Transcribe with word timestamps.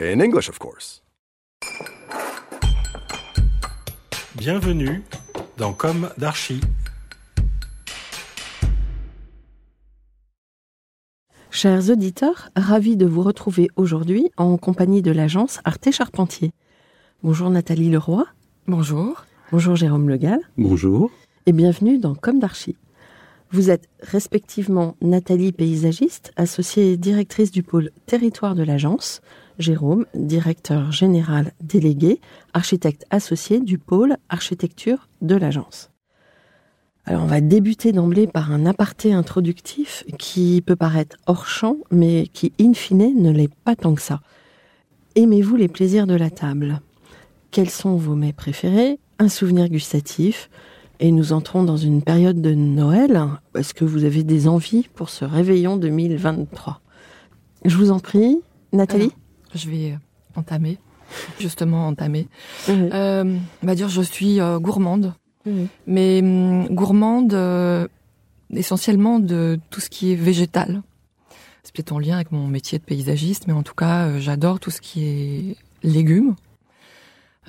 In 0.00 0.20
English, 0.20 0.48
of 0.48 0.60
course. 0.60 1.02
Bienvenue 4.36 5.02
dans 5.56 5.72
Comme 5.72 6.10
d'Archi. 6.16 6.60
Chers 11.50 11.90
auditeurs, 11.90 12.50
ravis 12.54 12.96
de 12.96 13.06
vous 13.06 13.22
retrouver 13.22 13.70
aujourd'hui 13.74 14.30
en 14.36 14.56
compagnie 14.56 15.02
de 15.02 15.10
l'agence 15.10 15.58
Arte 15.64 15.90
Charpentier. 15.90 16.52
Bonjour 17.24 17.50
Nathalie 17.50 17.90
Leroy. 17.90 18.24
Bonjour. 18.68 19.24
Bonjour 19.50 19.74
Jérôme 19.74 20.08
Legal. 20.08 20.38
Bonjour. 20.56 21.10
et 21.46 21.52
bienvenue 21.52 21.98
dans 21.98 22.14
Comme 22.14 22.38
d'Archi. 22.38 22.76
Vous 23.50 23.70
êtes 23.70 23.88
respectivement 24.00 24.94
Nathalie 25.00 25.50
paysagiste, 25.50 26.32
associée 26.36 26.92
et 26.92 26.96
directrice 26.96 27.50
du 27.50 27.64
pôle 27.64 27.90
territoire 28.06 28.54
de 28.54 28.62
l'agence, 28.62 29.22
Jérôme, 29.58 30.06
directeur 30.14 30.92
général 30.92 31.52
délégué, 31.60 32.20
architecte 32.54 33.04
associé 33.10 33.60
du 33.60 33.78
pôle 33.78 34.16
architecture 34.28 35.08
de 35.20 35.34
l'agence. 35.34 35.90
Alors 37.04 37.22
on 37.22 37.26
va 37.26 37.40
débuter 37.40 37.92
d'emblée 37.92 38.26
par 38.26 38.52
un 38.52 38.66
aparté 38.66 39.12
introductif 39.12 40.04
qui 40.18 40.62
peut 40.64 40.76
paraître 40.76 41.16
hors 41.26 41.46
champ, 41.46 41.78
mais 41.90 42.26
qui 42.32 42.52
in 42.60 42.74
fine 42.74 43.20
ne 43.20 43.30
l'est 43.30 43.52
pas 43.64 43.74
tant 43.74 43.94
que 43.94 44.02
ça. 44.02 44.20
Aimez-vous 45.14 45.56
les 45.56 45.68
plaisirs 45.68 46.06
de 46.06 46.14
la 46.14 46.30
table? 46.30 46.80
Quels 47.50 47.70
sont 47.70 47.96
vos 47.96 48.14
mets 48.14 48.34
préférés? 48.34 49.00
Un 49.18 49.28
souvenir 49.28 49.68
gustatif? 49.68 50.50
Et 51.00 51.10
nous 51.10 51.32
entrons 51.32 51.62
dans 51.62 51.76
une 51.76 52.02
période 52.02 52.42
de 52.42 52.54
Noël. 52.54 53.22
Est-ce 53.56 53.72
que 53.72 53.84
vous 53.84 54.04
avez 54.04 54.22
des 54.22 54.46
envies 54.46 54.88
pour 54.94 55.08
ce 55.08 55.24
réveillon 55.24 55.76
2023 55.76 56.80
Je 57.64 57.76
vous 57.76 57.90
en 57.90 58.00
prie, 58.00 58.38
Nathalie? 58.72 59.12
Je 59.58 59.68
vais 59.68 59.92
euh, 59.92 59.96
entamer, 60.38 60.78
justement 61.40 61.86
entamer. 61.88 62.28
Oui. 62.68 62.74
Euh, 62.92 63.36
on 63.62 63.66
va 63.66 63.74
dire 63.74 63.88
je 63.88 64.02
suis 64.02 64.40
euh, 64.40 64.58
gourmande, 64.58 65.14
Oui. 65.46 65.66
mais 65.86 66.20
hum, 66.22 66.68
gourmande 66.68 67.34
euh, 67.34 67.88
essentiellement 68.54 69.18
de 69.18 69.58
tout 69.70 69.80
ce 69.80 69.90
qui 69.90 70.12
est 70.12 70.16
végétal. 70.16 70.82
C'est 71.64 71.74
peut-être 71.74 71.92
en 71.92 71.98
lien 71.98 72.14
avec 72.14 72.30
mon 72.32 72.46
métier 72.46 72.78
de 72.78 72.84
paysagiste, 72.84 73.46
mais 73.46 73.52
en 73.52 73.62
tout 73.62 73.74
cas, 73.74 74.18
j'adore 74.18 74.58
tout 74.60 74.70
ce 74.70 74.80
qui 74.80 75.04
est 75.04 75.56
légumes. 75.82 76.34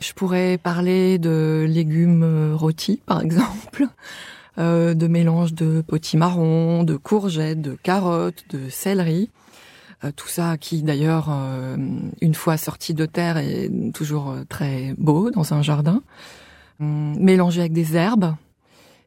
Je 0.01 0.11
pourrais 0.13 0.57
parler 0.57 1.17
de 1.19 1.65
légumes 1.69 2.53
rôtis, 2.55 3.01
par 3.05 3.21
exemple, 3.21 3.85
de 4.57 5.07
mélange 5.07 5.53
de 5.53 5.81
potimarron, 5.87 6.83
de 6.83 6.97
courgettes, 6.97 7.61
de 7.61 7.75
carottes, 7.81 8.43
de 8.49 8.67
céleri. 8.69 9.29
Euh, 10.03 10.11
tout 10.15 10.27
ça 10.29 10.57
qui, 10.57 10.81
d'ailleurs, 10.81 11.27
euh, 11.29 11.75
une 12.21 12.33
fois 12.33 12.55
sorti 12.57 12.93
de 12.93 13.05
terre, 13.05 13.37
est 13.37 13.69
toujours 13.93 14.29
euh, 14.31 14.43
très 14.47 14.93
beau 14.97 15.29
dans 15.29 15.53
un 15.53 15.61
jardin. 15.61 16.01
Hum, 16.79 17.17
Mélangé 17.19 17.59
avec 17.61 17.73
des 17.73 17.95
herbes. 17.97 18.33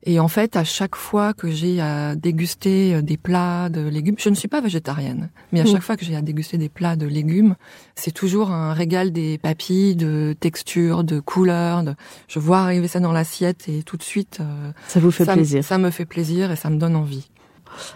Et 0.04 0.18
en 0.18 0.26
fait, 0.26 0.56
à 0.56 0.64
chaque 0.64 0.96
fois 0.96 1.32
que 1.32 1.48
j'ai 1.48 1.80
à 1.80 2.16
déguster 2.16 3.00
des 3.02 3.16
plats 3.16 3.68
de 3.68 3.82
légumes, 3.82 4.16
je 4.18 4.30
ne 4.30 4.34
suis 4.34 4.48
pas 4.48 4.60
végétarienne, 4.60 5.30
mais 5.52 5.60
à 5.60 5.62
Mm. 5.62 5.66
chaque 5.68 5.82
fois 5.82 5.96
que 5.96 6.04
j'ai 6.04 6.16
à 6.16 6.22
déguster 6.22 6.58
des 6.58 6.68
plats 6.68 6.96
de 6.96 7.06
légumes, 7.06 7.54
c'est 7.94 8.10
toujours 8.10 8.50
un 8.50 8.72
régal 8.74 9.12
des 9.12 9.38
papilles, 9.38 9.94
de 9.94 10.34
textures, 10.40 11.04
de 11.04 11.20
couleurs. 11.20 11.84
De... 11.84 11.94
Je 12.26 12.40
vois 12.40 12.58
arriver 12.58 12.88
ça 12.88 12.98
dans 12.98 13.12
l'assiette 13.12 13.68
et 13.68 13.84
tout 13.84 13.96
de 13.96 14.02
suite, 14.02 14.40
Ça 14.88 14.98
vous 14.98 15.12
fait 15.12 15.24
ça, 15.24 15.34
plaisir. 15.34 15.62
ça 15.62 15.78
me 15.78 15.90
fait 15.90 16.04
plaisir 16.04 16.50
et 16.50 16.56
ça 16.56 16.68
me 16.68 16.78
donne 16.78 16.96
envie. 16.96 17.30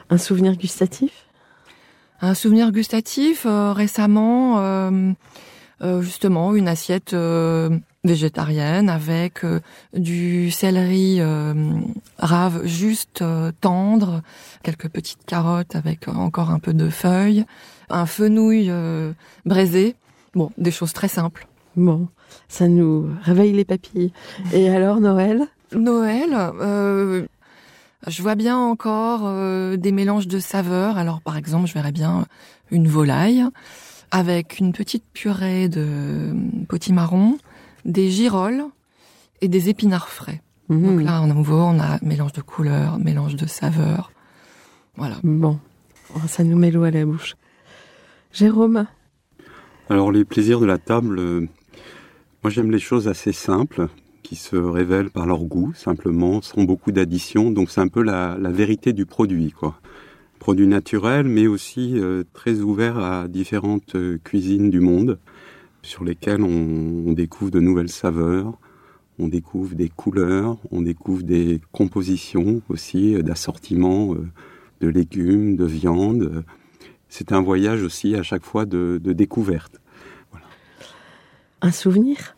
Un 0.08 0.16
souvenir 0.16 0.56
gustatif? 0.56 1.25
Un 2.20 2.34
souvenir 2.34 2.72
gustatif 2.72 3.44
euh, 3.46 3.72
récemment, 3.72 4.58
euh, 4.58 5.12
euh, 5.82 6.00
justement 6.00 6.54
une 6.54 6.68
assiette 6.68 7.12
euh, 7.12 7.78
végétarienne 8.04 8.88
avec 8.88 9.44
euh, 9.44 9.60
du 9.94 10.50
céleri 10.50 11.18
euh, 11.20 11.52
rave 12.18 12.64
juste 12.64 13.20
euh, 13.20 13.52
tendre, 13.60 14.22
quelques 14.62 14.88
petites 14.88 15.24
carottes 15.26 15.76
avec 15.76 16.08
encore 16.08 16.50
un 16.50 16.58
peu 16.58 16.72
de 16.72 16.88
feuilles, 16.88 17.44
un 17.90 18.06
fenouil 18.06 18.70
euh, 18.70 19.12
braisé. 19.44 19.94
Bon, 20.34 20.50
des 20.56 20.70
choses 20.70 20.92
très 20.92 21.08
simples. 21.08 21.46
Bon, 21.76 22.08
ça 22.48 22.68
nous 22.68 23.10
réveille 23.22 23.52
les 23.52 23.64
papilles. 23.66 24.12
Et 24.54 24.70
alors 24.70 25.00
Noël? 25.00 25.46
Noël, 25.74 26.30
euh, 26.32 27.26
je 28.06 28.22
vois 28.22 28.34
bien 28.34 28.58
encore 28.58 29.22
euh, 29.24 29.76
des 29.76 29.92
mélanges 29.92 30.28
de 30.28 30.38
saveurs. 30.38 30.98
Alors 30.98 31.20
par 31.20 31.36
exemple, 31.36 31.66
je 31.66 31.74
verrais 31.74 31.92
bien 31.92 32.26
une 32.70 32.88
volaille 32.88 33.44
avec 34.10 34.58
une 34.58 34.72
petite 34.72 35.04
purée 35.12 35.68
de 35.68 36.34
potimarron, 36.68 37.38
des 37.84 38.10
girolles 38.10 38.64
et 39.40 39.48
des 39.48 39.68
épinards 39.68 40.08
frais. 40.08 40.42
Mhm. 40.68 40.86
Donc 40.86 41.02
là, 41.02 41.20
en 41.20 41.26
nouveau, 41.26 41.58
on 41.58 41.78
a 41.78 41.98
mélange 42.02 42.32
de 42.32 42.40
couleurs, 42.40 42.98
mélange 42.98 43.36
de 43.36 43.46
saveurs. 43.46 44.12
Voilà. 44.96 45.16
Bon, 45.22 45.58
Oh, 46.14 46.20
ça 46.28 46.44
nous 46.44 46.56
met 46.56 46.70
l'eau 46.70 46.84
à 46.84 46.90
la 46.90 47.04
bouche. 47.04 47.36
Jérôme 48.32 48.86
Alors 49.90 50.12
les 50.12 50.24
plaisirs 50.24 50.60
de 50.60 50.66
la 50.66 50.78
table, 50.78 51.18
euh, 51.18 51.48
moi 52.42 52.50
j'aime 52.50 52.70
les 52.70 52.78
choses 52.78 53.08
assez 53.08 53.32
simples, 53.32 53.88
qui 54.26 54.34
se 54.34 54.56
révèlent 54.56 55.10
par 55.10 55.24
leur 55.24 55.44
goût, 55.44 55.72
simplement, 55.74 56.42
sans 56.42 56.64
beaucoup 56.64 56.90
d'additions. 56.90 57.52
Donc 57.52 57.70
c'est 57.70 57.80
un 57.80 57.86
peu 57.86 58.02
la, 58.02 58.36
vérité 58.50 58.92
du 58.92 59.06
produit, 59.06 59.52
quoi. 59.52 59.80
Produit 60.40 60.66
naturel, 60.66 61.28
mais 61.28 61.46
aussi 61.46 61.92
euh, 61.94 62.24
très 62.32 62.60
ouvert 62.60 62.98
à 62.98 63.28
différentes 63.28 63.94
euh, 63.94 64.18
cuisines 64.22 64.68
du 64.68 64.80
monde, 64.80 65.18
sur 65.82 66.02
lesquelles 66.02 66.42
on, 66.42 67.12
découvre 67.12 67.52
de 67.52 67.60
nouvelles 67.60 67.88
saveurs, 67.88 68.58
on 69.20 69.28
découvre 69.28 69.76
des 69.76 69.88
couleurs, 69.88 70.58
on 70.72 70.82
découvre 70.82 71.22
des 71.22 71.60
compositions 71.70 72.62
aussi, 72.68 73.14
euh, 73.14 73.22
d'assortiments 73.22 74.16
de 74.80 74.88
légumes, 74.88 75.54
de 75.56 75.64
viande. 75.64 76.44
C'est 77.08 77.30
un 77.30 77.40
voyage 77.40 77.82
aussi 77.84 78.16
à 78.16 78.24
chaque 78.24 78.44
fois 78.44 78.66
de 78.66 78.98
découverte. 78.98 79.80
Un 81.62 81.72
souvenir? 81.72 82.35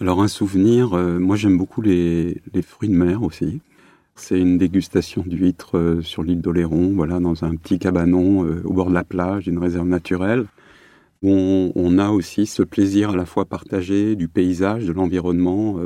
Alors 0.00 0.22
un 0.22 0.28
souvenir, 0.28 0.94
euh, 0.94 1.20
moi 1.20 1.36
j'aime 1.36 1.56
beaucoup 1.56 1.80
les, 1.80 2.42
fruits 2.62 2.88
de 2.88 2.96
mer 2.96 3.22
aussi. 3.22 3.60
C'est 4.16 4.38
une 4.38 4.58
dégustation 4.58 5.22
d'huîtres 5.24 5.78
euh, 5.78 6.02
sur 6.02 6.24
l'île 6.24 6.40
d'Oléron, 6.40 6.92
voilà, 6.94 7.20
dans 7.20 7.44
un 7.44 7.54
petit 7.54 7.78
cabanon 7.78 8.44
euh, 8.44 8.60
au 8.64 8.72
bord 8.72 8.88
de 8.88 8.94
la 8.94 9.04
plage, 9.04 9.44
d'une 9.44 9.58
réserve 9.58 9.86
naturelle. 9.86 10.46
On, 11.22 11.70
on 11.76 11.98
a 11.98 12.10
aussi 12.10 12.46
ce 12.46 12.64
plaisir 12.64 13.10
à 13.10 13.16
la 13.16 13.24
fois 13.24 13.44
partagé 13.44 14.16
du 14.16 14.26
paysage, 14.26 14.84
de 14.84 14.92
l'environnement, 14.92 15.78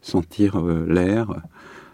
sentir 0.00 0.62
l'air, 0.62 1.42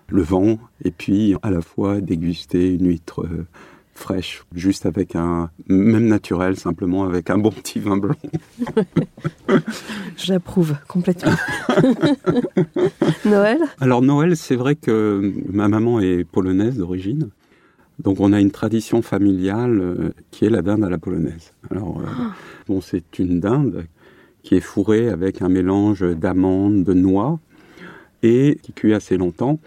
le 0.08 0.22
vent, 0.22 0.58
et 0.84 0.92
puis 0.92 1.34
à 1.42 1.50
la 1.50 1.60
fois 1.60 2.00
déguster 2.00 2.74
une 2.74 2.86
huître 2.86 3.26
fraîche, 3.94 4.44
juste 4.54 4.86
avec 4.86 5.14
un, 5.16 5.50
même 5.68 6.06
naturel, 6.06 6.56
simplement 6.56 7.04
avec 7.04 7.30
un 7.30 7.38
bon 7.38 7.50
petit 7.50 7.78
vin 7.78 7.96
blanc. 7.96 8.16
J'approuve 10.16 10.74
complètement. 10.88 11.32
Noël? 13.24 13.58
Alors 13.80 14.02
Noël, 14.02 14.36
c'est 14.36 14.56
vrai 14.56 14.74
que 14.74 15.32
ma 15.50 15.68
maman 15.68 16.00
est 16.00 16.24
polonaise 16.24 16.76
d'origine. 16.76 17.30
Donc 18.02 18.18
on 18.20 18.32
a 18.32 18.40
une 18.40 18.50
tradition 18.50 19.02
familiale 19.02 19.80
euh, 19.80 20.12
qui 20.30 20.44
est 20.44 20.50
la 20.50 20.62
dinde 20.62 20.84
à 20.84 20.90
la 20.90 20.98
polonaise. 20.98 21.52
Alors 21.70 22.00
euh, 22.00 22.04
Ah. 22.06 22.32
bon, 22.66 22.80
c'est 22.80 23.18
une 23.18 23.38
dinde 23.40 23.86
qui 24.42 24.56
est 24.56 24.60
fourrée 24.60 25.08
avec 25.08 25.42
un 25.42 25.48
mélange 25.48 26.02
d'amandes, 26.02 26.82
de 26.84 26.92
noix 26.92 27.38
et 28.22 28.58
qui 28.62 28.72
cuit 28.72 28.94
assez 28.94 29.16
longtemps. 29.16 29.60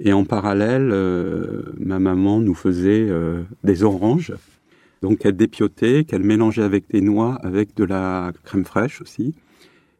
Et 0.00 0.12
en 0.12 0.24
parallèle, 0.24 0.90
euh, 0.92 1.62
ma 1.78 1.98
maman 1.98 2.40
nous 2.40 2.54
faisait 2.54 3.06
euh, 3.08 3.42
des 3.64 3.82
oranges, 3.82 4.32
donc 5.02 5.18
qu'elle 5.18 5.36
dépiotait, 5.36 6.04
qu'elle 6.04 6.22
mélangeait 6.22 6.62
avec 6.62 6.88
des 6.90 7.00
noix, 7.00 7.34
avec 7.42 7.74
de 7.76 7.84
la 7.84 8.32
crème 8.44 8.64
fraîche 8.64 9.00
aussi. 9.00 9.34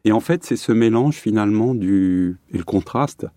Et 0.05 0.11
en 0.11 0.19
fait, 0.19 0.43
c'est 0.43 0.55
ce 0.55 0.71
mélange 0.71 1.15
finalement 1.15 1.75
du 1.75 2.37
et 2.53 2.57
le 2.57 2.63
contraste 2.63 3.27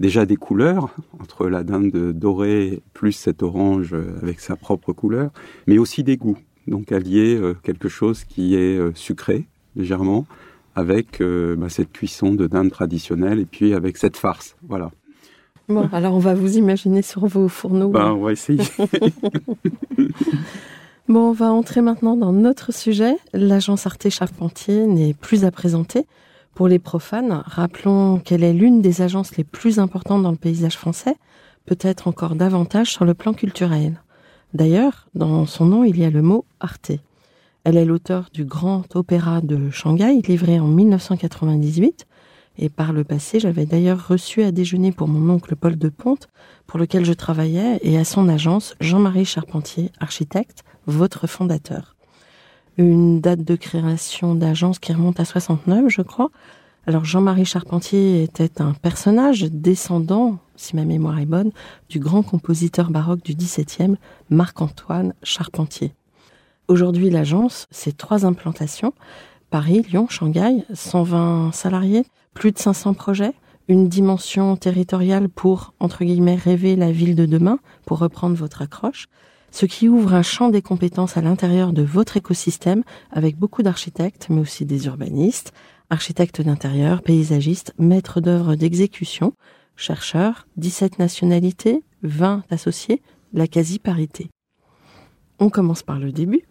déjà 0.00 0.26
des 0.26 0.36
couleurs 0.36 0.94
entre 1.20 1.48
la 1.48 1.62
dinde 1.62 2.12
dorée 2.12 2.82
plus 2.92 3.12
cette 3.12 3.42
orange 3.42 3.92
euh, 3.92 4.18
avec 4.22 4.40
sa 4.40 4.56
propre 4.56 4.92
couleur, 4.92 5.30
mais 5.66 5.78
aussi 5.78 6.02
des 6.02 6.16
goûts. 6.16 6.38
Donc 6.66 6.92
allier 6.92 7.36
euh, 7.36 7.54
quelque 7.54 7.88
chose 7.88 8.24
qui 8.24 8.54
est 8.54 8.78
euh, 8.78 8.92
sucré 8.94 9.46
légèrement 9.76 10.26
avec 10.74 11.20
euh, 11.20 11.56
bah, 11.56 11.68
cette 11.68 11.92
cuisson 11.92 12.34
de 12.34 12.46
dinde 12.46 12.70
traditionnelle 12.70 13.38
et 13.38 13.44
puis 13.44 13.74
avec 13.74 13.96
cette 13.96 14.16
farce. 14.16 14.56
Voilà. 14.66 14.90
Bon, 15.68 15.88
alors 15.92 16.14
on 16.14 16.18
va 16.18 16.34
vous 16.34 16.56
imaginer 16.56 17.02
sur 17.02 17.26
vos 17.26 17.48
fourneaux. 17.48 17.90
Ben, 17.90 18.12
on 18.12 18.22
va 18.22 18.32
essayer. 18.32 18.62
Bon, 21.06 21.28
on 21.28 21.32
va 21.32 21.52
entrer 21.52 21.82
maintenant 21.82 22.16
dans 22.16 22.32
notre 22.32 22.72
sujet. 22.72 23.18
L'agence 23.34 23.86
Arte 23.86 24.08
Charpentier 24.08 24.86
n'est 24.86 25.12
plus 25.12 25.44
à 25.44 25.50
présenter. 25.50 26.06
Pour 26.54 26.66
les 26.66 26.78
profanes, 26.78 27.42
rappelons 27.44 28.20
qu'elle 28.20 28.42
est 28.42 28.54
l'une 28.54 28.80
des 28.80 29.02
agences 29.02 29.36
les 29.36 29.44
plus 29.44 29.78
importantes 29.78 30.22
dans 30.22 30.30
le 30.30 30.38
paysage 30.38 30.78
français, 30.78 31.16
peut-être 31.66 32.08
encore 32.08 32.36
davantage 32.36 32.90
sur 32.90 33.04
le 33.04 33.12
plan 33.12 33.34
culturel. 33.34 34.00
D'ailleurs, 34.54 35.08
dans 35.14 35.44
son 35.44 35.66
nom, 35.66 35.84
il 35.84 35.98
y 35.98 36.06
a 36.06 36.10
le 36.10 36.22
mot 36.22 36.46
Arte. 36.58 36.92
Elle 37.64 37.76
est 37.76 37.84
l'auteur 37.84 38.30
du 38.32 38.46
Grand 38.46 38.96
Opéra 38.96 39.42
de 39.42 39.68
Shanghai, 39.70 40.22
livré 40.26 40.58
en 40.58 40.68
1998. 40.68 42.06
Et 42.56 42.68
par 42.68 42.92
le 42.92 43.04
passé, 43.04 43.40
j'avais 43.40 43.66
d'ailleurs 43.66 44.06
reçu 44.08 44.42
à 44.42 44.52
déjeuner 44.52 44.92
pour 44.92 45.08
mon 45.08 45.32
oncle 45.32 45.56
Paul 45.56 45.76
de 45.76 45.88
Ponte, 45.88 46.28
pour 46.66 46.78
lequel 46.78 47.04
je 47.04 47.12
travaillais, 47.12 47.80
et 47.82 47.98
à 47.98 48.04
son 48.04 48.28
agence, 48.28 48.74
Jean-Marie 48.80 49.24
Charpentier, 49.24 49.90
architecte, 49.98 50.64
votre 50.86 51.26
fondateur. 51.26 51.96
Une 52.76 53.20
date 53.20 53.44
de 53.44 53.56
création 53.56 54.34
d'agence 54.34 54.78
qui 54.78 54.92
remonte 54.92 55.20
à 55.20 55.24
69, 55.24 55.86
je 55.88 56.02
crois. 56.02 56.30
Alors 56.86 57.04
Jean-Marie 57.04 57.44
Charpentier 57.44 58.22
était 58.22 58.60
un 58.60 58.72
personnage 58.74 59.42
descendant, 59.42 60.38
si 60.56 60.76
ma 60.76 60.84
mémoire 60.84 61.18
est 61.18 61.26
bonne, 61.26 61.50
du 61.88 61.98
grand 61.98 62.22
compositeur 62.22 62.90
baroque 62.90 63.22
du 63.24 63.34
XVIIe, 63.34 63.96
Marc-Antoine 64.28 65.14
Charpentier. 65.22 65.94
Aujourd'hui, 66.68 67.10
l'agence, 67.10 67.66
c'est 67.70 67.96
trois 67.96 68.24
implantations. 68.24 68.94
Paris, 69.54 69.86
Lyon, 69.88 70.08
Shanghai, 70.08 70.64
120 70.74 71.52
salariés, 71.52 72.04
plus 72.34 72.50
de 72.50 72.58
500 72.58 72.92
projets, 72.94 73.34
une 73.68 73.88
dimension 73.88 74.56
territoriale 74.56 75.28
pour, 75.28 75.74
entre 75.78 76.04
guillemets, 76.04 76.34
rêver 76.34 76.74
la 76.74 76.90
ville 76.90 77.14
de 77.14 77.24
demain, 77.24 77.60
pour 77.86 78.00
reprendre 78.00 78.34
votre 78.34 78.62
accroche, 78.62 79.06
ce 79.52 79.64
qui 79.64 79.88
ouvre 79.88 80.12
un 80.12 80.22
champ 80.22 80.48
des 80.48 80.60
compétences 80.60 81.16
à 81.16 81.20
l'intérieur 81.20 81.72
de 81.72 81.82
votre 81.82 82.16
écosystème 82.16 82.82
avec 83.12 83.38
beaucoup 83.38 83.62
d'architectes, 83.62 84.26
mais 84.28 84.40
aussi 84.40 84.64
des 84.64 84.86
urbanistes, 84.86 85.52
architectes 85.88 86.42
d'intérieur, 86.42 87.00
paysagistes, 87.02 87.74
maîtres 87.78 88.20
d'œuvre 88.20 88.56
d'exécution, 88.56 89.34
chercheurs, 89.76 90.48
17 90.56 90.98
nationalités, 90.98 91.84
20 92.02 92.42
associés, 92.50 93.02
la 93.32 93.46
quasi-parité. 93.46 94.30
On 95.38 95.48
commence 95.48 95.84
par 95.84 96.00
le 96.00 96.10
début, 96.10 96.42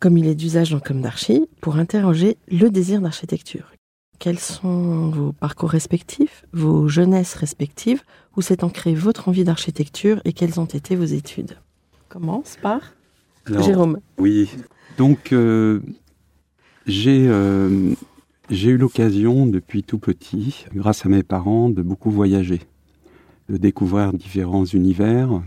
comme 0.00 0.16
il 0.16 0.26
est 0.26 0.34
d'usage 0.34 0.70
dans 0.70 0.80
Comme 0.80 1.02
d'Archi, 1.02 1.46
pour 1.60 1.76
interroger 1.76 2.38
le 2.50 2.70
désir 2.70 3.00
d'architecture. 3.00 3.70
Quels 4.18 4.38
sont 4.38 5.10
vos 5.10 5.32
parcours 5.32 5.70
respectifs, 5.70 6.44
vos 6.52 6.88
jeunesses 6.88 7.34
respectives, 7.34 8.02
où 8.36 8.42
s'est 8.42 8.64
ancrée 8.64 8.94
votre 8.94 9.28
envie 9.28 9.44
d'architecture 9.44 10.20
et 10.24 10.32
quelles 10.32 10.58
ont 10.58 10.66
été 10.66 10.96
vos 10.96 11.04
études? 11.04 11.58
Commence 12.08 12.56
par 12.60 12.80
Alors, 13.46 13.62
Jérôme. 13.62 13.98
Oui. 14.18 14.50
Donc, 14.98 15.32
euh, 15.32 15.80
j'ai 16.86 17.26
euh, 17.28 17.94
j'ai 18.50 18.70
eu 18.70 18.76
l'occasion 18.78 19.46
depuis 19.46 19.82
tout 19.82 19.98
petit, 19.98 20.66
grâce 20.74 21.06
à 21.06 21.08
mes 21.08 21.22
parents, 21.22 21.70
de 21.70 21.82
beaucoup 21.82 22.10
voyager, 22.10 22.60
de 23.48 23.56
découvrir 23.56 24.12
différents 24.12 24.64
univers, 24.64 25.40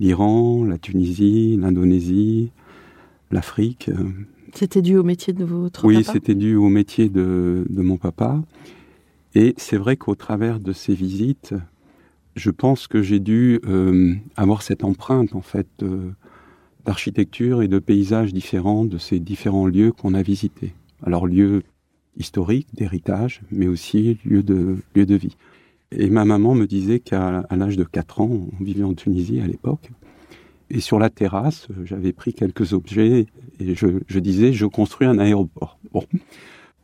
l'Iran, 0.00 0.64
la 0.64 0.76
Tunisie, 0.76 1.56
l'Indonésie, 1.58 2.50
l'Afrique. 3.30 3.90
C'était 4.54 4.82
dû 4.82 4.96
au 4.96 5.02
métier 5.02 5.32
de 5.32 5.44
votre 5.44 5.84
Oui, 5.84 5.96
papa? 6.02 6.12
c'était 6.12 6.34
dû 6.34 6.56
au 6.56 6.68
métier 6.68 7.08
de, 7.08 7.66
de 7.68 7.82
mon 7.82 7.96
papa. 7.96 8.42
Et 9.34 9.54
c'est 9.58 9.76
vrai 9.76 9.96
qu'au 9.96 10.14
travers 10.14 10.60
de 10.60 10.72
ces 10.72 10.94
visites, 10.94 11.54
je 12.36 12.50
pense 12.50 12.86
que 12.86 13.02
j'ai 13.02 13.20
dû 13.20 13.60
euh, 13.66 14.14
avoir 14.36 14.62
cette 14.62 14.84
empreinte, 14.84 15.34
en 15.34 15.42
fait, 15.42 15.68
euh, 15.82 16.10
d'architecture 16.86 17.62
et 17.62 17.68
de 17.68 17.78
paysages 17.78 18.32
différents 18.32 18.84
de 18.84 18.98
ces 18.98 19.18
différents 19.20 19.66
lieux 19.66 19.92
qu'on 19.92 20.14
a 20.14 20.22
visités. 20.22 20.72
Alors, 21.02 21.26
lieux 21.26 21.62
historiques, 22.16 22.68
d'héritage, 22.72 23.42
mais 23.50 23.66
aussi 23.66 24.18
lieux 24.24 24.42
de, 24.42 24.76
lieux 24.94 25.04
de 25.06 25.16
vie. 25.16 25.36
Et 25.92 26.08
ma 26.08 26.24
maman 26.24 26.54
me 26.54 26.66
disait 26.66 27.00
qu'à 27.00 27.44
l'âge 27.50 27.76
de 27.76 27.84
4 27.84 28.20
ans, 28.22 28.48
on 28.58 28.64
vivait 28.64 28.84
en 28.84 28.94
Tunisie 28.94 29.40
à 29.40 29.46
l'époque, 29.46 29.90
et 30.70 30.80
sur 30.80 30.98
la 30.98 31.10
terrasse, 31.10 31.68
euh, 31.70 31.84
j'avais 31.84 32.12
pris 32.12 32.34
quelques 32.34 32.72
objets 32.72 33.26
et 33.60 33.74
je, 33.74 34.18
disais, 34.18 34.52
je 34.52 34.66
construis 34.66 35.06
un 35.06 35.18
aéroport. 35.18 35.78
Bon. 35.92 36.04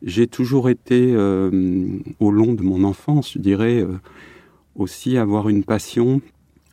J'ai 0.01 0.27
toujours 0.27 0.69
été, 0.69 1.13
euh, 1.13 1.99
au 2.19 2.31
long 2.31 2.53
de 2.53 2.61
mon 2.61 2.83
enfance, 2.83 3.33
je 3.33 3.39
dirais, 3.39 3.79
euh, 3.79 3.99
aussi 4.75 5.17
avoir 5.17 5.49
une 5.49 5.63
passion 5.63 6.21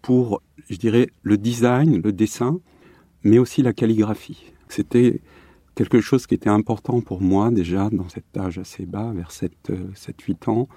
pour, 0.02 0.42
je 0.68 0.76
dirais, 0.76 1.08
le 1.22 1.36
design, 1.36 2.00
le 2.02 2.12
dessin, 2.12 2.58
mais 3.22 3.38
aussi 3.38 3.62
la 3.62 3.72
calligraphie. 3.72 4.52
C'était 4.68 5.20
quelque 5.74 6.00
chose 6.00 6.26
qui 6.26 6.34
était 6.34 6.50
important 6.50 7.00
pour 7.00 7.20
moi 7.20 7.50
déjà 7.50 7.88
dans 7.90 8.08
cet 8.08 8.36
âge 8.36 8.58
assez 8.58 8.86
bas, 8.86 9.12
vers 9.14 9.30
7-8 9.30 10.50
ans, 10.50 10.68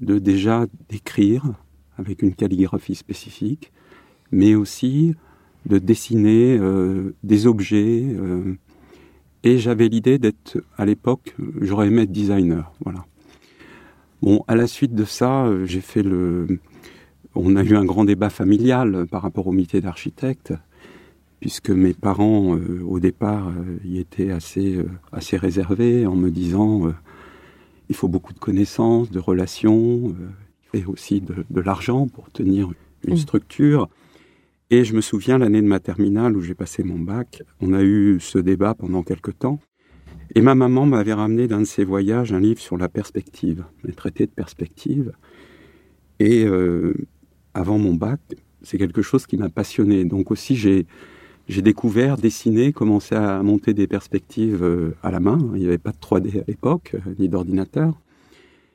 de 0.00 0.18
déjà 0.18 0.66
d'écrire 0.88 1.44
avec 1.96 2.22
une 2.22 2.34
calligraphie 2.34 2.94
spécifique, 2.94 3.72
mais 4.30 4.54
aussi 4.54 5.14
de 5.66 5.78
dessiner 5.78 6.58
euh, 6.58 7.14
des 7.22 7.46
objets. 7.46 8.02
euh, 8.08 8.54
et 9.44 9.58
j'avais 9.58 9.88
l'idée 9.88 10.18
d'être, 10.18 10.58
à 10.76 10.84
l'époque, 10.86 11.34
j'aurais 11.60 11.88
aimé 11.88 12.02
être 12.02 12.12
designer. 12.12 12.72
Voilà. 12.84 13.04
Bon, 14.22 14.44
à 14.46 14.54
la 14.54 14.66
suite 14.68 14.94
de 14.94 15.04
ça, 15.04 15.46
euh, 15.46 15.66
j'ai 15.66 15.80
fait 15.80 16.02
le. 16.02 16.60
On 17.34 17.56
a 17.56 17.62
eu 17.64 17.74
un 17.76 17.84
grand 17.84 18.04
débat 18.04 18.30
familial 18.30 19.06
par 19.10 19.22
rapport 19.22 19.46
au 19.46 19.52
métier 19.52 19.80
d'architecte, 19.80 20.52
puisque 21.40 21.70
mes 21.70 21.94
parents, 21.94 22.54
euh, 22.56 22.82
au 22.86 23.00
départ, 23.00 23.50
y 23.84 23.98
étaient 23.98 24.30
assez, 24.30 24.78
assez 25.12 25.36
réservés 25.36 26.06
en 26.06 26.14
me 26.14 26.30
disant 26.30 26.92
il 27.88 27.96
faut 27.96 28.08
beaucoup 28.08 28.32
de 28.34 28.38
connaissances, 28.38 29.10
de 29.10 29.18
relations, 29.18 30.14
et 30.74 30.84
aussi 30.84 31.20
de, 31.20 31.44
de 31.50 31.60
l'argent 31.60 32.06
pour 32.06 32.30
tenir 32.30 32.70
une 33.06 33.14
Mm. 33.14 33.16
structure. 33.16 33.88
Et 34.72 34.84
je 34.84 34.94
me 34.94 35.02
souviens 35.02 35.36
l'année 35.36 35.60
de 35.60 35.66
ma 35.66 35.80
terminale 35.80 36.34
où 36.34 36.40
j'ai 36.40 36.54
passé 36.54 36.82
mon 36.82 36.98
bac, 36.98 37.42
on 37.60 37.74
a 37.74 37.82
eu 37.82 38.18
ce 38.20 38.38
débat 38.38 38.72
pendant 38.72 39.02
quelque 39.02 39.30
temps. 39.30 39.60
Et 40.34 40.40
ma 40.40 40.54
maman 40.54 40.86
m'avait 40.86 41.12
ramené 41.12 41.46
d'un 41.46 41.60
de 41.60 41.66
ses 41.66 41.84
voyages 41.84 42.32
un 42.32 42.40
livre 42.40 42.58
sur 42.58 42.78
la 42.78 42.88
perspective, 42.88 43.66
un 43.86 43.92
traité 43.92 44.24
de 44.24 44.30
perspective. 44.30 45.12
Et 46.20 46.46
euh, 46.46 46.94
avant 47.52 47.76
mon 47.76 47.92
bac, 47.92 48.20
c'est 48.62 48.78
quelque 48.78 49.02
chose 49.02 49.26
qui 49.26 49.36
m'a 49.36 49.50
passionné. 49.50 50.06
Donc 50.06 50.30
aussi, 50.30 50.56
j'ai 50.56 50.86
découvert, 51.60 52.16
dessiné, 52.16 52.72
commencé 52.72 53.14
à 53.14 53.42
monter 53.42 53.74
des 53.74 53.86
perspectives 53.86 54.62
euh, 54.62 54.94
à 55.02 55.10
la 55.10 55.20
main. 55.20 55.38
Il 55.52 55.60
n'y 55.60 55.66
avait 55.66 55.76
pas 55.76 55.92
de 55.92 55.98
3D 55.98 56.40
à 56.40 56.44
l'époque, 56.48 56.92
euh, 56.94 57.12
ni 57.18 57.28
d'ordinateur. 57.28 58.00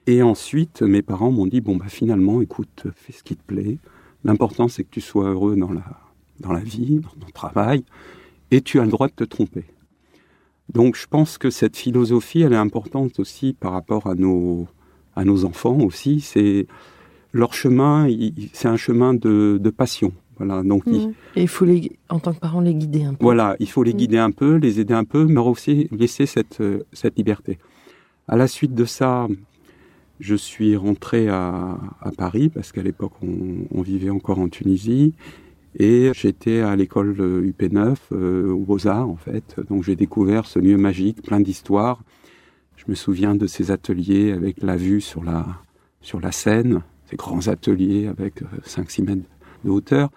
Et 0.06 0.22
ensuite, 0.22 0.84
mes 0.84 1.02
parents 1.02 1.32
m'ont 1.32 1.48
dit, 1.48 1.60
bon, 1.60 1.76
bah, 1.76 1.90
finalement, 1.90 2.40
écoute, 2.40 2.86
fais 2.94 3.14
ce 3.14 3.24
qui 3.24 3.36
te 3.36 3.44
plaît. 3.44 3.80
L'important, 4.24 4.68
c'est 4.68 4.84
que 4.84 4.90
tu 4.92 5.02
sois 5.02 5.30
heureux 5.30 5.56
dans 5.56 5.72
la, 5.72 5.84
dans 6.40 6.52
la 6.54 6.60
vie, 6.60 6.96
dans 7.00 7.26
ton 7.26 7.32
travail, 7.34 7.84
et 8.52 8.62
tu 8.62 8.80
as 8.80 8.84
le 8.86 8.92
droit 8.92 9.08
de 9.08 9.14
te 9.14 9.24
tromper. 9.24 9.66
Donc, 10.74 10.96
je 10.98 11.08
pense 11.08 11.38
que 11.38 11.50
cette 11.50 11.78
philosophie, 11.78 12.42
elle 12.42 12.54
est 12.54 12.58
importante 12.58 13.20
aussi 13.20 13.54
par 13.54 13.72
rapport 13.72 14.08
à 14.08 14.16
nos, 14.16 14.68
à 15.16 15.24
nos 15.24 15.46
enfants 15.46 15.80
aussi. 15.80 16.20
C'est 16.20 16.68
leur 17.32 17.54
chemin, 17.54 18.08
il- 18.08 18.50
c'est 18.54 18.68
un 18.68 18.76
chemin 18.78 19.14
de, 19.14 19.58
de 19.62 19.70
passion. 19.70 20.12
Voilà. 20.38 20.62
Donc, 20.64 20.86
Mhm. 20.86 21.14
Et 21.36 21.42
il 21.44 21.48
faut, 21.48 21.66
les, 21.66 21.92
en 22.10 22.20
tant 22.20 22.34
que 22.34 22.40
parent, 22.40 22.60
les 22.62 22.74
guider 22.76 23.04
un 23.06 23.14
peu. 23.14 23.24
voilà, 23.24 23.56
il 23.60 23.70
faut 23.70 23.82
les 23.84 23.94
Mm. 23.94 23.98
guider 23.98 24.18
un 24.18 24.32
peu, 24.32 24.56
les 24.56 24.80
aider 24.80 24.94
un 24.94 25.04
peu, 25.06 25.26
mais 25.26 25.40
aussi 25.40 25.88
laisser 25.92 26.26
cette, 26.26 26.62
cette 26.94 27.18
liberté. 27.18 27.58
À 28.28 28.36
la 28.36 28.48
suite 28.48 28.74
de 28.76 28.86
ça, 28.86 29.28
je 30.20 30.36
suis 30.36 30.76
rentré 30.76 31.28
à, 31.30 31.78
à 32.02 32.12
Paris, 32.12 32.50
parce 32.50 32.72
qu'à 32.72 32.84
l'époque, 32.84 33.14
on, 33.22 33.66
on 33.72 33.82
vivait 33.82 34.10
encore 34.10 34.40
en 34.40 34.50
Tunisie. 34.50 35.14
Et 35.80 36.12
j'étais 36.16 36.62
à 36.62 36.76
l'école 36.76 37.14
UP9, 37.14 37.96
euh, 38.12 38.50
aux 38.52 38.66
Beaux-Arts 38.66 39.10
en 39.10 39.16
fait. 39.16 39.58
Donc 39.70 39.84
j'ai 39.84 39.96
découvert 39.96 40.48
ce 40.48 40.58
lieu 40.58 40.76
magique, 40.76 41.22
plein 41.22 41.40
d'histoires. 41.40 42.02
Je 42.78 42.86
me 42.88 42.96
souviens 42.96 43.36
de 43.36 43.46
ces 43.46 43.70
ateliers 43.70 44.32
avec 44.32 44.64
la 44.64 44.76
vue 44.76 45.02
sur 45.02 45.24
la, 45.24 45.46
sur 46.02 46.20
la 46.20 46.32
Seine, 46.32 46.82
ces 47.10 47.16
grands 47.16 47.48
ateliers 47.48 48.08
avec 48.08 48.42
5-6 48.66 49.04
mètres 49.04 49.30
de 49.66 49.70
hauteur. 49.70 50.10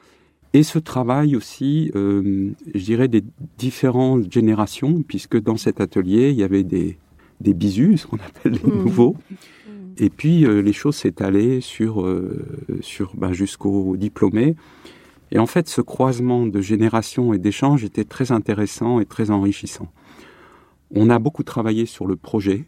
Et 0.52 0.62
ce 0.62 0.78
travail 0.78 1.36
aussi, 1.36 1.92
euh, 1.94 2.50
je 2.74 2.84
dirais, 2.84 3.08
des 3.08 3.22
différentes 3.58 4.32
générations, 4.32 5.02
puisque 5.02 5.40
dans 5.40 5.56
cet 5.56 5.80
atelier, 5.80 6.30
il 6.30 6.36
y 6.36 6.42
avait 6.42 6.64
des, 6.64 6.98
des 7.40 7.54
bisus, 7.54 7.98
ce 7.98 8.06
qu'on 8.06 8.16
appelle 8.16 8.52
les 8.52 8.70
Mmh. 8.70 8.82
nouveaux. 8.84 9.16
Et 10.00 10.08
puis, 10.08 10.46
euh, 10.46 10.62
les 10.62 10.72
choses 10.72 10.96
s'étalaient 10.96 11.60
sur, 11.60 12.00
euh, 12.00 12.42
sur 12.80 13.14
ben, 13.16 13.34
jusqu'aux 13.34 13.98
diplômés. 13.98 14.56
Et 15.30 15.38
en 15.38 15.46
fait, 15.46 15.68
ce 15.68 15.82
croisement 15.82 16.46
de 16.46 16.60
générations 16.62 17.34
et 17.34 17.38
d'échanges 17.38 17.84
était 17.84 18.04
très 18.04 18.32
intéressant 18.32 18.98
et 18.98 19.04
très 19.04 19.30
enrichissant. 19.30 19.92
On 20.90 21.10
a 21.10 21.18
beaucoup 21.18 21.42
travaillé 21.42 21.84
sur 21.84 22.06
le 22.06 22.16
projet, 22.16 22.64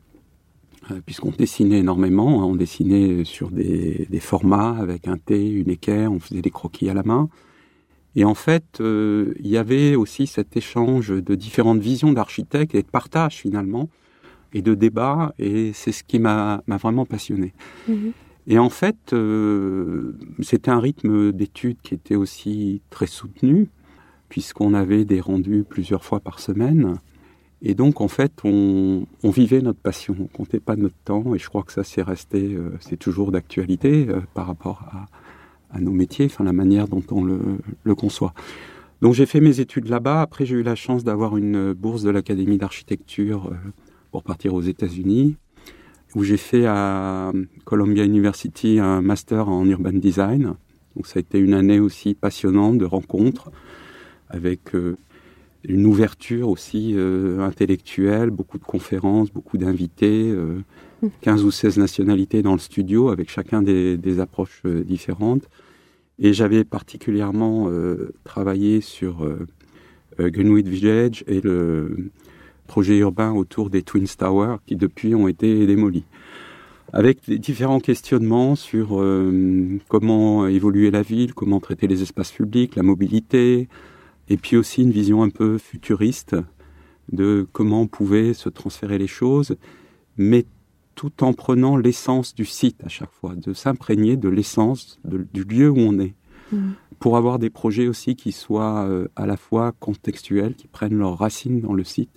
euh, 0.90 1.00
puisqu'on 1.06 1.30
dessinait 1.30 1.78
énormément. 1.78 2.42
hein. 2.42 2.44
On 2.44 2.54
dessinait 2.54 3.24
sur 3.24 3.50
des, 3.50 4.06
formats 4.20 4.76
avec 4.78 5.08
un 5.08 5.16
T, 5.16 5.50
une 5.50 5.70
équerre, 5.70 6.12
on 6.12 6.20
faisait 6.20 6.42
des 6.42 6.50
croquis 6.50 6.90
à 6.90 6.94
la 6.94 7.02
main. 7.02 7.30
Et 8.14 8.26
en 8.26 8.34
fait, 8.34 8.78
il 8.80 9.48
y 9.48 9.56
avait 9.56 9.94
aussi 9.94 10.26
cet 10.26 10.54
échange 10.54 11.08
de 11.08 11.34
différentes 11.34 11.80
visions 11.80 12.12
d'architectes 12.12 12.74
et 12.74 12.82
de 12.82 12.86
partage 12.86 13.36
finalement, 13.36 13.88
et 14.52 14.62
de 14.62 14.74
débat, 14.74 15.34
et 15.38 15.72
c'est 15.72 15.92
ce 15.92 16.04
qui 16.04 16.18
m'a 16.18 16.62
vraiment 16.66 17.06
passionné. 17.06 17.54
Mhm. 17.88 18.12
Et 18.46 18.58
en 18.58 18.70
fait, 18.70 19.12
euh, 19.12 20.16
c'était 20.40 20.70
un 20.70 20.80
rythme 20.80 21.32
d'études 21.32 21.78
qui 21.82 21.94
était 21.94 22.16
aussi 22.16 22.82
très 22.90 23.06
soutenu, 23.06 23.68
puisqu'on 24.28 24.74
avait 24.74 25.04
des 25.04 25.20
rendus 25.20 25.64
plusieurs 25.68 26.04
fois 26.04 26.20
par 26.20 26.40
semaine. 26.40 26.96
Et 27.60 27.74
donc, 27.74 28.00
en 28.00 28.08
fait, 28.08 28.32
on, 28.42 29.06
on 29.22 29.30
vivait 29.30 29.60
notre 29.60 29.78
passion, 29.78 30.16
on 30.18 30.26
comptait 30.26 30.58
pas 30.58 30.74
notre 30.74 30.96
temps, 31.04 31.34
et 31.34 31.38
je 31.38 31.48
crois 31.48 31.62
que 31.62 31.72
ça, 31.72 31.84
c'est 31.84 32.02
resté, 32.02 32.54
euh, 32.54 32.70
c'est 32.80 32.96
toujours 32.96 33.30
d'actualité 33.30 34.06
euh, 34.08 34.20
par 34.34 34.48
rapport 34.48 34.82
à, 34.90 35.76
à 35.76 35.80
nos 35.80 35.92
métiers, 35.92 36.26
enfin 36.26 36.42
la 36.42 36.52
manière 36.52 36.88
dont 36.88 37.04
on 37.12 37.22
le, 37.22 37.38
le 37.84 37.94
conçoit. 37.94 38.34
Donc, 39.02 39.14
j'ai 39.14 39.26
fait 39.26 39.40
mes 39.40 39.60
études 39.60 39.88
là-bas. 39.88 40.20
Après, 40.20 40.46
j'ai 40.46 40.56
eu 40.56 40.62
la 40.64 40.74
chance 40.74 41.04
d'avoir 41.04 41.36
une 41.36 41.72
bourse 41.72 42.02
de 42.02 42.10
l'Académie 42.10 42.58
d'architecture 42.58 43.52
pour 44.12 44.22
partir 44.22 44.54
aux 44.54 44.62
États-Unis 44.62 45.36
où 46.14 46.22
j'ai 46.22 46.36
fait 46.36 46.66
à 46.66 47.32
Columbia 47.64 48.04
University 48.04 48.78
un 48.78 49.00
master 49.00 49.48
en 49.48 49.66
urban 49.66 49.94
design. 49.94 50.54
Donc 50.94 51.06
ça 51.06 51.14
a 51.16 51.20
été 51.20 51.38
une 51.38 51.54
année 51.54 51.80
aussi 51.80 52.14
passionnante 52.14 52.78
de 52.78 52.84
rencontres 52.84 53.50
avec 54.28 54.74
euh, 54.74 54.96
une 55.64 55.86
ouverture 55.86 56.48
aussi 56.48 56.92
euh, 56.94 57.40
intellectuelle, 57.40 58.30
beaucoup 58.30 58.58
de 58.58 58.64
conférences, 58.64 59.32
beaucoup 59.32 59.58
d'invités, 59.58 60.30
euh, 60.30 60.60
15 61.20 61.44
ou 61.44 61.50
16 61.50 61.78
nationalités 61.78 62.42
dans 62.42 62.52
le 62.52 62.58
studio 62.58 63.10
avec 63.10 63.30
chacun 63.30 63.62
des, 63.62 63.96
des 63.96 64.20
approches 64.20 64.62
euh, 64.64 64.82
différentes. 64.82 65.48
Et 66.18 66.32
j'avais 66.32 66.62
particulièrement 66.62 67.68
travaillé 68.22 68.80
sur 68.80 69.26
Greenwich 70.18 70.66
Village 70.66 71.24
et 71.26 71.40
le 71.40 72.10
projet 72.72 72.96
urbain 72.96 73.32
autour 73.32 73.68
des 73.68 73.82
Twin 73.82 74.06
Towers 74.06 74.56
qui 74.64 74.76
depuis 74.76 75.14
ont 75.14 75.28
été 75.28 75.66
démolis. 75.66 76.06
Avec 76.94 77.18
des 77.28 77.38
différents 77.38 77.80
questionnements 77.80 78.56
sur 78.56 78.98
euh, 78.98 79.78
comment 79.88 80.46
évoluer 80.46 80.90
la 80.90 81.02
ville, 81.02 81.34
comment 81.34 81.60
traiter 81.60 81.86
les 81.86 82.00
espaces 82.00 82.32
publics, 82.32 82.74
la 82.74 82.82
mobilité, 82.82 83.68
et 84.30 84.38
puis 84.38 84.56
aussi 84.56 84.80
une 84.80 84.90
vision 84.90 85.22
un 85.22 85.28
peu 85.28 85.58
futuriste 85.58 86.34
de 87.12 87.46
comment 87.52 87.82
on 87.82 87.86
pouvait 87.88 88.32
se 88.32 88.48
transférer 88.48 88.96
les 88.96 89.06
choses, 89.06 89.56
mais 90.16 90.46
tout 90.94 91.22
en 91.22 91.34
prenant 91.34 91.76
l'essence 91.76 92.34
du 92.34 92.46
site 92.46 92.82
à 92.84 92.88
chaque 92.88 93.12
fois, 93.12 93.34
de 93.36 93.52
s'imprégner 93.52 94.16
de 94.16 94.30
l'essence 94.30 94.98
du 95.04 95.44
lieu 95.44 95.68
où 95.68 95.78
on 95.78 95.98
est, 95.98 96.14
Mhm. 96.52 96.74
pour 97.00 97.16
avoir 97.16 97.38
des 97.38 97.50
projets 97.50 97.88
aussi 97.88 98.14
qui 98.16 98.32
soient 98.32 98.86
euh, 98.86 99.08
à 99.16 99.26
la 99.26 99.36
fois 99.36 99.72
contextuels, 99.80 100.54
qui 100.54 100.68
prennent 100.68 100.96
leurs 100.96 101.18
racines 101.18 101.60
dans 101.60 101.74
le 101.74 101.84
site 101.84 102.10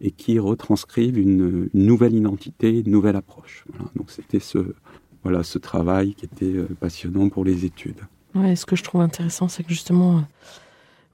et 0.00 0.10
qui 0.10 0.38
retranscrivent 0.38 1.18
une, 1.18 1.68
une 1.72 1.86
nouvelle 1.86 2.14
identité, 2.14 2.80
une 2.80 2.90
nouvelle 2.90 3.16
approche. 3.16 3.64
Voilà. 3.72 3.90
Donc 3.96 4.10
c'était 4.10 4.40
ce, 4.40 4.74
voilà, 5.22 5.42
ce 5.42 5.58
travail 5.58 6.14
qui 6.14 6.24
était 6.26 6.44
euh, 6.44 6.68
passionnant 6.78 7.28
pour 7.28 7.44
les 7.44 7.64
études. 7.64 8.00
Ouais, 8.34 8.56
ce 8.56 8.66
que 8.66 8.76
je 8.76 8.82
trouve 8.82 9.00
intéressant, 9.00 9.48
c'est 9.48 9.62
que 9.62 9.70
justement, 9.70 10.18
euh, 10.18 10.20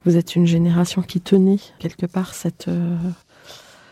vous 0.05 0.17
êtes 0.17 0.35
une 0.35 0.47
génération 0.47 1.01
qui 1.01 1.21
tenait 1.21 1.59
quelque 1.79 2.07
part 2.07 2.33
cette, 2.33 2.67
euh, 2.67 2.97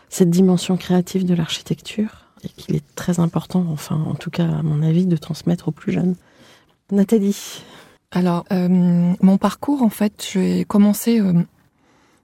cette 0.08 0.30
dimension 0.30 0.76
créative 0.76 1.24
de 1.24 1.34
l'architecture 1.34 2.26
et 2.42 2.48
qu'il 2.48 2.74
est 2.74 2.94
très 2.96 3.20
important, 3.20 3.64
enfin, 3.70 3.96
en 3.96 4.14
tout 4.14 4.30
cas, 4.30 4.48
à 4.48 4.62
mon 4.62 4.82
avis, 4.82 5.06
de 5.06 5.16
transmettre 5.16 5.68
aux 5.68 5.72
plus 5.72 5.92
jeunes. 5.92 6.16
Nathalie, 6.90 7.62
Alors, 8.10 8.44
euh, 8.50 8.68
mon 8.68 9.38
parcours, 9.38 9.82
en 9.82 9.90
fait, 9.90 10.26
j'ai 10.32 10.64
commencé, 10.64 11.20
euh, 11.20 11.34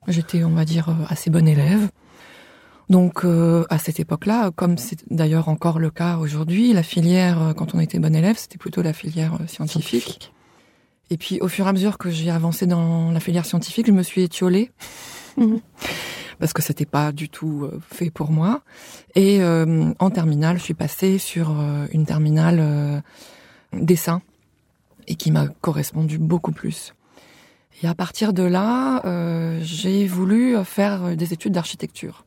j'étais, 0.08 0.42
on 0.42 0.50
va 0.50 0.64
dire, 0.64 0.88
assez 1.08 1.30
bonne 1.30 1.46
élève. 1.46 1.88
Donc, 2.88 3.24
euh, 3.24 3.64
à 3.68 3.78
cette 3.78 3.98
époque-là, 3.98 4.52
comme 4.52 4.78
c'est 4.78 5.04
d'ailleurs 5.10 5.48
encore 5.48 5.78
le 5.78 5.90
cas 5.90 6.18
aujourd'hui, 6.18 6.72
la 6.72 6.84
filière, 6.84 7.42
euh, 7.42 7.52
quand 7.52 7.74
on 7.74 7.80
était 7.80 7.98
bonne 7.98 8.14
élève, 8.14 8.36
c'était 8.38 8.58
plutôt 8.58 8.82
la 8.82 8.92
filière 8.92 9.34
euh, 9.34 9.46
scientifique. 9.46 10.32
Et 11.10 11.16
puis, 11.16 11.40
au 11.40 11.48
fur 11.48 11.66
et 11.66 11.68
à 11.68 11.72
mesure 11.72 11.98
que 11.98 12.10
j'ai 12.10 12.30
avancé 12.30 12.66
dans 12.66 13.10
la 13.10 13.20
filière 13.20 13.46
scientifique, 13.46 13.86
je 13.86 13.92
me 13.92 14.02
suis 14.02 14.22
étiolée. 14.22 14.70
Mhm. 15.36 15.60
Parce 16.38 16.52
que 16.52 16.62
c'était 16.62 16.86
pas 16.86 17.12
du 17.12 17.28
tout 17.28 17.64
euh, 17.64 17.80
fait 17.90 18.10
pour 18.10 18.30
moi. 18.30 18.62
Et 19.14 19.42
euh, 19.42 19.92
en 19.98 20.10
terminale, 20.10 20.58
je 20.58 20.62
suis 20.62 20.74
passée 20.74 21.18
sur 21.18 21.54
une 21.92 22.04
terminale 22.04 22.58
euh, 22.60 23.00
dessin 23.72 24.20
et 25.06 25.14
qui 25.14 25.30
m'a 25.30 25.48
correspondu 25.48 26.18
beaucoup 26.18 26.52
plus. 26.52 26.94
Et 27.82 27.86
à 27.86 27.94
partir 27.94 28.32
de 28.32 28.42
là, 28.42 29.04
euh, 29.04 29.60
j'ai 29.62 30.06
voulu 30.06 30.56
faire 30.64 31.16
des 31.16 31.32
études 31.32 31.52
d'architecture. 31.52 32.24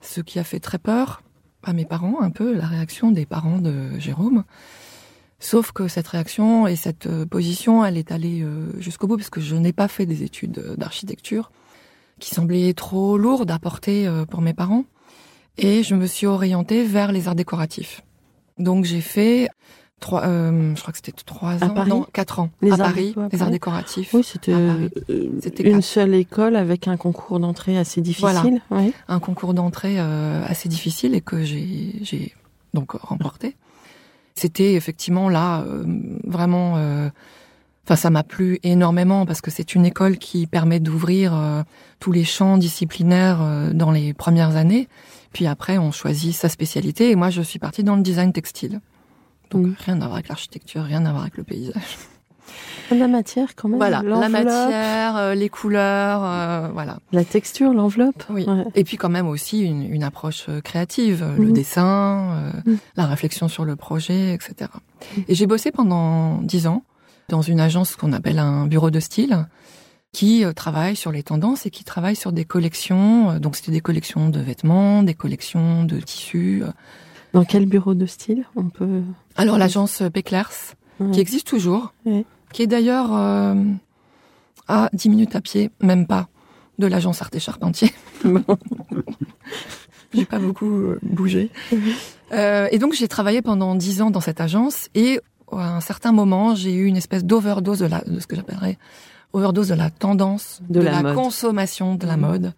Ce 0.00 0.20
qui 0.20 0.38
a 0.38 0.44
fait 0.44 0.60
très 0.60 0.78
peur 0.78 1.22
à 1.62 1.72
mes 1.72 1.84
parents, 1.84 2.20
un 2.20 2.30
peu 2.30 2.54
la 2.54 2.66
réaction 2.66 3.10
des 3.10 3.26
parents 3.26 3.58
de 3.58 3.98
Jérôme. 3.98 4.44
Sauf 5.38 5.72
que 5.72 5.88
cette 5.88 6.06
réaction 6.08 6.66
et 6.66 6.76
cette 6.76 7.06
euh, 7.06 7.24
position, 7.24 7.82
elle 7.82 7.96
est 7.96 8.12
allée 8.12 8.42
euh, 8.42 8.78
jusqu'au 8.78 9.06
bout 9.06 9.16
parce 9.16 9.30
que 9.30 9.40
je 9.40 9.56
n'ai 9.56 9.72
pas 9.72 9.88
fait 9.88 10.04
des 10.04 10.22
études 10.22 10.58
euh, 10.58 10.76
d'architecture 10.76 11.50
qui 12.18 12.34
semblaient 12.34 12.74
trop 12.74 13.16
lourdes 13.16 13.50
à 13.50 13.58
porter 13.58 14.06
pour 14.28 14.42
mes 14.42 14.52
parents. 14.52 14.84
Et 15.56 15.82
je 15.82 15.94
me 15.94 16.04
suis 16.04 16.26
orientée 16.26 16.84
vers 16.84 17.12
les 17.12 17.28
arts 17.28 17.34
décoratifs. 17.34 18.02
Donc 18.58 18.84
j'ai 18.84 19.00
fait 19.00 19.48
trois, 20.00 20.24
euh, 20.24 20.74
je 20.74 20.80
crois 20.80 20.92
que 20.92 20.98
c'était 20.98 21.12
trois 21.12 21.52
À 21.62 21.66
ans, 21.66 21.70
Paris 21.70 21.90
non, 21.90 22.06
quatre 22.12 22.40
ans 22.40 22.50
Les 22.62 22.70
à 22.72 22.74
arts 22.74 22.78
Paris, 22.80 23.14
les 23.32 23.42
arts 23.42 23.50
décoratifs. 23.50 24.12
oui, 24.12 24.24
c'était 24.24 24.52
euh, 24.52 24.88
une 25.60 25.82
seule 25.82 26.14
école 26.14 26.56
avec 26.56 26.88
un 26.88 26.96
concours 26.96 27.38
d'entrée 27.38 27.78
assez 27.78 28.00
difficile. 28.00 28.60
oui. 28.70 28.92
un 29.08 29.20
concours 29.20 29.54
d'entrée 29.54 29.96
euh, 29.98 30.42
assez 30.46 30.68
difficile 30.68 31.14
et 31.14 31.20
que 31.20 31.44
j'ai 31.44 31.94
j'ai 32.02 32.34
donc 32.74 32.92
remporté. 32.92 33.56
C'était 34.34 34.74
effectivement 34.74 35.28
là 35.28 35.60
euh, 35.62 35.84
vraiment. 36.24 36.74
Enfin, 37.84 37.96
ça 37.96 38.10
m'a 38.10 38.22
plu 38.22 38.60
énormément 38.62 39.26
parce 39.26 39.40
que 39.40 39.50
c'est 39.50 39.74
une 39.74 39.84
école 39.84 40.16
qui 40.18 40.46
permet 40.46 40.78
d'ouvrir 40.80 41.32
tous 41.98 42.12
les 42.12 42.24
champs 42.24 42.56
disciplinaires 42.56 43.40
dans 43.74 43.90
les 43.90 44.14
premières 44.14 44.54
années. 44.56 44.86
Puis 45.32 45.46
après, 45.46 45.76
on 45.78 45.90
choisit 45.90 46.34
sa 46.34 46.48
spécialité. 46.48 47.10
Et 47.10 47.16
moi, 47.16 47.30
je 47.30 47.42
suis 47.42 47.58
partie 47.58 47.82
dans 47.82 47.96
le 47.96 48.02
design 48.02 48.32
textile. 48.32 48.80
Donc 49.50 49.66
Mhm. 49.66 49.74
rien 49.84 49.94
à 50.00 50.04
voir 50.04 50.14
avec 50.14 50.28
l'architecture, 50.28 50.82
rien 50.84 51.04
à 51.06 51.10
voir 51.10 51.22
avec 51.22 51.36
le 51.36 51.44
paysage. 51.44 51.98
La 52.90 53.06
matière, 53.06 53.54
quand 53.54 53.68
même. 53.68 53.78
Voilà, 53.78 54.02
la 54.02 54.28
matière, 54.28 55.16
euh, 55.16 55.34
les 55.36 55.48
couleurs, 55.48 56.24
euh, 56.24 56.68
voilà. 56.72 56.98
La 57.12 57.24
texture, 57.24 57.72
l'enveloppe. 57.72 58.24
Oui. 58.30 58.44
Ouais. 58.48 58.64
Et 58.74 58.82
puis 58.82 58.96
quand 58.96 59.08
même 59.08 59.28
aussi 59.28 59.60
une, 59.60 59.82
une 59.82 60.02
approche 60.02 60.46
euh, 60.48 60.60
créative, 60.60 61.24
le 61.38 61.46
Mhm. 61.46 61.52
dessin, 61.52 62.52
euh, 62.66 62.70
Mhm. 62.70 62.78
la 62.96 63.06
réflexion 63.06 63.46
sur 63.46 63.64
le 63.64 63.76
projet, 63.76 64.34
etc. 64.34 64.70
Et 65.28 65.34
j'ai 65.36 65.46
bossé 65.46 65.70
pendant 65.70 66.38
dix 66.42 66.66
ans 66.66 66.82
dans 67.28 67.42
une 67.42 67.60
agence 67.60 67.94
qu'on 67.94 68.12
appelle 68.12 68.40
un 68.40 68.66
bureau 68.66 68.90
de 68.90 68.98
style 68.98 69.46
qui 70.12 70.44
travaille 70.56 70.96
sur 70.96 71.12
les 71.12 71.22
tendances 71.22 71.66
et 71.66 71.70
qui 71.70 71.84
travaille 71.84 72.16
sur 72.16 72.32
des 72.32 72.44
collections. 72.44 73.38
Donc 73.38 73.54
c'était 73.54 73.70
des 73.70 73.80
collections 73.80 74.28
de 74.28 74.40
vêtements, 74.40 75.04
des 75.04 75.14
collections 75.14 75.84
de 75.84 76.00
tissus. 76.00 76.64
Dans 77.32 77.44
quel 77.44 77.66
bureau 77.66 77.94
de 77.94 78.06
style 78.06 78.44
on 78.56 78.64
peut. 78.68 79.02
Alors 79.36 79.56
l'agence 79.58 80.02
Ouais. 80.98 81.10
qui 81.12 81.20
existe 81.20 81.46
toujours, 81.46 81.94
qui 82.52 82.62
est 82.62 82.66
d'ailleurs 82.66 83.08
euh, 83.16 83.54
à 84.68 84.90
10 84.92 85.08
minutes 85.08 85.34
à 85.36 85.40
pied, 85.40 85.70
même 85.80 86.06
pas, 86.06 86.28
de 86.78 86.86
l'agence 86.86 87.22
Arte 87.22 87.38
Charpentier. 87.38 87.90
j'ai 90.12 90.24
pas 90.24 90.38
beaucoup 90.38 90.70
euh, 90.70 90.98
bougé. 91.02 91.50
Euh, 92.32 92.68
et 92.70 92.78
donc 92.78 92.94
j'ai 92.94 93.08
travaillé 93.08 93.42
pendant 93.42 93.74
10 93.74 94.02
ans 94.02 94.10
dans 94.10 94.20
cette 94.20 94.40
agence 94.40 94.88
et 94.94 95.20
à 95.52 95.76
un 95.76 95.80
certain 95.80 96.12
moment 96.12 96.54
j'ai 96.54 96.72
eu 96.74 96.84
une 96.86 96.96
espèce 96.96 97.24
d'overdose 97.24 97.78
de, 97.80 97.86
la- 97.86 98.02
de 98.06 98.20
ce 98.20 98.26
que 98.26 98.36
j'appellerais 98.36 98.78
overdose 99.32 99.68
de 99.68 99.74
la 99.74 99.90
tendance, 99.90 100.60
De 100.68 100.80
de, 100.80 100.84
la 100.84 101.14
consommation 101.14 101.94
de 101.94 102.06
la 102.06 102.16
mode. 102.16 102.52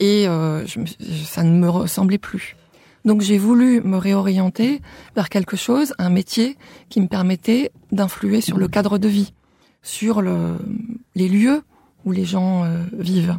Et 0.00 0.26
euh, 0.28 0.66
je- 0.66 0.80
ça 1.24 1.42
ne 1.44 1.52
me 1.58 1.68
ressemblait 1.70 2.18
plus. 2.18 2.56
Donc 3.04 3.20
j'ai 3.20 3.38
voulu 3.38 3.80
me 3.80 3.96
réorienter 3.96 4.82
vers 5.14 5.28
quelque 5.28 5.56
chose, 5.56 5.94
un 5.98 6.10
métier 6.10 6.56
qui 6.88 7.00
me 7.00 7.06
permettait 7.06 7.70
d'influer 7.92 8.40
sur 8.40 8.58
le 8.58 8.68
cadre 8.68 8.98
de 8.98 9.08
vie, 9.08 9.32
sur 9.82 10.20
le, 10.20 10.58
les 11.14 11.28
lieux 11.28 11.62
où 12.04 12.12
les 12.12 12.24
gens 12.24 12.64
euh, 12.64 12.82
vivent. 12.92 13.38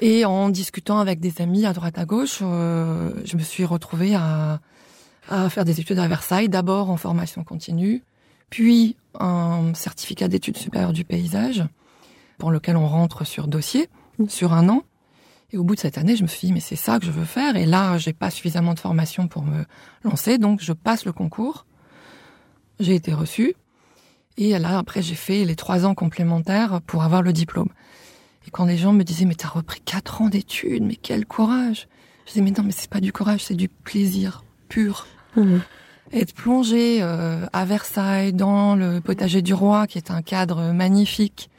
Et 0.00 0.24
en 0.24 0.48
discutant 0.48 0.98
avec 0.98 1.20
des 1.20 1.40
amis 1.40 1.64
à 1.66 1.72
droite 1.72 1.98
à 1.98 2.04
gauche, 2.04 2.40
euh, 2.42 3.12
je 3.24 3.36
me 3.36 3.42
suis 3.42 3.64
retrouvée 3.64 4.14
à, 4.14 4.60
à 5.28 5.48
faire 5.48 5.64
des 5.64 5.80
études 5.80 5.98
à 5.98 6.08
Versailles, 6.08 6.48
d'abord 6.48 6.90
en 6.90 6.96
formation 6.96 7.44
continue, 7.44 8.02
puis 8.50 8.96
un 9.18 9.72
certificat 9.74 10.28
d'études 10.28 10.56
supérieures 10.56 10.92
du 10.92 11.04
paysage, 11.04 11.64
pour 12.38 12.50
lequel 12.50 12.76
on 12.76 12.88
rentre 12.88 13.24
sur 13.24 13.46
dossier, 13.46 13.88
sur 14.28 14.52
un 14.52 14.68
an. 14.68 14.82
Et 15.52 15.58
au 15.58 15.64
bout 15.64 15.74
de 15.74 15.80
cette 15.80 15.98
année, 15.98 16.16
je 16.16 16.22
me 16.22 16.28
suis 16.28 16.46
dit, 16.46 16.52
mais 16.52 16.60
c'est 16.60 16.76
ça 16.76 16.98
que 16.98 17.04
je 17.04 17.10
veux 17.10 17.26
faire. 17.26 17.56
Et 17.56 17.66
là, 17.66 17.98
j'ai 17.98 18.14
pas 18.14 18.30
suffisamment 18.30 18.72
de 18.72 18.78
formation 18.78 19.28
pour 19.28 19.42
me 19.42 19.64
lancer, 20.02 20.38
donc 20.38 20.60
je 20.62 20.72
passe 20.72 21.04
le 21.04 21.12
concours. 21.12 21.66
J'ai 22.80 22.94
été 22.94 23.12
reçue. 23.12 23.54
Et 24.38 24.58
là, 24.58 24.78
après, 24.78 25.02
j'ai 25.02 25.14
fait 25.14 25.44
les 25.44 25.56
trois 25.56 25.84
ans 25.84 25.94
complémentaires 25.94 26.80
pour 26.86 27.02
avoir 27.02 27.20
le 27.20 27.34
diplôme. 27.34 27.68
Et 28.46 28.50
quand 28.50 28.64
les 28.64 28.78
gens 28.78 28.94
me 28.94 29.04
disaient, 29.04 29.26
mais 29.26 29.34
t'as 29.34 29.48
repris 29.48 29.80
quatre 29.80 30.22
ans 30.22 30.28
d'études, 30.28 30.82
mais 30.82 30.96
quel 30.96 31.26
courage. 31.26 31.86
Je 32.24 32.32
disais, 32.32 32.40
mais 32.42 32.50
non, 32.50 32.62
mais 32.64 32.72
c'est 32.72 32.90
pas 32.90 33.00
du 33.00 33.12
courage, 33.12 33.44
c'est 33.44 33.54
du 33.54 33.68
plaisir 33.68 34.44
pur. 34.68 35.06
Mhm. 35.36 35.60
Être 36.14 36.34
plongé 36.34 36.98
euh, 37.02 37.46
à 37.52 37.64
Versailles 37.66 38.32
dans 38.32 38.74
le 38.74 39.00
potager 39.00 39.42
du 39.42 39.52
roi, 39.52 39.86
qui 39.86 39.98
est 39.98 40.10
un 40.10 40.22
cadre 40.22 40.72
magnifique, 40.72 41.50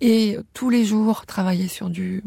et 0.00 0.38
tous 0.54 0.70
les 0.70 0.84
jours 0.84 1.24
travailler 1.26 1.68
sur 1.68 1.88
du 1.88 2.22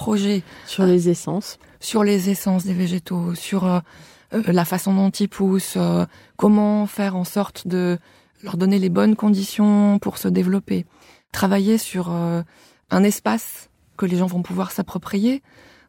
projet, 0.00 0.42
Sur 0.66 0.84
les 0.86 1.08
essences. 1.10 1.58
sur 1.78 2.04
les 2.04 2.30
essences 2.30 2.64
des 2.64 2.72
végétaux, 2.74 3.34
sur 3.34 3.66
euh, 3.66 3.80
euh, 4.32 4.42
la 4.46 4.64
façon 4.64 4.94
dont 4.94 5.10
ils 5.10 5.28
poussent, 5.28 5.74
euh, 5.76 6.06
comment 6.36 6.86
faire 6.86 7.16
en 7.16 7.24
sorte 7.24 7.66
de 7.68 7.98
leur 8.42 8.56
donner 8.56 8.78
les 8.78 8.88
bonnes 8.88 9.14
conditions 9.16 9.98
pour 9.98 10.16
se 10.16 10.28
développer, 10.28 10.86
travailler 11.32 11.76
sur 11.78 12.10
euh, 12.10 12.42
un 12.90 13.02
espace 13.04 13.68
que 13.98 14.06
les 14.06 14.16
gens 14.16 14.26
vont 14.26 14.42
pouvoir 14.42 14.70
s'approprier. 14.70 15.42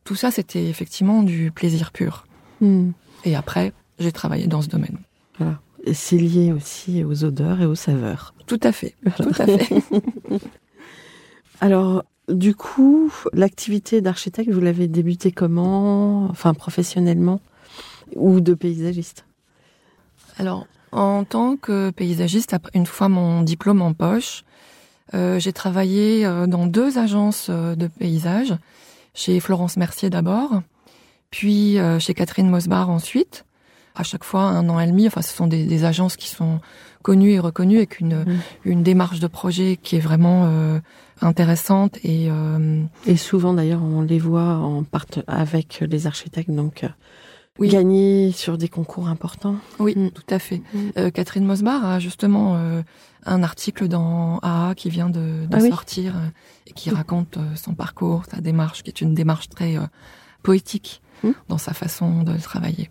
Tout 0.03 0.15
ça, 0.15 0.30
c'était 0.32 0.65
effectivement 0.68 1.24
du 1.24 1.51
plaisir 1.51 1.91
pur. 1.91 2.25
Mhm. 2.60 2.91
Et 3.24 3.36
après, 3.36 3.72
j'ai 4.00 4.12
travaillé 4.12 4.48
dans 4.48 4.62
ce 4.62 4.68
domaine. 4.68 4.98
Voilà. 5.38 5.60
Et 5.86 5.94
c'est 5.94 6.18
lié 6.18 6.51
aussi 6.51 7.03
aux 7.03 7.24
odeurs 7.24 7.62
et 7.62 7.65
aux 7.65 7.75
saveurs. 7.75 8.34
Tout 8.46 8.60
à 8.63 8.72
fait, 8.74 8.96
tout 9.15 9.32
à 9.39 9.46
fait. 9.48 9.70
Alors, 11.62 12.03
du 12.30 12.56
coup, 12.56 13.12
l'activité 13.34 14.01
d'architecte, 14.01 14.51
vous 14.51 14.62
l'avez 14.62 14.88
débutée 14.88 15.32
comment 15.32 16.25
Enfin, 16.30 16.54
professionnellement 16.54 17.42
Ou 18.16 18.40
de 18.40 18.54
paysagiste? 18.54 19.25
Alors, 20.38 20.68
en 20.92 21.24
tant 21.24 21.58
que 21.58 21.90
paysagiste, 21.92 22.56
une 22.74 22.86
fois 22.86 23.10
mon 23.10 23.42
diplôme 23.42 23.82
en 23.82 23.94
poche, 23.94 24.44
euh, 25.13 25.40
j'ai 25.40 25.54
travaillé 25.54 26.25
euh, 26.25 26.48
dans 26.48 26.66
deux 26.68 26.98
agences 26.98 27.48
euh, 27.50 27.75
de 27.75 27.88
paysage, 27.88 28.56
chez 29.13 29.40
Florence 29.40 29.78
Mercier 29.78 30.10
d'abord, 30.10 30.62
puis 31.32 31.78
chez 32.00 32.13
Catherine 32.13 32.50
Mosbar 32.50 32.90
ensuite. 32.90 33.46
À 33.95 34.03
chaque 34.03 34.24
fois, 34.24 34.43
un 34.43 34.67
an 34.69 34.79
et 34.79 34.88
demi. 34.88 35.05
Enfin, 35.07 35.21
ce 35.21 35.33
sont 35.33 35.48
des, 35.48 35.65
des 35.65 35.83
agences 35.83 36.15
qui 36.15 36.29
sont 36.29 36.60
connues 37.03 37.31
et 37.31 37.39
reconnues 37.39 37.77
avec 37.77 38.00
une, 38.00 38.19
Mhm. 38.24 38.39
une 38.65 38.83
démarche 38.83 39.19
de 39.19 39.27
projet 39.27 39.77
qui 39.81 39.95
est 39.98 40.00
vraiment 40.00 40.45
euh, 40.45 40.79
intéressante 41.21 41.98
et 42.03 42.27
euh, 42.29 42.83
Et 43.05 43.17
souvent, 43.17 43.53
d'ailleurs, 43.53 43.81
on 43.83 44.01
les 44.01 44.19
voit 44.19 44.55
en 44.57 44.83
part 44.83 45.05
avec 45.27 45.83
les 45.88 46.07
architectes, 46.07 46.51
donc 46.51 46.83
euh, 46.83 46.89
Oui. 47.60 47.67
gagner 47.69 48.31
sur 48.31 48.57
des 48.57 48.69
concours 48.69 49.07
importants. 49.10 49.55
oui, 49.79 49.93
Mm. 49.98 50.12
tout 50.12 50.30
à 50.30 50.39
fait. 50.39 50.62
Mm. 50.73 50.80
Euh, 50.97 51.10
Catherine 51.12 51.45
Mosbar 51.45 51.86
a 51.86 51.99
justement 51.99 52.56
euh, 52.56 52.82
un 53.25 53.43
article 53.43 53.88
dans 53.88 54.39
AA 54.41 54.73
qui 54.75 54.89
vient 54.89 55.10
de, 55.10 55.45
de 55.47 55.56
Ah 55.56 55.60
sortir 55.60 56.15
et 56.67 56.71
qui 56.73 56.89
raconte 56.91 57.38
euh, 57.38 57.56
son 57.56 57.73
parcours, 57.73 58.23
sa 58.32 58.39
démarche, 58.41 58.84
qui 58.84 58.89
est 58.89 59.01
une 59.01 59.13
démarche 59.13 59.49
très 59.49 59.75
euh, 59.77 59.82
poétique 60.43 61.01
Mm. 61.23 61.32
dans 61.49 61.60
sa 61.60 61.73
façon 61.73 62.23
de 62.23 62.36
travailler. 62.38 62.89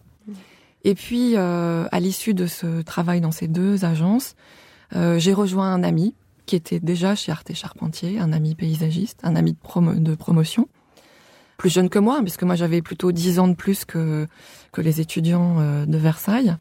Et 0.84 0.94
puis, 0.94 1.36
euh, 1.36 1.86
à 1.92 2.00
l'issue 2.00 2.34
de 2.34 2.46
ce 2.46 2.82
travail 2.82 3.20
dans 3.20 3.32
ces 3.32 3.48
deux 3.48 3.84
agences, 3.84 4.34
euh, 4.96 5.18
j'ai 5.18 5.34
rejoint 5.34 5.72
un 5.72 5.82
ami 5.82 6.14
qui 6.46 6.56
était 6.56 6.80
déjà 6.80 7.14
chez 7.14 7.30
Arte 7.30 7.52
Charpentier, 7.54 8.18
un 8.18 8.32
ami 8.32 8.54
paysagiste, 8.54 9.20
un 9.22 9.36
ami 9.36 9.52
de, 9.52 9.58
promo- 9.58 10.02
de 10.02 10.14
promotion, 10.14 10.68
plus 11.58 11.70
jeune 11.70 11.90
que 11.90 11.98
moi, 11.98 12.20
puisque 12.22 12.42
moi 12.42 12.56
j'avais 12.56 12.82
plutôt 12.82 13.12
dix 13.12 13.38
ans 13.38 13.46
de 13.46 13.54
plus 13.54 13.84
que, 13.84 14.26
que 14.72 14.80
les 14.80 15.00
étudiants 15.00 15.60
euh, 15.60 15.86
de 15.86 15.98
Versailles. 15.98 16.56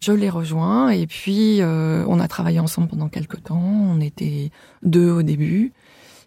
Je 0.00 0.12
l'ai 0.12 0.30
rejoint 0.30 0.90
et 0.90 1.06
puis 1.06 1.60
euh, 1.60 2.04
on 2.08 2.20
a 2.20 2.28
travaillé 2.28 2.60
ensemble 2.60 2.88
pendant 2.88 3.08
quelques 3.08 3.42
temps. 3.42 3.60
On 3.60 4.00
était 4.00 4.50
deux 4.82 5.10
au 5.10 5.22
début. 5.22 5.72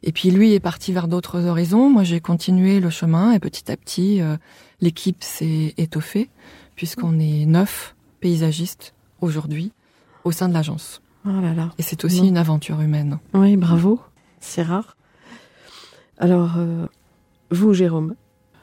Et 0.03 0.11
puis 0.11 0.31
lui 0.31 0.53
est 0.53 0.59
parti 0.59 0.93
vers 0.93 1.07
d'autres 1.07 1.45
horizons. 1.45 1.89
Moi 1.89 2.03
j'ai 2.03 2.19
continué 2.19 2.79
le 2.79 2.89
chemin 2.89 3.33
et 3.33 3.39
petit 3.39 3.71
à 3.71 3.77
petit 3.77 4.21
euh, 4.21 4.35
l'équipe 4.81 5.23
s'est 5.23 5.73
étoffée 5.77 6.29
puisqu'on 6.77 7.19
est 7.19 7.45
neuf 7.45 7.95
paysagistes 8.21 8.93
aujourd'hui 9.19 9.73
au 10.23 10.31
sein 10.31 10.47
de 10.47 10.53
l'agence. 10.53 11.01
Oh 11.25 11.41
là 11.41 11.53
là. 11.53 11.73
Et 11.77 11.81
c'est 11.81 12.05
aussi 12.05 12.21
Non. 12.21 12.27
une 12.29 12.37
aventure 12.37 12.79
humaine. 12.79 13.19
Oui, 13.33 13.57
bravo. 13.57 13.99
C'est 14.39 14.61
rare. 14.61 14.95
Alors, 16.17 16.53
euh, 16.57 16.85
vous, 17.51 17.73
Jérôme 17.73 18.15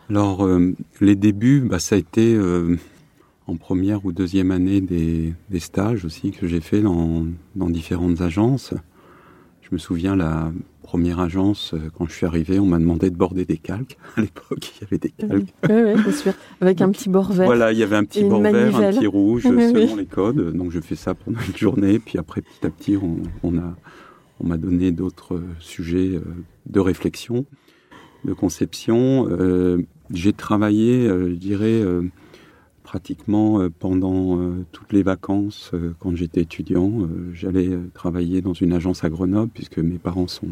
Alors, 0.08 0.44
euh, 0.46 0.74
les 1.00 1.16
débuts, 1.16 1.60
bah, 1.60 1.78
ça 1.78 1.96
a 1.96 1.98
été 1.98 2.34
euh, 2.34 2.78
en 3.46 3.56
première 3.56 4.04
ou 4.06 4.12
deuxième 4.12 4.50
année 4.50 4.80
des, 4.80 5.34
des 5.50 5.60
stages 5.60 6.04
aussi 6.04 6.30
que 6.30 6.46
j'ai 6.46 6.60
fait 6.60 6.80
dans, 6.80 7.26
dans 7.54 7.68
différentes 7.68 8.20
agences. 8.20 8.72
Je 9.62 9.68
me 9.72 9.78
souviens, 9.78 10.16
la 10.16 10.52
première 10.84 11.18
agence, 11.18 11.74
euh, 11.74 11.90
quand 11.96 12.06
je 12.06 12.12
suis 12.12 12.26
arrivé, 12.26 12.60
on 12.60 12.66
m'a 12.66 12.78
demandé 12.78 13.10
de 13.10 13.16
border 13.16 13.44
des 13.44 13.56
calques. 13.56 13.96
À 14.16 14.20
l'époque, 14.20 14.72
il 14.76 14.82
y 14.82 14.84
avait 14.84 14.98
des 14.98 15.10
calques. 15.10 15.52
Oui, 15.68 15.74
oui, 15.74 16.02
bien 16.02 16.12
sûr. 16.12 16.32
Avec 16.60 16.80
un 16.80 16.90
petit 16.90 17.08
bord 17.08 17.32
vert. 17.32 17.46
Voilà, 17.46 17.72
il 17.72 17.78
y 17.78 17.82
avait 17.82 17.96
un 17.96 18.04
petit 18.04 18.22
bord 18.22 18.40
vert, 18.40 18.76
un 18.76 18.92
petit 18.92 19.06
rouge, 19.06 19.44
Oui, 19.50 19.62
selon 19.72 19.94
oui. 19.94 19.98
les 19.98 20.06
codes. 20.06 20.54
Donc, 20.56 20.70
je 20.70 20.80
fais 20.80 20.94
ça 20.94 21.14
pendant 21.14 21.40
une 21.40 21.56
journée. 21.56 21.98
Puis 21.98 22.18
après, 22.18 22.42
petit 22.42 22.66
à 22.66 22.70
petit, 22.70 22.96
on, 22.96 23.16
on 23.42 23.58
a, 23.58 23.74
on 24.38 24.46
m'a 24.46 24.56
donné 24.58 24.92
d'autres 24.92 25.40
sujets 25.58 26.12
euh, 26.14 26.22
de 26.66 26.80
réflexion, 26.80 27.46
de 28.24 28.32
conception. 28.32 29.26
Euh, 29.30 29.82
j'ai 30.12 30.34
travaillé, 30.34 31.08
je 31.08 31.34
dirais, 31.34 31.82
pratiquement 32.94 33.60
euh, 33.60 33.70
pendant 33.76 34.38
euh, 34.38 34.64
toutes 34.70 34.92
les 34.92 35.02
vacances 35.02 35.72
euh, 35.74 35.94
quand 35.98 36.14
j'étais 36.14 36.42
étudiant. 36.42 37.08
J'allais 37.32 37.70
travailler 37.92 38.40
dans 38.40 38.52
une 38.52 38.72
agence 38.72 39.02
à 39.02 39.08
Grenoble 39.08 39.50
puisque 39.52 39.78
mes 39.78 39.98
parents 39.98 40.28
sont, 40.28 40.50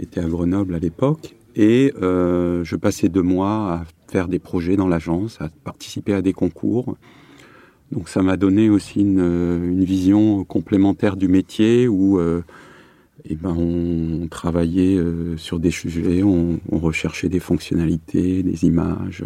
étaient 0.00 0.18
à 0.18 0.28
Grenoble 0.28 0.74
à 0.74 0.80
l'époque. 0.80 1.36
Et 1.54 1.92
je 2.00 2.76
passais 2.76 3.08
deux 3.08 3.22
mois 3.22 3.72
à 3.72 3.84
faire 4.08 4.28
des 4.28 4.38
projets 4.38 4.76
dans 4.76 4.88
l'agence, 4.88 5.40
à 5.40 5.48
participer 5.64 6.12
à 6.12 6.20
des 6.20 6.34
concours. 6.34 6.96
Donc 7.92 8.08
ça 8.10 8.20
m'a 8.22 8.36
donné 8.36 8.68
aussi 8.68 9.00
une, 9.00 9.84
vision 9.84 10.44
complémentaire 10.44 11.16
du 11.16 11.28
métier 11.28 11.88
où 11.88 12.20
eh 13.24 13.36
ben, 13.36 13.56
on 13.56 14.28
travaillait 14.28 15.00
sur 15.38 15.58
des 15.58 15.70
sujets, 15.70 16.22
on 16.22 16.58
recherchait 16.70 17.30
des 17.30 17.40
fonctionnalités, 17.40 18.42
des 18.42 18.64
images, 18.64 19.24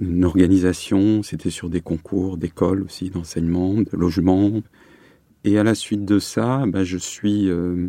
une 0.00 0.24
organisation, 0.24 1.22
c'était 1.22 1.50
sur 1.50 1.70
des 1.70 1.80
concours 1.80 2.36
d'école 2.36 2.82
aussi, 2.82 3.10
d'enseignement, 3.10 3.74
de 3.74 3.88
logement. 3.92 4.62
Et 5.44 5.58
à 5.58 5.64
la 5.64 5.74
suite 5.74 6.04
de 6.04 6.18
ça, 6.18 6.64
ben, 6.66 6.84
je 6.84 6.98
suis, 6.98 7.48
euh, 7.48 7.88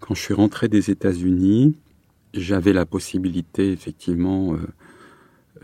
quand 0.00 0.14
je 0.14 0.20
suis 0.20 0.34
rentré 0.34 0.68
des 0.68 0.90
États-Unis, 0.90 1.74
j'avais 2.34 2.72
la 2.72 2.84
possibilité 2.84 3.72
effectivement 3.72 4.54
euh, 4.54 4.58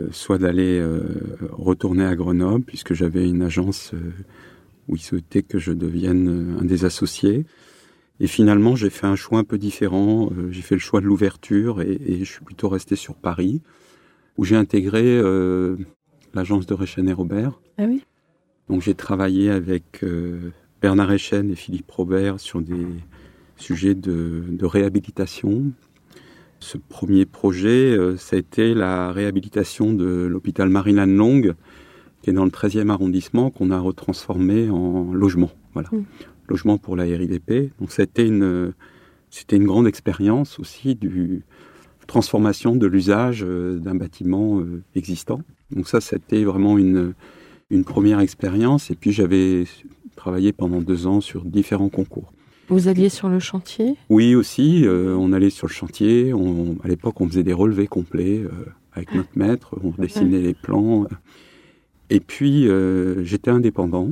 euh, 0.01 0.09
soit 0.13 0.39
d'aller 0.39 0.83
retourner 1.51 2.05
à 2.05 2.15
Grenoble, 2.17 2.65
puisque 2.65 2.95
j'avais 2.95 3.29
une 3.29 3.43
agence 3.43 3.93
où 4.89 4.97
ils 4.97 5.03
souhaitaient 5.03 5.43
que 5.43 5.59
je 5.59 5.73
devienne 5.73 6.57
un 6.61 6.65
des 6.65 6.85
associés. 6.85 7.45
Et 8.19 8.27
finalement, 8.27 8.77
j'ai 8.77 8.91
fait 8.91 9.07
un 9.07 9.17
choix 9.17 9.39
un 9.39 9.45
peu 9.45 9.57
différent. 9.57 10.31
J'ai 10.51 10.63
fait 10.63 10.75
le 10.75 10.81
choix 10.81 11.01
de 11.01 11.07
l'ouverture 11.07 11.81
et, 11.81 11.99
et 12.07 12.19
je 12.25 12.31
suis 12.31 12.45
plutôt 12.45 12.69
resté 12.69 12.95
sur 12.97 13.15
Paris, 13.15 13.63
où 14.37 14.45
j'ai 14.45 14.57
intégré 14.57 15.03
euh, 15.05 15.77
l'agence 16.35 16.66
de 16.66 16.75
Rechen 16.75 17.09
et 17.09 17.12
Robert. 17.12 17.61
Ah 17.79 17.85
oui 17.87 18.03
Donc 18.69 18.83
j'ai 18.83 18.95
travaillé 18.95 19.51
avec 19.51 20.03
euh, 20.03 20.51
Bernard 20.81 21.09
Rechen 21.09 21.51
et 21.51 21.55
Philippe 21.55 21.90
Robert 21.90 22.40
sur 22.40 22.61
des 22.61 22.87
sujets 23.57 23.95
de, 23.95 24.45
de 24.49 24.66
réhabilitation. 24.66 25.73
Ce 26.59 26.77
premier 26.77 27.27
projet, 27.27 27.69
euh, 27.97 28.16
ça 28.16 28.37
a 28.37 28.38
été 28.38 28.75
la 28.75 29.12
réhabilitation 29.12 29.93
de 29.93 30.27
l'hôpital 30.27 30.69
Marilan 30.69 31.07
Long, 31.07 31.43
qui 32.23 32.31
est 32.31 32.35
dans 32.35 32.45
le 32.45 32.51
13e 32.51 32.90
arrondissement, 32.90 33.51
qu'on 33.51 33.71
a 33.71 33.79
retransformé 33.79 34.69
en 34.71 35.12
logement. 35.12 35.51
Voilà. 35.73 35.88
Mm. 35.93 36.05
Logement 36.49 36.79
pour 36.79 36.97
la 36.97 37.05
RIDP. 37.05 37.73
Donc 37.81 37.99
été 37.99 38.27
une, 38.27 38.73
c'était 39.31 39.57
une 39.57 39.66
grande 39.66 39.87
expérience 39.87 40.59
aussi 40.59 40.97
du 40.97 41.45
transformation 42.11 42.75
de 42.75 42.88
l'usage 42.88 43.44
euh, 43.46 43.79
d'un 43.79 43.94
bâtiment 43.94 44.59
euh, 44.59 44.83
existant. 44.96 45.40
Donc 45.70 45.87
ça, 45.87 46.01
c'était 46.01 46.42
vraiment 46.42 46.77
une, 46.77 47.14
une 47.70 47.85
première 47.85 48.18
expérience. 48.18 48.90
Et 48.90 48.96
puis 48.96 49.12
j'avais 49.12 49.64
travaillé 50.16 50.53
pendant 50.53 50.81
deux 50.81 51.07
ans 51.07 51.20
sur 51.20 51.44
différents 51.44 51.88
concours. 51.88 52.33
Vous 52.68 52.88
alliez 52.88 53.11
sur 53.11 53.29
le 53.29 53.38
chantier? 53.38 53.94
Oui, 54.09 54.35
aussi. 54.35 54.85
Euh, 54.85 55.16
on 55.16 55.33
allait 55.33 55.51
sur 55.51 55.68
le 55.68 55.73
chantier. 55.73 56.35
On, 56.35 56.77
à 56.83 56.88
l'époque, 56.88 57.20
on 57.20 57.29
faisait 57.29 57.44
des 57.44 57.53
relevés 57.53 57.87
complets 57.87 58.42
avec 58.92 59.14
notre 59.14 59.31
maître. 59.37 59.77
On 59.83 59.90
dessinait 59.90 60.42
les 60.42 60.55
plans. 60.55 61.07
Et 62.11 62.20
puis, 62.20 62.68
j'étais 63.23 63.51
indépendant. 63.51 64.11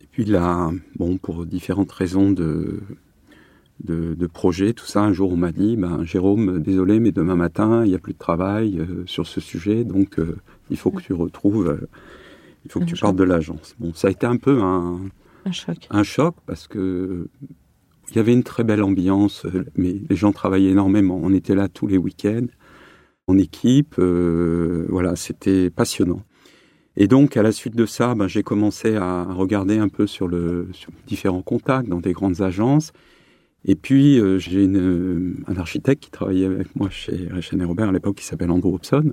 Et 0.00 0.06
puis 0.10 0.24
là, 0.24 0.70
bon, 0.96 1.18
pour 1.18 1.44
différentes 1.44 1.90
raisons 1.90 2.30
de, 2.30 2.80
de, 3.82 4.14
de 4.14 4.26
projets, 4.26 4.72
tout 4.72 4.86
ça. 4.86 5.02
Un 5.02 5.12
jour, 5.12 5.32
on 5.32 5.36
m'a 5.36 5.52
dit, 5.52 5.76
ben, 5.76 6.04
Jérôme, 6.04 6.60
désolé, 6.60 7.00
mais 7.00 7.12
demain 7.12 7.36
matin, 7.36 7.84
il 7.84 7.90
n'y 7.90 7.94
a 7.94 7.98
plus 7.98 8.14
de 8.14 8.18
travail 8.18 8.78
euh, 8.78 9.04
sur 9.06 9.26
ce 9.26 9.40
sujet, 9.40 9.84
donc 9.84 10.18
euh, 10.18 10.36
il 10.70 10.76
faut 10.76 10.90
que 10.90 11.02
tu 11.02 11.12
retrouves, 11.12 11.68
euh, 11.68 11.88
il 12.64 12.70
faut 12.70 12.80
que 12.80 12.84
tu 12.84 12.96
partes 12.96 13.16
de 13.16 13.24
l'agence. 13.24 13.74
Bon, 13.78 13.92
ça 13.94 14.08
a 14.08 14.10
été 14.10 14.26
un 14.26 14.36
peu 14.36 14.62
un, 14.62 15.00
un 15.44 15.52
choc. 15.52 15.86
Un 15.90 16.02
choc 16.02 16.34
parce 16.46 16.66
que 16.66 17.28
il 18.10 18.16
y 18.16 18.18
avait 18.20 18.32
une 18.32 18.44
très 18.44 18.62
belle 18.62 18.82
ambiance, 18.84 19.46
mais 19.74 20.00
les 20.08 20.14
gens 20.14 20.30
travaillaient 20.32 20.70
énormément. 20.70 21.18
On 21.20 21.32
était 21.32 21.56
là 21.56 21.68
tous 21.68 21.88
les 21.88 21.98
week-ends, 21.98 22.46
en 23.26 23.36
équipe. 23.36 23.96
voilà, 23.98 25.16
c'était 25.16 25.70
passionnant. 25.70 26.22
Et 26.96 27.08
donc, 27.08 27.36
à 27.36 27.42
la 27.42 27.52
suite 27.52 27.76
de 27.76 27.84
ça, 27.84 28.14
ben, 28.14 28.26
j'ai 28.26 28.42
commencé 28.42 28.96
à 28.96 29.24
regarder 29.24 29.78
un 29.78 29.88
peu 29.88 30.06
sur, 30.06 30.28
le, 30.28 30.68
sur 30.72 30.90
différents 31.06 31.42
contacts 31.42 31.88
dans 31.88 32.00
des 32.00 32.12
grandes 32.12 32.40
agences. 32.40 32.92
Et 33.66 33.74
puis, 33.74 34.20
euh, 34.20 34.38
j'ai 34.38 34.66
euh, 34.68 35.34
un 35.48 35.56
architecte 35.56 36.04
qui 36.04 36.10
travaillait 36.10 36.46
avec 36.46 36.74
moi 36.76 36.88
chez 36.88 37.28
Rechen 37.34 37.62
Robert 37.64 37.88
à 37.88 37.92
l'époque, 37.92 38.16
qui 38.16 38.24
s'appelle 38.24 38.52
Andrew 38.52 38.72
Hobson, 38.72 39.12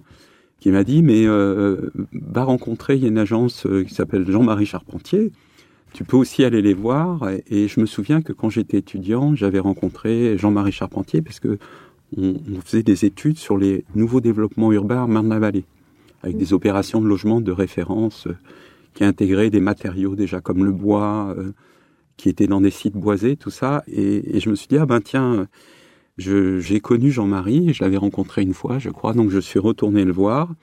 qui 0.60 0.70
m'a 0.70 0.84
dit, 0.84 1.02
mais 1.02 1.26
euh, 1.26 1.89
va 2.13 2.44
rencontrer, 2.44 2.96
il 2.96 3.02
y 3.02 3.06
a 3.06 3.08
une 3.08 3.18
agence 3.18 3.68
qui 3.88 3.94
s'appelle 3.94 4.30
Jean-Marie 4.30 4.68
Charpentier, 4.68 5.32
tu 5.92 6.04
peux 6.04 6.18
aussi 6.18 6.44
aller 6.44 6.62
les 6.62 6.76
voir. 6.76 7.30
Et, 7.50 7.68
je 7.68 7.80
me 7.80 7.86
souviens 7.86 8.22
que 8.22 8.32
quand 8.32 8.50
j'étais 8.50 8.78
étudiant, 8.78 9.36
j'avais 9.36 9.60
rencontré 9.60 10.38
Jean-Marie 10.38 10.72
Charpentier 10.72 11.22
parce 11.22 11.39
que 11.39 11.58
on, 12.16 12.36
faisait 12.63 12.84
des 12.84 13.06
études 13.06 13.39
sur 13.39 13.58
les 13.58 13.86
nouveaux 13.96 14.22
développements 14.22 14.72
urbains 14.72 15.08
Marne-la-Vallée, 15.08 15.66
avec 16.22 16.38
des 16.38 16.54
opérations 16.54 17.02
de 17.02 17.08
logement 17.08 17.42
de 17.42 17.52
référence 17.52 18.28
qui 18.94 19.04
intégraient 19.04 19.50
des 19.50 19.60
matériaux 19.60 20.16
déjà 20.16 20.39
comme 20.39 20.63
le 20.63 20.72
bois, 20.72 21.36
qui 22.17 22.30
était 22.30 22.47
dans 22.47 22.62
des 22.62 22.71
sites 22.71 22.95
boisés, 22.95 23.36
tout 23.36 23.49
ça. 23.49 23.84
Et, 23.88 24.39
je 24.39 24.49
me 24.49 24.56
suis 24.56 24.67
dit, 24.67 24.78
ah 24.78 24.86
ben 24.86 25.02
tiens, 25.02 25.47
j'ai 26.17 26.80
connu 26.80 27.12
Jean-Marie, 27.12 27.73
je 27.73 27.84
l'avais 27.84 27.97
rencontré 27.97 28.41
une 28.41 28.54
fois, 28.54 28.80
je 28.80 28.89
crois, 28.89 29.13
donc 29.13 29.30
je 29.30 29.39
suis 29.39 29.60
retourné 29.60 30.04
le 30.06 30.12
voir. 30.12 30.54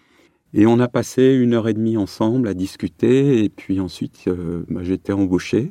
Et 0.52 0.66
on 0.66 0.80
a 0.80 0.88
passé 0.88 1.32
une 1.34 1.54
heure 1.54 1.68
et 1.68 1.74
demie 1.74 1.96
ensemble 1.96 2.48
à 2.48 2.54
discuter, 2.54 3.44
et 3.44 3.48
puis 3.48 3.78
ensuite, 3.78 4.24
euh, 4.26 4.64
bah, 4.68 4.80
j'étais 4.82 5.12
embauché. 5.12 5.70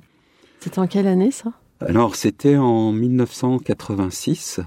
C'était 0.61 0.79
en 0.79 0.87
quelle 0.87 1.07
année 1.07 1.31
ça? 1.31 1.51
Alors, 1.81 2.15
c'était 2.15 2.57
en 2.57 2.91
1986, 2.91 4.61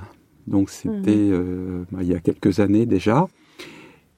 donc 0.46 0.70
c'était 0.70 0.90
mmh. 0.90 1.32
euh, 1.32 1.84
bah, 1.92 1.98
il 2.02 2.08
y 2.08 2.14
a 2.14 2.20
quelques 2.20 2.60
années 2.60 2.86
déjà. 2.86 3.28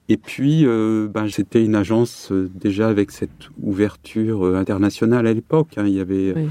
Et 0.07 0.17
puis, 0.17 0.65
euh, 0.65 1.07
ben, 1.07 1.27
c'était 1.29 1.63
une 1.63 1.75
agence 1.75 2.31
déjà 2.31 2.87
avec 2.87 3.11
cette 3.11 3.49
ouverture 3.61 4.55
internationale 4.55 5.25
à 5.27 5.33
l'époque. 5.33 5.77
Hein. 5.77 5.85
il 5.87 5.95
y 5.95 5.99
avait 5.99 6.33
euh, 6.35 6.45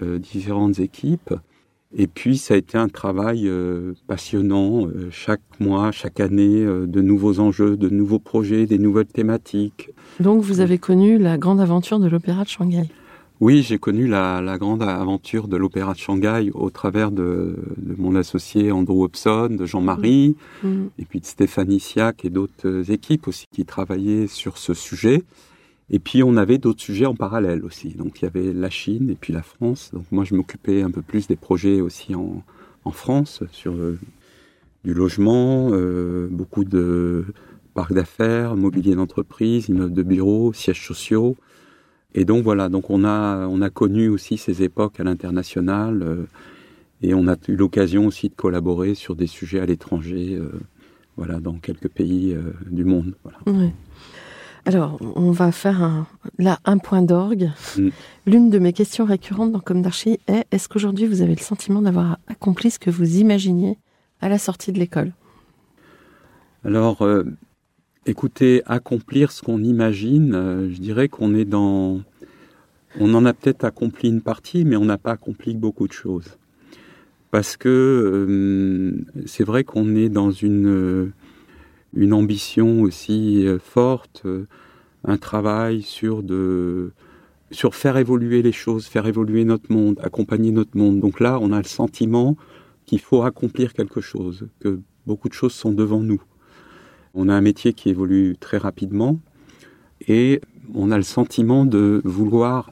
différentes 0.00 0.78
équipes. 0.78 1.34
Et 1.92 2.06
puis, 2.06 2.38
ça 2.38 2.54
a 2.54 2.56
été 2.56 2.78
un 2.78 2.88
travail 2.88 3.48
euh, 3.48 3.94
passionnant, 4.06 4.86
euh, 4.86 5.08
chaque 5.10 5.40
mois, 5.58 5.90
chaque 5.90 6.20
année, 6.20 6.64
de 6.64 7.00
nouveaux 7.00 7.40
enjeux, 7.40 7.76
de 7.76 7.88
nouveaux 7.88 8.20
projets, 8.20 8.66
des 8.66 8.78
nouvelles 8.78 9.06
thématiques. 9.06 9.90
Donc, 10.20 10.42
vous 10.42 10.60
avez 10.60 10.78
connu 10.78 11.18
la 11.18 11.36
grande 11.36 11.60
aventure 11.60 11.98
de 11.98 12.08
l'Opéra 12.08 12.44
de 12.44 12.48
Shanghai 12.48 12.88
Oui, 13.40 13.62
j'ai 13.62 13.78
connu 13.78 14.06
la, 14.06 14.40
la, 14.40 14.56
grande 14.56 14.82
aventure 14.84 15.48
de 15.48 15.56
l'Opéra 15.56 15.94
de 15.94 15.98
Shanghai 15.98 16.50
au 16.54 16.70
travers 16.70 17.10
de, 17.10 17.56
de 17.76 17.94
mon 17.98 18.14
associé 18.14 18.70
Andrew 18.70 19.02
Hobson, 19.02 19.48
de 19.50 19.66
Jean-Marie, 19.66 20.36
mmh. 20.62 20.68
Mmh. 20.68 20.90
et 21.00 21.04
puis 21.06 21.18
de 21.18 21.26
Stéphanie 21.26 21.80
Siak 21.80 22.24
et 22.24 22.30
d'autres 22.30 22.92
équipes 22.92 23.26
aussi 23.26 23.46
qui 23.50 23.64
travaillaient 23.64 24.28
sur 24.28 24.58
ce 24.58 24.74
sujet. 24.74 25.24
Et 25.90 25.98
puis 25.98 26.22
on 26.22 26.36
avait 26.36 26.58
d'autres 26.58 26.80
sujets 26.80 27.06
en 27.06 27.14
parallèle 27.14 27.64
aussi. 27.64 27.88
Donc 27.90 28.20
il 28.20 28.24
y 28.24 28.28
avait 28.28 28.52
la 28.52 28.70
Chine 28.70 29.10
et 29.10 29.16
puis 29.16 29.32
la 29.32 29.42
France. 29.42 29.90
Donc 29.92 30.04
moi 30.12 30.24
je 30.24 30.34
m'occupais 30.34 30.82
un 30.82 30.90
peu 30.90 31.02
plus 31.02 31.26
des 31.26 31.36
projets 31.36 31.80
aussi 31.80 32.14
en, 32.14 32.42
France 32.92 33.44
sur 33.52 33.72
euh, 33.72 34.00
du 34.84 34.94
logement, 34.94 35.68
euh, 35.70 36.26
beaucoup 36.28 36.64
de 36.64 37.24
parcs 37.72 37.92
d'affaires, 37.92 38.56
mobilier 38.56 38.96
d'entreprise, 38.96 39.68
immeubles 39.68 39.92
de 39.92 40.02
bureaux, 40.02 40.52
sièges 40.52 40.84
sociaux. 40.84 41.36
Et 42.16 42.24
donc 42.24 42.42
voilà, 42.42 42.68
donc 42.68 42.90
on 42.90 43.04
a 43.04 43.46
on 43.46 43.62
a 43.62 43.70
connu 43.70 44.08
aussi 44.08 44.38
ces 44.38 44.64
époques 44.64 44.98
à 44.98 45.04
l'international 45.04 46.02
euh, 46.02 46.24
et 47.02 47.14
on 47.14 47.28
a 47.28 47.36
eu 47.46 47.54
l'occasion 47.54 48.06
aussi 48.06 48.28
de 48.28 48.34
collaborer 48.34 48.96
sur 48.96 49.14
des 49.14 49.28
sujets 49.28 49.60
à 49.60 49.66
l'étranger, 49.66 50.38
voilà, 51.16 51.40
dans 51.40 51.54
quelques 51.54 51.88
pays 51.88 52.36
du 52.66 52.84
monde. 52.84 53.14
Voilà. 53.22 53.38
Alors, 54.66 54.98
on 55.16 55.30
va 55.30 55.52
faire 55.52 55.82
un, 55.82 56.06
là 56.38 56.58
un 56.64 56.78
point 56.78 57.02
d'orgue. 57.02 57.50
Mm. 57.78 57.88
L'une 58.26 58.50
de 58.50 58.58
mes 58.58 58.72
questions 58.72 59.04
récurrentes 59.04 59.52
dans 59.52 59.60
Comme 59.60 59.82
d'Archie 59.82 60.18
est 60.26 60.44
est-ce 60.50 60.68
qu'aujourd'hui 60.68 61.06
vous 61.06 61.22
avez 61.22 61.34
le 61.34 61.40
sentiment 61.40 61.82
d'avoir 61.82 62.18
accompli 62.26 62.70
ce 62.70 62.78
que 62.78 62.90
vous 62.90 63.18
imaginiez 63.18 63.78
à 64.20 64.28
la 64.28 64.38
sortie 64.38 64.72
de 64.72 64.78
l'école? 64.78 65.12
Alors, 66.64 67.02
euh, 67.02 67.24
écoutez, 68.04 68.62
accomplir 68.66 69.32
ce 69.32 69.42
qu'on 69.42 69.62
imagine, 69.62 70.34
euh, 70.34 70.70
je 70.70 70.78
dirais 70.78 71.08
qu'on 71.08 71.34
est 71.34 71.46
dans. 71.46 72.00
On 72.98 73.14
en 73.14 73.24
a 73.24 73.32
peut-être 73.32 73.64
accompli 73.64 74.08
une 74.08 74.20
partie, 74.20 74.64
mais 74.64 74.76
on 74.76 74.84
n'a 74.84 74.98
pas 74.98 75.12
accompli 75.12 75.54
beaucoup 75.54 75.86
de 75.86 75.92
choses. 75.92 76.36
Parce 77.30 77.56
que 77.56 77.68
euh, 77.68 79.06
c'est 79.26 79.44
vrai 79.44 79.62
qu'on 79.62 79.94
est 79.94 80.08
dans 80.08 80.32
une 80.32 81.12
une 81.94 82.12
ambition 82.12 82.82
aussi 82.82 83.46
euh, 83.46 83.58
forte, 83.58 84.22
euh, 84.24 84.46
un 85.04 85.16
travail 85.16 85.82
sur 85.82 86.22
de 86.22 86.92
sur 87.50 87.74
faire 87.74 87.96
évoluer 87.96 88.42
les 88.42 88.52
choses, 88.52 88.86
faire 88.86 89.06
évoluer 89.06 89.44
notre 89.44 89.72
monde, 89.72 89.98
accompagner 90.02 90.52
notre 90.52 90.76
monde. 90.76 91.00
Donc 91.00 91.18
là, 91.18 91.38
on 91.40 91.52
a 91.52 91.58
le 91.58 91.64
sentiment 91.64 92.36
qu'il 92.86 93.00
faut 93.00 93.22
accomplir 93.22 93.72
quelque 93.72 94.00
chose, 94.00 94.48
que 94.60 94.80
beaucoup 95.06 95.28
de 95.28 95.34
choses 95.34 95.52
sont 95.52 95.72
devant 95.72 96.00
nous. 96.00 96.22
On 97.12 97.28
a 97.28 97.34
un 97.34 97.40
métier 97.40 97.72
qui 97.72 97.88
évolue 97.88 98.36
très 98.38 98.56
rapidement 98.56 99.18
et 100.06 100.40
on 100.74 100.92
a 100.92 100.96
le 100.96 101.02
sentiment 101.02 101.64
de 101.64 102.00
vouloir 102.04 102.70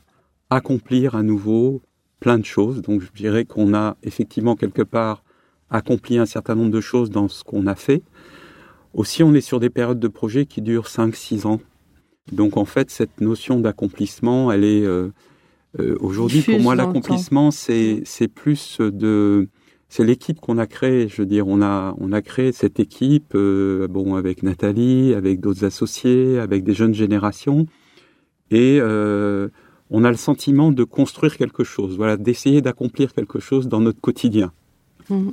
accomplir 0.51 1.17
à 1.17 1.25
nouveau 1.25 1.83
plein 2.21 2.39
de 2.39 2.45
choses. 2.45 2.83
Donc 2.83 3.03
je 3.03 3.11
dirais 3.13 3.45
qu'on 3.45 3.75
a 3.75 3.97
effectivement 4.03 4.55
quelque 4.55 4.83
part 4.83 5.25
accompli 5.71 6.19
un 6.19 6.27
certain 6.27 6.55
nombre 6.55 6.71
de 6.71 6.81
choses 6.81 7.11
dans 7.11 7.29
ce 7.29 7.45
qu'on 7.45 7.67
a 7.67 7.75
fait, 7.75 8.03
aussi, 8.95 9.23
on 9.23 9.35
est 9.35 9.41
sur 9.41 9.61
des 9.61 9.71
périodes 9.71 10.01
de 10.01 10.09
projet 10.09 10.47
qui 10.47 10.63
durent 10.63 10.87
5-6 10.89 11.47
ans. 11.47 11.61
Donc 12.33 12.57
en 12.57 12.65
fait, 12.65 12.91
cette 12.91 13.21
notion 13.21 13.61
d'accomplissement, 13.61 14.53
elle 14.53 14.65
est 14.65 14.85
euh, 14.85 15.09
euh, 15.79 15.97
aujourd'hui 16.01 16.43
pour 16.43 16.61
moi 16.61 16.75
l'accomplissement, 16.75 17.51
c'est 17.51 18.03
plus 18.35 18.81
de 18.81 19.49
c'est 19.91 20.05
l'équipe 20.05 20.39
qu'on 20.39 20.59
a 20.59 20.67
créée. 20.67 21.09
Je 21.09 21.23
veux 21.23 21.27
dire, 21.27 21.49
on 21.49 21.63
a 21.63 21.95
on 21.99 22.13
a 22.13 22.21
créé 22.21 22.53
cette 22.53 22.81
équipe, 22.81 23.33
euh, 23.35 23.89
bon 23.89 24.15
avec 24.17 24.43
Nathalie, 24.43 25.15
avec 25.15 25.41
d'autres 25.41 25.65
associés, 25.65 26.39
avec 26.39 26.65
des 26.65 26.75
jeunes 26.75 26.95
générations, 26.95 27.67
et 28.51 28.81
on 29.91 30.05
a 30.05 30.11
le 30.11 30.17
sentiment 30.17 30.71
de 30.71 30.85
construire 30.85 31.39
quelque 31.39 31.65
chose. 31.65 31.97
Voilà, 31.97 32.19
d'essayer 32.19 32.61
d'accomplir 32.61 33.15
quelque 33.15 33.39
chose 33.39 33.69
dans 33.69 33.81
notre 33.81 34.01
quotidien. 34.01 34.53
Mmh. 35.09 35.31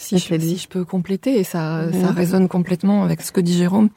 Si 0.00 0.18
je, 0.18 0.68
peux 0.68 0.84
compléter, 0.84 1.38
et 1.38 1.44
ça, 1.44 1.92
ça 1.92 2.10
résonne 2.10 2.48
complètement 2.48 3.04
avec 3.04 3.20
ce 3.20 3.32
que 3.32 3.40
dit 3.40 3.56
Jérôme, 3.56 3.90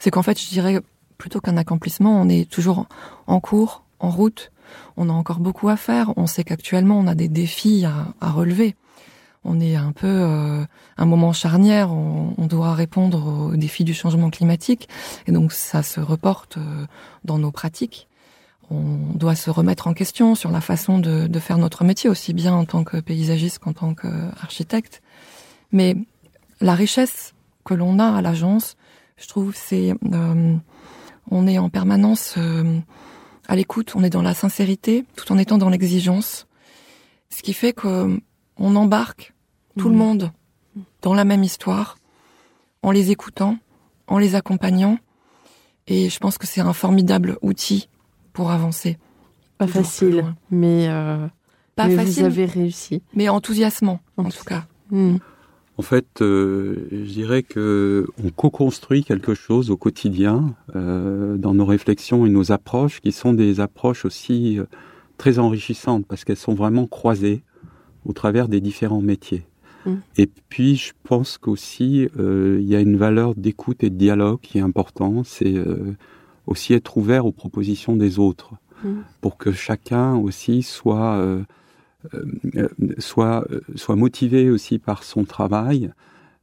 c'est 0.00 0.10
qu'en 0.10 0.22
fait, 0.22 0.40
je 0.40 0.48
dirais, 0.48 0.80
plutôt 1.18 1.40
qu'un 1.40 1.56
accomplissement, 1.56 2.20
on 2.20 2.28
est 2.28 2.50
toujours 2.50 2.86
en 3.28 3.38
cours, 3.38 3.84
en 4.00 4.10
route, 4.10 4.50
on 4.96 5.08
a 5.08 5.12
encore 5.12 5.38
beaucoup 5.38 5.68
à 5.68 5.76
faire, 5.76 6.12
on 6.16 6.26
sait 6.26 6.42
qu'actuellement, 6.42 6.98
on 6.98 7.06
a 7.06 7.14
des 7.14 7.28
défis 7.28 7.84
à, 7.84 8.30
relever. 8.30 8.74
On 9.44 9.60
est 9.60 9.76
un 9.76 9.92
peu 9.92 10.08
euh, 10.08 10.64
un 10.96 11.06
moment 11.06 11.32
charnière, 11.32 11.92
on, 11.92 12.46
doit 12.46 12.74
répondre 12.74 13.52
aux 13.52 13.56
défis 13.56 13.84
du 13.84 13.94
changement 13.94 14.30
climatique, 14.30 14.88
et 15.28 15.32
donc 15.32 15.52
ça 15.52 15.84
se 15.84 16.00
reporte 16.00 16.56
euh, 16.56 16.86
dans 17.24 17.38
nos 17.38 17.52
pratiques. 17.52 18.08
On 18.70 18.96
doit 19.14 19.36
se 19.36 19.48
remettre 19.48 19.86
en 19.86 19.94
question 19.94 20.34
sur 20.34 20.50
la 20.50 20.60
façon 20.60 20.98
de, 20.98 21.28
de, 21.28 21.38
faire 21.38 21.58
notre 21.58 21.84
métier, 21.84 22.10
aussi 22.10 22.32
bien 22.32 22.52
en 22.52 22.64
tant 22.64 22.82
que 22.82 22.96
paysagiste 22.98 23.60
qu'en 23.60 23.72
tant 23.72 23.94
qu'architecte. 23.94 25.00
Mais 25.72 25.96
la 26.60 26.74
richesse 26.74 27.34
que 27.64 27.74
l'on 27.74 27.98
a 27.98 28.16
à 28.16 28.22
l'agence, 28.22 28.76
je 29.16 29.26
trouve, 29.28 29.54
c'est 29.54 29.94
euh, 30.12 30.56
on 31.30 31.46
est 31.46 31.58
en 31.58 31.68
permanence 31.68 32.34
euh, 32.38 32.78
à 33.48 33.56
l'écoute, 33.56 33.94
on 33.96 34.02
est 34.02 34.10
dans 34.10 34.22
la 34.22 34.34
sincérité, 34.34 35.04
tout 35.16 35.30
en 35.32 35.38
étant 35.38 35.58
dans 35.58 35.68
l'exigence, 35.68 36.46
ce 37.30 37.42
qui 37.42 37.52
fait 37.52 37.72
que 37.72 38.20
on 38.58 38.76
embarque 38.76 39.34
tout 39.76 39.88
le 39.88 39.96
monde 39.96 40.32
dans 41.02 41.14
la 41.14 41.24
même 41.24 41.42
histoire, 41.42 41.98
en 42.82 42.90
les 42.90 43.10
écoutant, 43.10 43.58
en 44.06 44.18
les 44.18 44.34
accompagnant. 44.34 44.98
Et 45.86 46.08
je 46.08 46.18
pense 46.18 46.38
que 46.38 46.46
c'est 46.46 46.60
un 46.60 46.72
formidable 46.72 47.38
outil 47.42 47.88
pour 48.32 48.50
avancer. 48.50 48.98
Pas 49.58 49.66
facile, 49.66 50.34
mais, 50.50 50.88
euh, 50.88 51.26
Pas 51.76 51.88
facile, 51.88 52.22
vous 52.22 52.24
avez 52.24 52.46
réussi. 52.46 53.02
Mais 53.14 53.28
enthousiasmant, 53.28 54.00
en, 54.16 54.28
tout 54.28 54.44
cas. 54.44 54.66
Hmm. 54.90 55.16
En 55.78 55.82
fait, 55.82 56.22
euh, 56.22 56.88
je 56.90 57.12
dirais 57.12 57.42
que 57.42 58.06
on 58.24 58.30
co-construit 58.30 59.04
quelque 59.04 59.34
chose 59.34 59.70
au 59.70 59.76
quotidien 59.76 60.54
euh, 60.74 61.36
dans 61.36 61.52
nos 61.52 61.66
réflexions 61.66 62.24
et 62.24 62.30
nos 62.30 62.50
approches, 62.50 63.00
qui 63.00 63.12
sont 63.12 63.34
des 63.34 63.60
approches 63.60 64.04
aussi 64.04 64.58
très 65.18 65.38
enrichissantes 65.38 66.06
parce 66.06 66.24
qu'elles 66.24 66.36
sont 66.36 66.54
vraiment 66.54 66.86
croisées 66.86 67.42
au 68.06 68.12
travers 68.12 68.48
des 68.48 68.60
différents 68.60 69.02
métiers. 69.02 69.46
Mm. 69.86 69.94
Et 70.18 70.26
puis, 70.48 70.76
je 70.76 70.92
pense 71.04 71.38
qu'aussi, 71.38 72.08
euh, 72.18 72.58
il 72.60 72.68
y 72.68 72.76
a 72.76 72.80
une 72.80 72.96
valeur 72.96 73.34
d'écoute 73.34 73.82
et 73.82 73.90
de 73.90 73.96
dialogue 73.96 74.40
qui 74.40 74.58
est 74.58 74.62
important. 74.62 75.22
C'est 75.24 75.54
euh, 75.56 75.96
aussi 76.46 76.74
être 76.74 76.96
ouvert 76.96 77.26
aux 77.26 77.32
propositions 77.32 77.96
des 77.96 78.18
autres, 78.18 78.52
mm. 78.84 78.90
pour 79.20 79.36
que 79.36 79.52
chacun 79.52 80.16
aussi 80.16 80.62
soit 80.62 81.16
euh, 81.16 81.42
soit 82.98 83.46
soit 83.74 83.96
motivé 83.96 84.50
aussi 84.50 84.78
par 84.78 85.02
son 85.02 85.24
travail. 85.24 85.92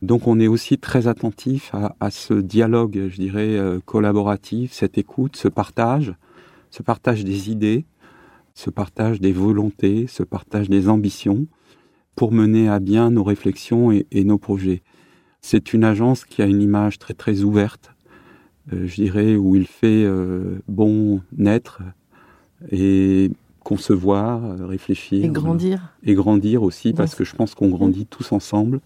Donc, 0.02 0.28
on 0.28 0.40
est 0.40 0.48
aussi 0.48 0.78
très 0.78 1.08
attentif 1.08 1.72
à, 1.74 2.12
ce 2.12 2.34
dialogue, 2.34 3.08
je 3.10 3.16
dirais, 3.16 3.58
collaboratif, 3.86 4.74
cette 4.74 4.98
écoute, 4.98 5.38
ce 5.38 5.48
partage, 5.48 6.14
ce 6.72 6.84
partage 6.84 7.24
des 7.24 7.50
idées, 7.50 7.86
ce 8.54 8.70
partage 8.70 9.20
des 9.20 9.32
volontés, 9.32 10.08
ce 10.08 10.24
partage 10.24 10.70
des 10.70 10.90
ambitions 10.90 11.48
pour 12.16 12.32
mener 12.32 12.70
à 12.70 12.80
bien 12.80 13.12
nos 13.12 13.24
réflexions 13.24 13.92
et, 13.92 14.24
nos 14.24 14.38
projets. 14.38 14.82
C'est 15.42 15.74
une 15.74 15.84
agence 15.84 16.26
qui 16.26 16.42
a 16.42 16.46
une 16.46 16.62
image 16.62 17.00
très 17.00 17.14
très 17.14 17.42
ouverte, 17.42 17.92
euh, 18.72 18.88
je 18.88 18.96
dirais, 18.96 19.36
où 19.36 19.56
il 19.56 19.68
fait 19.68 20.04
euh, 20.06 20.60
bon 20.68 21.22
naître 21.36 21.82
et 22.72 23.32
concevoir, 23.64 24.44
euh, 24.44 24.66
réfléchir. 24.66 25.24
Et 25.24 25.30
grandir. 25.30 25.94
Et 26.04 26.14
grandir 26.14 26.64
aussi, 26.64 26.94
parce 26.94 27.16
que 27.16 27.24
je 27.24 27.36
pense 27.36 27.56
qu'on 27.56 27.70
grandit 27.70 28.06
tous 28.06 28.32
ensemble. 28.32 28.80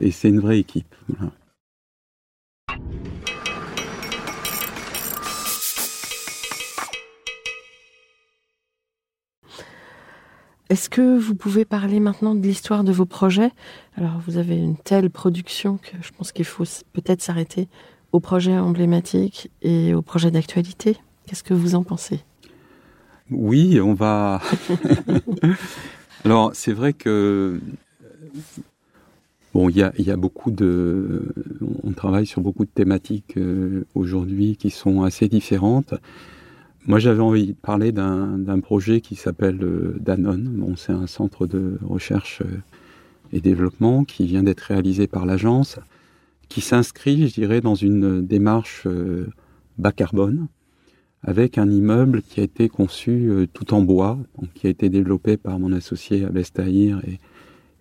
Et 0.00 0.10
c'est 0.10 0.28
une 0.28 0.40
vraie 0.40 0.58
équipe. 0.58 0.94
Est-ce 10.70 10.90
que 10.90 11.18
vous 11.18 11.34
pouvez 11.34 11.64
parler 11.64 11.98
maintenant 11.98 12.34
de 12.34 12.42
l'histoire 12.42 12.84
de 12.84 12.92
vos 12.92 13.06
projets? 13.06 13.52
Alors, 13.96 14.20
vous 14.26 14.36
avez 14.36 14.56
une 14.56 14.76
telle 14.76 15.08
production 15.08 15.78
que 15.78 15.96
je 16.02 16.10
pense 16.12 16.30
qu'il 16.30 16.44
faut 16.44 16.64
peut-être 16.92 17.22
s'arrêter 17.22 17.68
aux 18.12 18.20
projets 18.20 18.58
emblématiques 18.58 19.50
et 19.62 19.94
aux 19.94 20.02
projets 20.02 20.30
d'actualité. 20.30 20.98
Qu'est-ce 21.26 21.42
que 21.42 21.54
vous 21.54 21.74
en 21.74 21.84
pensez? 21.84 22.20
Oui, 23.30 23.80
on 23.80 23.94
va. 23.94 24.40
Alors, 26.24 26.52
c'est 26.54 26.72
vrai 26.72 26.92
que. 26.92 27.60
Bon, 29.54 29.68
il 29.68 29.76
y 29.76 29.82
a, 30.10 30.16
beaucoup 30.16 30.50
de. 30.50 31.34
On 31.82 31.92
travaille 31.92 32.26
sur 32.26 32.40
beaucoup 32.40 32.64
de 32.64 32.70
thématiques 32.70 33.36
euh, 33.36 33.84
aujourd'hui 33.94 34.56
qui 34.56 34.70
sont 34.70 35.02
assez 35.02 35.28
différentes. 35.28 35.94
Moi, 36.86 36.98
j'avais 36.98 37.20
envie 37.20 37.48
de 37.48 37.52
parler 37.52 37.92
d'un 37.92 38.60
projet 38.60 39.00
qui 39.00 39.14
s'appelle 39.14 39.62
euh, 39.62 39.96
Danone. 40.00 40.44
Bon, 40.44 40.76
c'est 40.76 40.92
un 40.92 41.06
centre 41.06 41.46
de 41.46 41.78
recherche 41.82 42.40
euh, 42.42 42.62
et 43.32 43.40
développement 43.40 44.04
qui 44.04 44.26
vient 44.26 44.42
d'être 44.42 44.60
réalisé 44.60 45.06
par 45.06 45.26
l'agence, 45.26 45.78
qui 46.48 46.60
s'inscrit, 46.62 47.28
je 47.28 47.34
dirais, 47.34 47.60
dans 47.60 47.74
une 47.74 48.24
démarche 48.24 48.86
bas 49.76 49.92
carbone, 49.92 50.48
avec 51.24 51.58
un 51.58 51.68
immeuble 51.68 52.22
qui 52.22 52.40
a 52.40 52.44
été 52.44 52.68
conçu 52.68 53.48
tout 53.52 53.74
en 53.74 53.82
bois, 53.82 54.18
qui 54.54 54.66
a 54.66 54.70
été 54.70 54.88
développé 54.88 55.36
par 55.36 55.58
mon 55.58 55.72
associé 55.72 56.24
Abestaïr 56.24 57.00
et, 57.06 57.18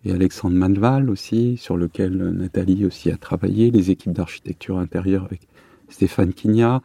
et 0.06 0.12
Alexandre 0.12 0.56
Manval 0.56 1.10
aussi, 1.10 1.58
sur 1.58 1.78
lequel 1.78 2.16
Nathalie 2.16 2.86
aussi 2.86 3.12
a 3.12 3.18
travaillé, 3.18 3.72
les 3.72 3.92
équipes 3.92 4.14
d'architecture 4.14 4.78
intérieure 4.78 5.26
avec 5.26 5.42
Stéphane 5.90 6.34
Quignat. 6.34 6.82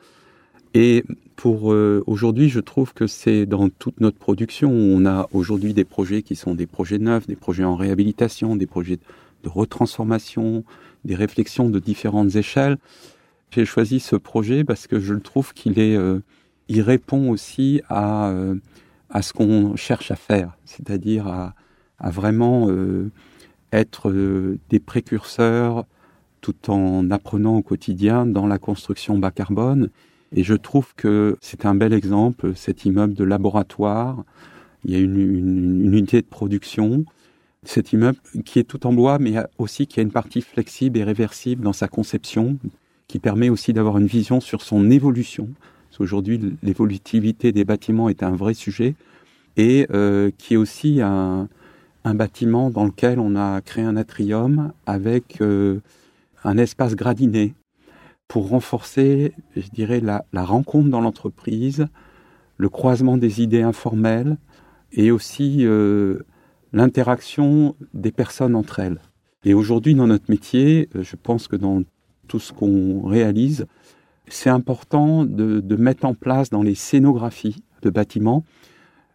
Et 0.75 1.05
pour 1.37 1.73
euh, 1.73 2.03
aujourd'hui, 2.07 2.49
je 2.49 2.61
trouve 2.61 2.95
que 2.95 3.07
c'est 3.07 3.47
dans 3.47 3.69
toute 3.69 4.01
notre 4.01 4.19
production. 4.19 4.71
On 4.71 5.05
a 5.07 5.29
aujourd'hui 5.33 5.75
des 5.75 5.85
projets 5.85 6.23
qui 6.23 6.37
sont 6.37 6.55
des 6.55 6.67
projets 6.67 6.99
neufs, 6.99 7.27
des 7.27 7.37
projets 7.37 7.65
en 7.65 7.77
réhabilitation, 7.77 8.57
des 8.57 8.67
projets 8.67 8.99
de 9.45 9.49
retransformation, 9.49 10.65
des 11.05 11.15
réflexions 11.15 11.69
de 11.69 11.79
différentes 11.79 12.37
échelles. 12.37 12.79
J'ai 13.51 13.67
choisi 13.67 14.01
ce 14.01 14.17
projet 14.17 14.65
parce 14.65 14.87
que 14.87 14.99
je 14.99 15.13
le 15.13 15.21
trouve 15.21 15.53
qu'il 15.53 15.79
est, 15.79 15.97
euh, 15.97 16.21
il 16.73 16.83
répond 16.83 17.31
aussi 17.31 17.83
à 17.89 18.31
euh, 18.31 18.55
à 19.11 19.23
ce 19.23 19.33
qu'on 19.33 19.77
cherche 19.77 20.11
à 20.11 20.17
faire, 20.17 20.57
c'est-à-dire 20.65 21.27
à, 21.27 21.55
vraiment 22.11 22.69
être 23.71 24.11
des 24.71 24.81
précurseurs 24.81 25.85
tout 26.41 26.71
en 26.71 27.11
apprenant 27.11 27.57
au 27.59 27.63
quotidien 27.63 28.25
dans 28.25 28.47
la 28.47 28.59
construction 28.59 29.19
bas 29.19 29.31
carbone 29.31 29.91
et 30.35 30.43
je 30.43 30.55
trouve 30.55 30.95
que 30.97 31.37
c'est 31.41 31.67
un 31.67 31.75
bel 31.75 31.93
exemple, 31.93 32.53
cet 32.57 32.85
immeuble 32.85 33.15
de 33.15 33.25
laboratoire. 33.25 34.25
Il 34.85 34.93
y 34.93 34.95
a 34.97 34.99
une, 34.99 35.19
une, 35.19 35.95
unité 35.95 36.23
de 36.23 36.27
production. 36.27 37.05
Cet 37.65 37.93
immeuble 37.93 38.19
qui 38.45 38.59
est 38.59 38.65
tout 38.65 38.87
en 38.87 38.93
bois, 38.93 39.19
mais 39.19 39.35
aussi 39.59 39.87
qui 39.87 40.01
a 40.01 40.03
une 40.03 40.11
partie 40.11 40.41
flexible 40.41 40.99
et 40.99 41.05
réversible 41.05 41.63
dans 41.63 41.75
sa 41.75 41.87
conception, 41.87 42.57
qui 43.09 43.19
permet 43.19 43.51
aussi 43.51 43.73
d'avoir 43.73 43.99
une 43.99 44.07
vision 44.07 44.41
sur 44.41 44.63
son 44.63 44.91
évolution. 44.91 45.49
Aujourd'hui, 45.99 46.57
l'évolutivité 46.63 47.53
des 47.53 47.65
bâtiments 47.65 48.09
est 48.09 48.23
un 48.23 48.35
vrai 48.35 48.55
sujet, 48.55 48.95
et 49.57 49.87
euh, 49.93 50.31
qui 50.39 50.55
est 50.55 50.57
aussi 50.57 51.01
un, 51.01 51.49
bâtiment 52.05 52.71
dans 52.71 52.85
lequel 52.85 53.21
on 53.21 53.37
a 53.37 53.61
créé 53.61 53.85
un 53.85 53.97
atrium 53.97 54.73
avec 54.87 55.41
euh, 55.41 55.81
un 56.43 56.59
espace 56.59 56.97
gradiné 56.97 57.55
pour 58.27 58.49
renforcer, 58.49 59.35
je 59.57 59.69
dirais, 59.69 60.01
la, 60.01 60.25
rencontre 60.35 60.89
dans 60.89 61.01
l'entreprise, 61.01 61.87
le 62.57 62.69
croisement 62.69 63.17
des 63.19 63.43
idées 63.43 63.63
informelles 63.63 64.37
et 64.93 65.11
aussi 65.11 65.59
euh, 65.61 66.21
l'interaction 66.73 67.77
des 67.95 68.11
personnes 68.11 68.57
entre 68.57 68.81
elles. 68.81 68.99
Et 69.45 69.55
aujourd'hui, 69.55 69.95
dans 69.95 70.07
notre 70.07 70.31
métier, 70.31 70.89
je 70.95 71.17
pense 71.17 71.47
que 71.47 71.57
dans 71.57 71.83
tout 72.27 72.41
ce 72.41 72.53
qu'on 72.53 73.03
réalise, 73.03 73.67
c'est 74.33 74.51
important 74.51 75.25
de, 75.25 75.77
mettre 75.77 76.05
en 76.05 76.15
place 76.15 76.51
dans 76.51 76.63
les 76.63 76.75
scénographies 76.75 77.63
de 77.83 77.91
bâtiments 77.91 78.45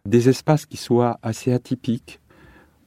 des 0.06 0.28
espaces 0.28 0.64
qui 0.64 0.76
soient 0.76 1.18
assez 1.22 1.52
atypiques, 1.52 2.20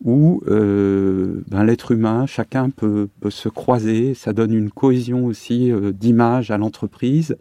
où 0.03 0.41
euh, 0.47 1.43
ben, 1.49 1.63
l'être 1.63 1.91
humain, 1.91 2.25
chacun 2.25 2.69
peut, 2.71 3.09
se 3.29 3.49
croiser, 3.49 4.15
ça 4.15 4.33
donne 4.33 4.53
une 4.53 4.71
cohésion 4.71 5.25
aussi 5.25 5.71
euh, 5.71 5.91
d'image 5.91 6.49
à 6.49 6.57
l'entreprise, 6.57 7.37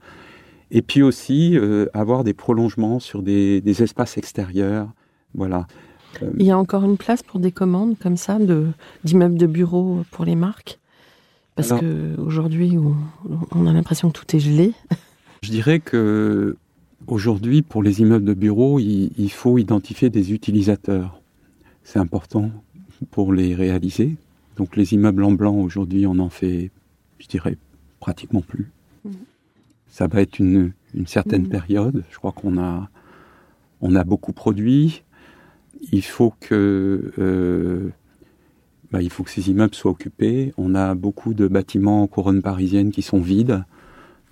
et 0.71 0.83
puis 0.83 1.03
aussi 1.03 1.57
euh, 1.57 1.87
avoir 1.95 2.25
des 2.25 2.35
prolongements 2.35 2.99
sur 3.01 3.23
des, 3.23 3.63
espaces 3.83 4.19
extérieurs. 4.19 4.89
Voilà. 5.35 5.67
Il 6.39 6.45
y 6.45 6.51
a 6.51 6.59
encore 6.59 6.85
une 6.85 6.99
place 6.99 7.23
pour 7.23 7.41
des 7.41 7.53
commandes 7.53 7.97
comme 7.99 8.17
ça, 8.17 8.39
d'immeubles 9.05 9.39
de 9.39 9.47
bureaux 9.47 10.03
pour 10.11 10.25
les 10.25 10.35
marques? 10.35 10.80
Parce 11.69 11.81
qu'aujourd'hui, 11.81 12.77
on 13.53 13.67
a 13.67 13.73
l'impression 13.73 14.11
que 14.11 14.19
tout 14.19 14.37
est 14.37 14.41
gelé. 14.41 14.73
Je 15.43 15.51
dirais 15.51 15.81
que 15.81 16.57
aujourd'hui, 17.07 17.63
pour 17.63 17.83
les 17.83 18.01
immeubles 18.01 18.27
de 18.27 18.35
bureaux, 18.35 18.79
il, 18.79 19.11
il 19.17 19.31
faut 19.31 19.57
identifier 19.59 20.11
des 20.11 20.33
utilisateurs 20.33 21.21
c'est 21.91 21.99
important 21.99 22.51
pour 23.11 23.33
les 23.33 23.55
réaliser. 23.55 24.17
Donc 24.57 24.77
les 24.77 24.95
immeubles 24.95 25.25
en 25.25 25.33
blanc, 25.33 25.57
aujourd'hui, 25.57 26.07
on 26.07 26.19
en 26.19 26.29
fait, 26.29 26.71
je 27.19 27.27
dirais, 27.27 27.57
pratiquement 27.99 28.43
plus. 28.43 28.71
Mhm. 29.05 29.13
Ça 29.89 30.07
va 30.07 30.21
être 30.21 30.39
une, 30.39 30.73
certaine 31.07 31.43
mhm. 31.43 31.49
période. 31.49 32.05
Je 32.11 32.17
crois 32.17 32.33
qu'on 32.33 32.59
a, 32.59 32.89
on 33.81 33.95
a 33.95 34.05
beaucoup 34.05 34.33
produit. 34.33 35.03
Il 35.93 36.05
faut 36.05 36.33
que, 36.41 37.13
euh, 37.19 37.91
bah, 38.91 39.03
il 39.03 39.11
faut 39.11 39.23
que 39.23 39.31
ces 39.31 39.51
immeubles 39.51 39.75
soient 39.75 39.93
occupés. 39.93 40.53
On 40.57 40.75
a 40.75 40.95
beaucoup 40.95 41.35
de 41.35 41.47
bâtiments 41.47 42.03
en 42.03 42.07
couronne 42.07 42.43
parisienne 42.43 42.91
qui 42.91 43.03
sont 43.03 43.21
vides. 43.21 43.65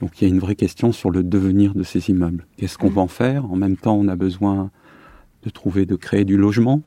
Donc 0.01 0.21
il 0.21 0.29
y 0.29 0.31
a 0.31 0.35
une 0.35 0.41
vraie 0.41 0.55
question 0.55 0.93
sur 0.93 1.11
le 1.11 1.23
devenir 1.23 1.75
de 1.75 1.83
ces 1.83 2.11
immeubles. 2.11 2.47
Qu'est-ce 2.57 2.79
qu'on 2.79 2.89
mhm. 2.89 2.95
va 2.95 3.03
en 3.03 3.09
faire? 3.09 3.51
En 3.51 3.57
même 3.57 3.77
temps, 3.77 3.97
on 3.97 4.09
a 4.09 4.17
besoin 4.17 4.71
de 5.45 5.51
trouver, 5.51 5.87
de 5.87 5.97
créer 5.97 6.25
du 6.25 6.37
logement. 6.37 6.83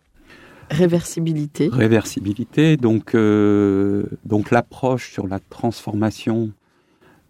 Réversibilité. 0.70 1.70
Réversibilité. 1.72 2.78
Donc, 2.78 3.16
euh, 3.16 4.04
donc 4.26 4.52
l'approche 4.52 5.12
sur 5.12 5.28
la 5.28 5.40
transformation, 5.40 6.52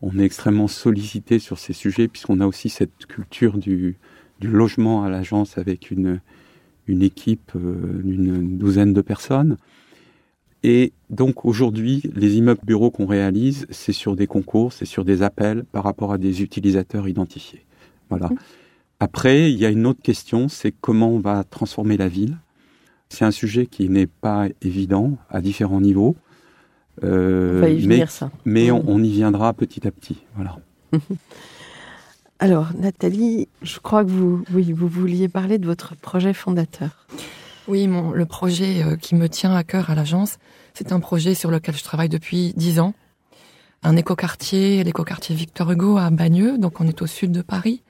on 0.01 0.17
est 0.19 0.23
extrêmement 0.23 0.67
sollicité 0.67 1.39
sur 1.39 1.57
ces 1.57 1.73
sujets 1.73 2.07
puisqu'on 2.07 2.39
a 2.39 2.47
aussi 2.47 2.69
cette 2.69 3.05
culture 3.07 3.57
du, 3.57 3.97
du 4.39 4.47
logement 4.47 5.03
à 5.03 5.09
l'agence 5.09 5.57
avec 5.57 5.89
une, 5.89 6.19
une 6.87 7.01
équipe 7.01 7.51
euh, 7.55 8.01
d'une 8.03 8.57
douzaine 8.57 8.93
de 8.93 9.01
personnes. 9.01 9.57
Et 10.63 10.93
donc 11.09 11.45
aujourd'hui, 11.45 12.03
les 12.13 12.37
immeubles 12.37 12.61
bureaux 12.63 12.91
qu'on 12.91 13.07
réalise, 13.07 13.65
c'est 13.71 13.93
sur 13.93 14.15
des 14.15 14.27
concours, 14.27 14.73
c'est 14.73 14.85
sur 14.85 15.03
des 15.03 15.23
appels 15.23 15.63
par 15.71 15.83
rapport 15.83 16.13
à 16.13 16.17
des 16.17 16.41
utilisateurs 16.41 17.07
identifiés. 17.07 17.65
Voilà. 18.09 18.27
Mmh. 18.27 18.37
Après, 18.99 19.51
il 19.51 19.57
y 19.57 19.65
a 19.65 19.69
une 19.69 19.87
autre 19.87 20.01
question, 20.03 20.47
c'est 20.47 20.71
comment 20.71 21.09
on 21.09 21.19
va 21.19 21.43
transformer 21.43 21.97
la 21.97 22.07
ville. 22.07 22.37
C'est 23.09 23.25
un 23.25 23.31
sujet 23.31 23.65
qui 23.65 23.89
n'est 23.89 24.07
pas 24.07 24.47
évident 24.61 25.17
à 25.29 25.41
différents 25.41 25.81
niveaux. 25.81 26.15
Euh, 27.03 27.57
on 27.57 27.61
va 27.61 27.69
y 27.69 27.81
venir, 27.81 27.99
mais, 27.99 28.05
ça. 28.05 28.31
Mais 28.45 28.69
on, 28.69 28.83
on 28.87 29.03
y 29.03 29.09
viendra 29.09 29.53
petit 29.53 29.87
à 29.87 29.91
petit. 29.91 30.17
Voilà. 30.35 30.59
Alors, 32.39 32.69
Nathalie, 32.77 33.47
je 33.61 33.79
crois 33.79 34.03
que 34.03 34.09
vous, 34.09 34.43
oui, 34.53 34.71
vous 34.71 34.87
vouliez 34.87 35.29
parler 35.29 35.57
de 35.57 35.65
votre 35.65 35.95
projet 35.95 36.33
fondateur. 36.33 37.07
Oui, 37.71 37.87
mon, 37.87 38.11
le 38.11 38.25
projet 38.25 38.83
euh, 38.83 38.97
qui 38.97 39.15
me 39.15 39.29
tient 39.29 39.55
à 39.55 39.63
cœur 39.63 39.89
à 39.89 39.95
l'agence, 39.95 40.39
c'est 40.73 40.91
un 40.91 40.99
projet 40.99 41.33
sur 41.35 41.49
lequel 41.49 41.73
je 41.73 41.85
travaille 41.85 42.09
depuis 42.09 42.51
dix 42.57 42.81
ans. 42.81 42.93
Un 43.81 43.95
écoquartier, 43.95 44.83
l'écoquartier 44.83 45.37
Victor 45.37 45.71
Hugo 45.71 45.95
à 45.97 46.09
Bagneux, 46.09 46.57
donc 46.57 46.81
on 46.81 46.87
est 46.89 47.01
au 47.01 47.07
sud 47.07 47.31
de 47.31 47.41
Paris. 47.41 47.81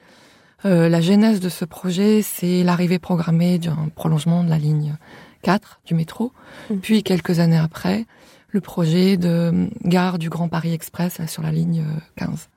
Euh, 0.65 0.87
la 0.87 1.01
genèse 1.01 1.39
de 1.39 1.49
ce 1.49 1.65
projet, 1.65 2.21
c'est 2.21 2.61
l'arrivée 2.61 2.99
programmée 2.99 3.57
d'un 3.57 3.89
prolongement 3.95 4.43
de 4.43 4.51
la 4.51 4.59
ligne 4.59 4.97
4 5.41 5.81
du 5.83 5.95
métro. 5.95 6.31
Mm. 6.69 6.75
Puis 6.75 7.01
quelques 7.01 7.39
années 7.39 7.57
après, 7.57 8.05
le 8.49 8.61
projet 8.61 9.17
de 9.17 9.67
gare 9.83 10.19
du 10.19 10.29
Grand 10.29 10.47
Paris 10.47 10.73
Express 10.73 11.17
là, 11.17 11.25
sur 11.25 11.41
la 11.41 11.51
ligne 11.51 11.83
euh, 11.87 11.99
15. 12.17 12.49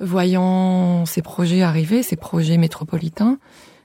Voyant 0.00 1.04
ces 1.04 1.20
projets 1.20 1.60
arriver, 1.60 2.02
ces 2.02 2.16
projets 2.16 2.56
métropolitains, 2.56 3.36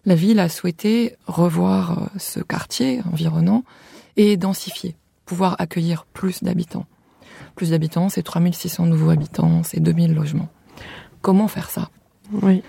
la 0.08 0.16
ville 0.16 0.40
a 0.40 0.48
souhaité 0.48 1.16
revoir 1.28 1.92
euh, 1.92 2.06
ce 2.18 2.40
quartier 2.40 3.02
environnant 3.12 3.64
et 4.16 4.38
densifier, 4.38 4.96
pouvoir 5.26 5.58
accueillir 5.60 6.06
plus 6.06 6.42
d'habitants. 6.44 6.86
Plus 7.56 7.72
d'habitants, 7.72 8.08
c'est 8.08 8.24
3600 8.24 8.86
nouveaux 8.86 9.10
habitants, 9.10 9.64
c'est 9.64 9.82
2000 9.82 10.16
logements. 10.16 10.48
Comment 11.22 11.50
faire 11.50 11.70
ça? 11.70 11.90
Oui. 12.32 12.64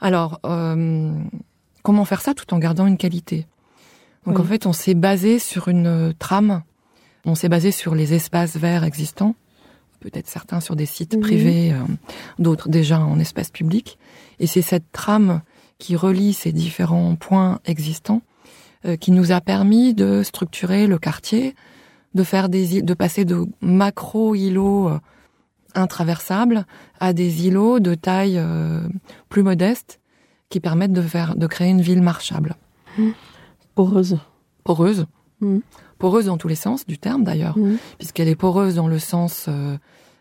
Alors, 0.00 0.40
euh, 0.46 1.12
comment 1.82 2.06
faire 2.06 2.22
ça 2.22 2.32
tout 2.32 2.52
en 2.54 2.58
gardant 2.58 2.86
une 2.86 2.96
qualité? 2.96 3.46
Donc 4.26 4.38
Oui. 4.38 4.42
en 4.42 4.44
fait, 4.44 4.66
on 4.66 4.72
s'est 4.72 4.94
basé 4.94 5.38
sur 5.38 5.68
une 5.68 5.86
euh, 5.86 6.12
trame, 6.18 6.62
on 7.26 7.34
s'est 7.34 7.50
basé 7.50 7.70
sur 7.70 7.94
les 7.94 8.14
espaces 8.14 8.56
verts 8.56 8.84
existants, 8.84 9.34
peut-être 10.00 10.28
certains 10.28 10.60
sur 10.60 10.74
des 10.74 10.86
sites 10.86 11.20
privés, 11.20 11.72
euh, 11.72 11.82
d'autres 12.38 12.70
déjà 12.70 12.98
en 12.98 13.18
espace 13.18 13.50
public. 13.50 13.98
Et 14.40 14.46
c'est 14.46 14.62
cette 14.62 14.90
trame 14.90 15.42
qui 15.82 15.96
relie 15.96 16.32
ces 16.32 16.52
différents 16.52 17.16
points 17.16 17.58
existants 17.64 18.22
euh, 18.86 18.94
qui 18.96 19.10
nous 19.10 19.32
a 19.32 19.40
permis 19.40 19.94
de 19.94 20.22
structurer 20.22 20.86
le 20.86 20.96
quartier, 20.96 21.56
de 22.14 22.22
faire 22.22 22.48
des 22.48 22.82
de 22.82 22.94
passer 22.94 23.24
de 23.24 23.46
macro 23.60 24.36
îlots 24.36 24.88
euh, 24.90 24.98
intraversables 25.74 26.66
à 27.00 27.12
des 27.12 27.46
îlots 27.48 27.80
de 27.80 27.94
taille 27.96 28.36
euh, 28.38 28.86
plus 29.28 29.42
modeste 29.42 29.98
qui 30.50 30.60
permettent 30.60 30.92
de 30.92 31.02
faire 31.02 31.34
de 31.34 31.46
créer 31.48 31.70
une 31.70 31.80
ville 31.80 32.02
marchable, 32.02 32.54
Poreuse. 33.74 34.18
poreuse, 34.64 35.06
Mhm. 35.40 35.62
poreuse 35.98 36.26
dans 36.26 36.36
tous 36.36 36.48
les 36.48 36.54
sens 36.66 36.86
du 36.86 36.98
terme 36.98 37.24
d'ailleurs, 37.24 37.58
Mhm. 37.58 37.78
puisqu'elle 37.98 38.28
est 38.28 38.36
poreuse 38.36 38.74
dans 38.76 38.86
le 38.88 39.00
sens 39.00 39.48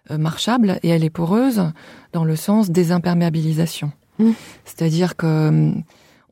marchable 0.10 0.80
et 0.82 0.90
elle 0.90 1.04
est 1.04 1.10
poreuse 1.12 1.62
dans 2.14 2.24
le 2.26 2.36
sens 2.36 2.72
désimperméabilisation. 2.72 3.92
Mhm. 4.22 4.34
C'est-à-dire 4.66 5.16
que 5.16 5.48
hum, 5.50 5.84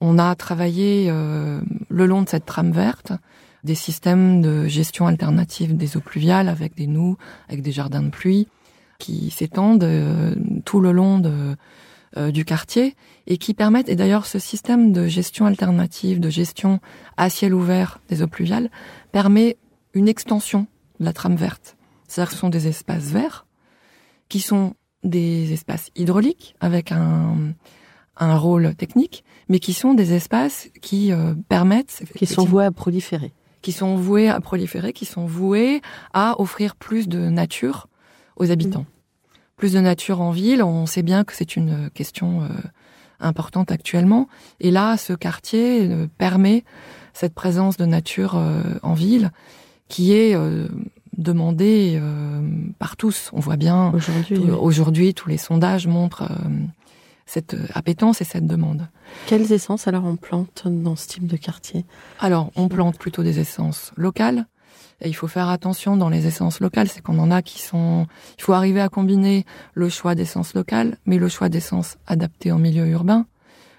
on 0.02 0.17
a 0.17 0.36
travaillé 0.36 1.08
euh, 1.10 1.62
le 1.89 2.06
long 2.06 2.21
de 2.21 2.30
cette 2.30 2.45
trame 2.45 2.71
verte 2.71 3.12
des 3.63 3.75
systèmes 3.75 4.41
de 4.41 4.67
gestion 4.67 5.08
alternative 5.08 5.75
des 5.75 5.97
eaux 5.97 6.02
pluviales 6.02 6.47
avec 6.47 6.75
des 6.75 6.88
noues, 6.88 7.17
avec 7.49 7.62
des 7.62 7.73
jardins 7.73 8.02
de 8.02 8.10
pluie 8.10 8.47
qui 8.99 9.32
s'étendent 9.32 9.84
euh, 9.84 10.36
tout 10.63 10.80
le 10.80 10.93
long 10.93 11.21
euh, 12.17 12.32
du 12.32 12.45
quartier 12.45 12.95
et 13.28 13.38
qui 13.38 13.54
permettent, 13.54 13.89
et 13.89 13.95
d'ailleurs 13.95 14.25
ce 14.25 14.39
système 14.39 14.93
de 14.93 15.08
gestion 15.08 15.45
alternative, 15.45 16.19
de 16.19 16.30
gestion 16.30 16.80
à 17.17 17.30
ciel 17.30 17.54
ouvert 17.54 17.99
des 18.08 18.21
eaux 18.21 18.28
pluviales, 18.28 18.71
permet 19.12 19.58
une 19.93 20.08
extension 20.08 20.67
de 20.99 21.06
la 21.06 21.13
trame 21.13 21.36
verte. 21.36 21.75
C'est-à-dire 22.08 22.30
que 22.30 22.36
ce 22.36 22.39
sont 22.39 22.49
des 22.49 22.67
espaces 22.67 23.12
verts 23.12 23.45
qui 24.30 24.39
sont 24.39 24.75
des 25.04 25.54
espaces 25.54 25.91
hydrauliques 25.95 26.56
avec 26.60 26.91
un, 26.91 27.54
un 28.19 28.38
rôle 28.38 28.75
technique, 28.75 29.23
mais 29.47 29.60
qui 29.60 29.73
sont 29.73 29.93
des 29.93 30.13
espaces 30.13 30.69
qui 30.82 31.12
euh, 31.12 31.34
permettent, 31.47 32.03
Qui 32.15 32.25
sont 32.25 32.45
voués 32.45 32.65
à 32.65 32.71
proliférer. 32.71 33.32
qui 33.62 33.71
sont 33.71 33.95
voués 33.95 34.29
à 34.29 34.39
proliférer, 34.39 34.93
qui 34.93 35.05
sont 35.05 35.25
voués 35.25 35.82
à 36.13 36.39
offrir 36.39 36.75
plus 36.75 37.08
de 37.08 37.29
nature 37.29 37.88
aux 38.38 38.51
habitants. 38.51 38.86
Plus 39.58 39.73
de 39.73 39.79
nature 39.82 40.21
en 40.21 40.32
ville, 40.32 40.63
on 40.63 40.86
sait 40.86 41.03
bien 41.03 41.23
que 41.25 41.34
c'est 41.34 41.55
une 41.58 41.89
question 41.93 42.43
euh, 42.43 42.47
importante 43.19 43.71
actuellement. 43.71 44.29
Et 44.62 44.71
là, 44.71 44.95
ce 44.95 45.12
quartier 45.13 45.89
euh, 45.89 46.08
permet 46.17 46.63
cette 47.13 47.34
présence 47.34 47.75
de 47.75 47.86
nature 47.86 48.36
euh, 48.38 48.63
en 48.84 48.93
ville 48.93 49.32
qui 49.89 50.13
est 50.13 50.36
euh, 50.36 50.67
demandée 51.17 51.99
euh, 52.01 52.41
par 52.77 52.95
tous. 52.95 53.29
On 53.34 53.41
voit 53.41 53.58
bien 53.58 53.91
Aujourd'hui, 53.93 54.38
aujourd'hui, 54.51 55.13
tous 55.13 55.27
les 55.27 55.38
sondages 55.38 55.88
montrent 55.88 56.23
euh, 56.32 56.49
cette 57.29 57.53
euh, 57.53 57.67
appétence 57.75 58.21
et 58.21 58.23
cette 58.23 58.47
demande. 58.47 58.89
quelles 59.27 59.51
essences 59.51 59.87
alors 59.87 60.03
on 60.03 60.15
plante 60.15 60.63
dans 60.65 60.95
ce 60.95 61.07
type 61.07 61.27
de 61.27 61.37
quartier? 61.37 61.85
Alors, 62.19 62.51
on 62.55 62.67
plante 62.69 62.97
plutôt 62.97 63.21
des 63.21 63.39
essences 63.39 63.91
locales. 63.95 64.47
Et 65.01 65.07
il 65.07 65.13
faut 65.13 65.27
faire 65.27 65.47
attention 65.47 65.95
dans 65.95 66.09
les 66.09 66.25
essences 66.27 66.59
locales, 66.59 66.89
c'est 66.89 67.01
qu'on 67.01 67.19
en 67.19 67.31
a 67.31 67.41
qui 67.41 67.61
sont... 67.61 68.07
Il 68.37 68.43
faut 68.43 68.53
arriver 68.53 68.81
à 68.81 68.89
combiner 68.89 69.45
le 69.73 69.89
choix 69.89 70.15
d'essences 70.15 70.55
locales, 70.55 70.97
mais 71.05 71.17
le 71.17 71.29
choix 71.29 71.49
d'essences 71.49 71.97
adaptées 72.07 72.51
en 72.51 72.57
milieu 72.57 72.85
urbain, 72.87 73.27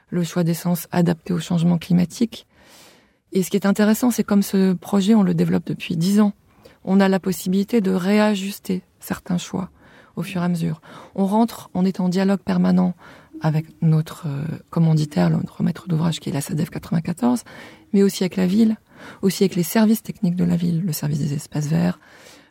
le 0.09 0.23
choix 0.23 0.45
d'essences 0.45 0.87
adaptées 0.93 1.35
au 1.35 1.41
changement 1.41 1.77
climatique. 1.77 2.47
Et 3.33 3.43
ce 3.43 3.51
qui 3.51 3.57
est 3.57 3.67
intéressant, 3.67 4.11
c'est 4.11 4.25
comme 4.25 4.43
ce 4.43 4.73
projet, 4.73 5.15
on 5.15 5.23
le 5.23 5.35
développe 5.35 5.67
depuis 5.67 5.97
dix 5.97 6.21
ans, 6.21 6.33
on 6.85 7.01
a 7.01 7.09
la 7.09 7.21
possibilité 7.21 7.81
de 7.81 7.91
réajuster 7.91 8.83
certains 9.01 9.39
choix 9.39 9.71
au 10.17 10.23
fur 10.23 10.43
et 10.43 10.45
à 10.45 10.49
mesure. 10.49 10.81
On 11.15 11.27
rentre, 11.27 11.71
on 11.75 11.85
est 11.85 12.01
en 12.01 12.09
dialogue 12.09 12.41
permanent 12.41 12.95
avec 13.41 13.67
notre 13.83 14.27
euh, 14.27 14.45
commanditaire, 14.71 15.31
notre 15.31 15.63
maître 15.63 15.89
d'ouvrage 15.89 16.21
qui 16.21 16.29
est 16.29 16.33
la 16.33 16.41
SADEF 16.41 16.71
94, 16.71 17.45
mais 17.93 18.03
aussi 18.03 18.23
avec 18.23 18.37
la 18.37 18.47
ville, 18.47 18.77
aussi 19.23 19.45
avec 19.45 19.57
les 19.57 19.63
services 19.63 20.03
techniques 20.03 20.37
de 20.37 20.45
la 20.45 20.57
ville, 20.57 20.83
le 20.85 20.93
service 20.93 21.19
des 21.19 21.35
espaces 21.35 21.67
verts, 21.67 21.99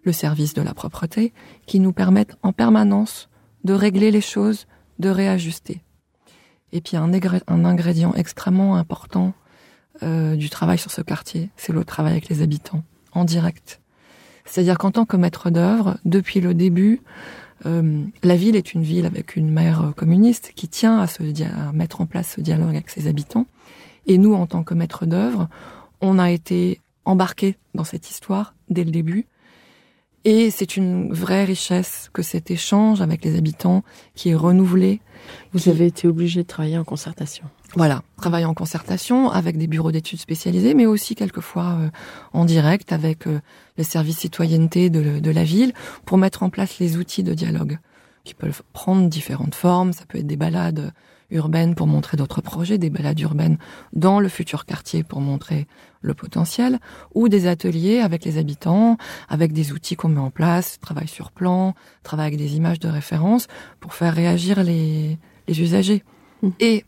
le 0.04 0.12
service 0.12 0.54
de 0.54 0.62
la 0.62 0.74
propreté, 0.74 1.34
qui 1.66 1.80
nous 1.80 1.94
permettent 1.94 2.38
en 2.44 2.54
permanence 2.54 3.30
de 3.64 3.74
régler 3.74 4.12
les 4.12 4.22
choses, 4.22 4.68
de 5.00 5.10
réajuster. 5.10 5.82
Et 6.72 6.82
puis 6.82 6.98
un, 6.98 7.14
ingrédient 7.48 8.14
extrêmement 8.14 8.76
important 8.76 9.34
euh, 10.04 10.36
du 10.36 10.50
travail 10.50 10.78
sur 10.78 10.92
ce 10.92 11.02
quartier, 11.02 11.50
c'est 11.58 11.74
le 11.74 11.84
travail 11.84 12.14
avec 12.14 12.30
les 12.30 12.42
habitants, 12.42 12.84
en 13.12 13.26
direct. 13.26 13.82
C'est-à-dire 14.46 14.78
qu'en 14.78 14.92
tant 14.92 15.06
que 15.06 15.18
maître 15.18 15.50
d'œuvre, 15.50 15.98
depuis 16.06 16.42
le 16.42 16.54
début, 16.54 17.02
euh, 17.66 18.04
la 18.24 18.36
ville 18.36 18.56
est 18.56 18.74
une 18.74 18.84
ville 18.84 19.06
avec 19.06 19.36
une 19.36 19.50
maire 19.52 19.82
euh, 19.84 19.92
communiste 19.92 20.52
qui 20.56 20.68
tient 20.68 21.00
à, 21.00 21.08
se 21.08 21.22
à 21.44 21.72
mettre 21.74 22.02
en 22.02 22.06
place 22.06 22.34
ce 22.36 22.42
dialogue 22.42 22.70
avec 22.76 22.90
ses 22.90 23.08
habitants. 23.08 23.46
Et 24.08 24.18
nous, 24.18 24.34
en 24.34 24.48
tant 24.48 24.64
que 24.64 24.74
maître 24.74 25.06
d'œuvre, 25.06 25.50
on 26.02 26.20
a 26.20 26.32
été 26.32 26.80
embarqués 27.06 27.58
dans 27.76 27.84
cette 27.84 28.10
histoire 28.10 28.56
dès 28.70 28.84
le 28.84 28.92
début. 28.92 29.26
Et 30.26 30.52
c'est 30.52 30.76
une 30.78 31.14
vraie 31.14 31.46
richesse 31.46 32.10
que 32.14 32.22
cet 32.22 32.52
échange 32.52 33.02
avec 33.02 33.24
les 33.24 33.38
habitants 33.38 33.84
qui 34.16 34.30
est 34.30 34.36
renouvelé. 34.36 35.00
Vous 35.54 35.60
qui- 35.60 35.70
avez 35.70 35.86
été 35.86 36.08
obligé 36.08 36.42
de 36.44 36.48
travailler 36.48 36.78
en 36.78 36.84
concertation. 36.84 37.46
Voilà, 37.76 38.02
travailler 38.18 38.46
en 38.46 38.56
concertation 38.56 39.30
avec 39.30 39.58
des 39.58 39.68
bureaux 39.68 39.92
d'études 39.92 40.20
spécialisés, 40.20 40.74
mais 40.74 40.88
aussi 40.88 41.14
quelquefois 41.14 41.78
euh, 41.80 41.90
en 42.34 42.46
direct 42.46 42.92
avec 42.92 43.28
euh, 43.28 43.40
les 43.78 43.84
services 43.84 44.20
citoyenneté 44.20 44.90
de, 44.90 45.20
de 45.20 45.32
la 45.32 45.44
ville 45.44 45.74
pour 46.06 46.18
mettre 46.18 46.42
en 46.42 46.50
place 46.50 46.80
les 46.80 46.98
outils 46.98 47.24
de 47.24 47.36
dialogue 47.36 47.78
qui 48.24 48.34
peuvent 48.34 48.64
prendre 48.74 49.08
différentes 49.08 49.54
formes. 49.54 49.94
Ça 49.94 50.06
peut 50.08 50.18
être 50.18 50.28
des 50.28 50.36
balades 50.36 50.94
urbaines 51.32 51.76
pour 51.76 51.86
montrer 51.86 52.18
d'autres 52.18 52.42
projets, 52.42 52.78
des 52.78 52.90
balades 52.90 53.20
urbaines 53.20 53.58
dans 53.94 54.20
le 54.20 54.30
futur 54.30 54.66
quartier 54.66 55.04
pour 55.04 55.22
montrer 55.22 55.68
le 56.02 56.14
potentiel, 56.14 56.80
ou 57.14 57.30
des 57.30 57.46
ateliers 57.46 58.00
avec 58.00 58.26
les 58.26 58.38
habitants, 58.38 58.98
avec 59.28 59.52
des 59.52 59.74
outils 59.74 59.96
qu'on 59.96 60.10
met 60.10 60.20
en 60.20 60.32
place, 60.32 60.80
travail 60.80 61.08
sur 61.08 61.32
plan, 61.32 61.76
travail 62.04 62.28
avec 62.28 62.40
des 62.40 62.56
images 62.56 62.80
de 62.80 62.88
référence 62.88 63.48
pour 63.80 63.94
faire 63.94 64.16
réagir 64.16 64.64
les, 64.64 65.18
les 65.48 65.62
usagers. 65.62 66.04
Mhm. 66.42 66.54
Et 66.60 66.86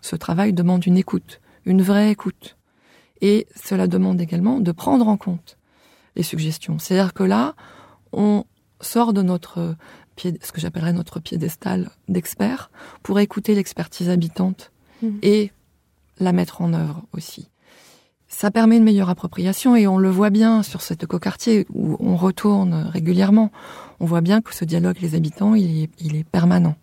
ce 0.00 0.16
travail 0.16 0.52
demande 0.52 0.86
une 0.86 0.96
écoute, 0.96 1.40
une 1.64 1.82
vraie 1.82 2.10
écoute. 2.10 2.56
Et 3.20 3.46
cela 3.54 3.86
demande 3.86 4.20
également 4.20 4.60
de 4.60 4.72
prendre 4.72 5.06
en 5.08 5.16
compte 5.16 5.58
les 6.16 6.22
suggestions. 6.22 6.78
C'est-à-dire 6.78 7.12
que 7.12 7.22
là, 7.22 7.54
on 8.12 8.44
sort 8.80 9.12
de 9.12 9.22
notre 9.22 9.76
pied, 10.16 10.38
ce 10.42 10.52
que 10.52 10.60
j'appellerais 10.60 10.92
notre 10.94 11.20
piédestal 11.20 11.90
d'experts 12.08 12.70
pour 13.02 13.20
écouter 13.20 13.54
l'expertise 13.54 14.08
habitante 14.08 14.72
Mhm. 15.02 15.18
et 15.22 15.50
la 16.18 16.32
mettre 16.32 16.60
en 16.60 16.72
œuvre 16.74 17.04
aussi. 17.12 17.48
ça 18.32 18.50
permet 18.52 18.76
une 18.76 18.84
meilleure 18.84 19.10
appropriation 19.10 19.74
et 19.74 19.88
on 19.88 19.98
le 19.98 20.08
voit 20.08 20.30
bien 20.30 20.62
sur 20.62 20.82
cet 20.82 21.02
écoquartier 21.02 21.66
où 21.74 21.96
on 21.98 22.14
retourne 22.16 22.74
régulièrement. 22.92 23.50
On 23.98 24.04
voit 24.06 24.20
bien 24.20 24.40
que 24.40 24.54
ce 24.54 24.64
dialogue 24.64 24.90
avec 24.98 25.02
les 25.02 25.14
habitants, 25.16 25.56
il 25.56 25.82
est, 25.84 25.90
il 25.98 26.14
est 26.14 26.22
permanent. 26.22 26.76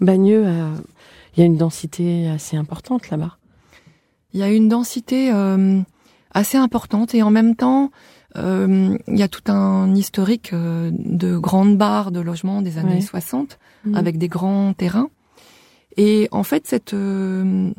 Bagneux, 0.00 0.44
euh, 0.46 0.70
il 1.36 1.40
y 1.40 1.42
a 1.42 1.46
une 1.46 1.56
densité 1.56 2.28
assez 2.28 2.56
importante 2.56 3.10
là-bas. 3.10 3.36
Il 4.32 4.40
y 4.40 4.42
a 4.42 4.50
une 4.50 4.68
densité 4.68 5.30
euh, 5.32 5.80
assez 6.32 6.58
importante 6.58 7.14
et 7.14 7.22
en 7.22 7.30
même 7.30 7.56
temps, 7.56 7.90
euh, 8.36 8.96
il 9.08 9.16
y 9.18 9.22
a 9.22 9.28
tout 9.28 9.50
un 9.50 9.94
historique 9.94 10.52
euh, 10.52 10.90
de 10.92 11.36
grandes 11.38 11.76
barres 11.78 12.10
de 12.10 12.20
logements 12.20 12.60
des 12.62 12.78
années 12.78 12.96
Ouais. 12.96 13.00
60 13.00 13.58
Mhm. 13.84 13.94
avec 13.94 14.18
des 14.18 14.28
grands 14.28 14.72
terrains. 14.74 15.08
Et 15.96 16.28
en 16.32 16.42
fait, 16.42 16.66
cette 16.66 16.92
euh, 16.92 17.70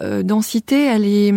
euh, 0.00 0.22
densité, 0.22 0.84
elle 0.86 1.04
est, 1.04 1.34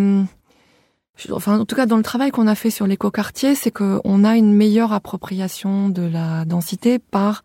enfin, 1.31 1.59
en 1.59 1.65
tout 1.65 1.75
cas, 1.75 1.85
dans 1.85 1.97
le 1.97 2.03
travail 2.03 2.31
qu'on 2.31 2.47
a 2.47 2.55
fait 2.55 2.69
sur 2.69 2.87
l'écoquartier, 2.87 3.55
c'est 3.55 3.71
qu'on 3.71 4.23
a 4.23 4.37
une 4.37 4.53
meilleure 4.53 4.93
appropriation 4.93 5.89
de 5.89 6.03
la 6.03 6.45
densité 6.45 6.99
par 6.99 7.43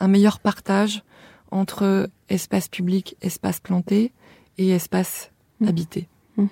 un 0.00 0.08
meilleur 0.08 0.40
partage 0.40 1.02
entre 1.50 2.08
espace 2.28 2.68
public, 2.68 3.16
espace 3.22 3.60
planté 3.60 4.12
et 4.58 4.70
espace 4.70 5.30
Mhm. 5.60 5.68
habité. 5.68 6.08
Mhm. 6.36 6.48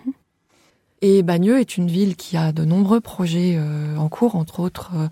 Et 1.03 1.22
Bagneux 1.22 1.59
est 1.59 1.76
une 1.76 1.88
ville 1.88 2.16
qui 2.16 2.36
a 2.36 2.53
de 2.53 2.64
nombreux 2.64 3.01
projets 3.01 3.57
euh, 3.57 3.97
en 3.97 4.09
cours, 4.09 4.36
entre 4.36 4.61
autres 4.61 4.92
euh, 4.97 5.09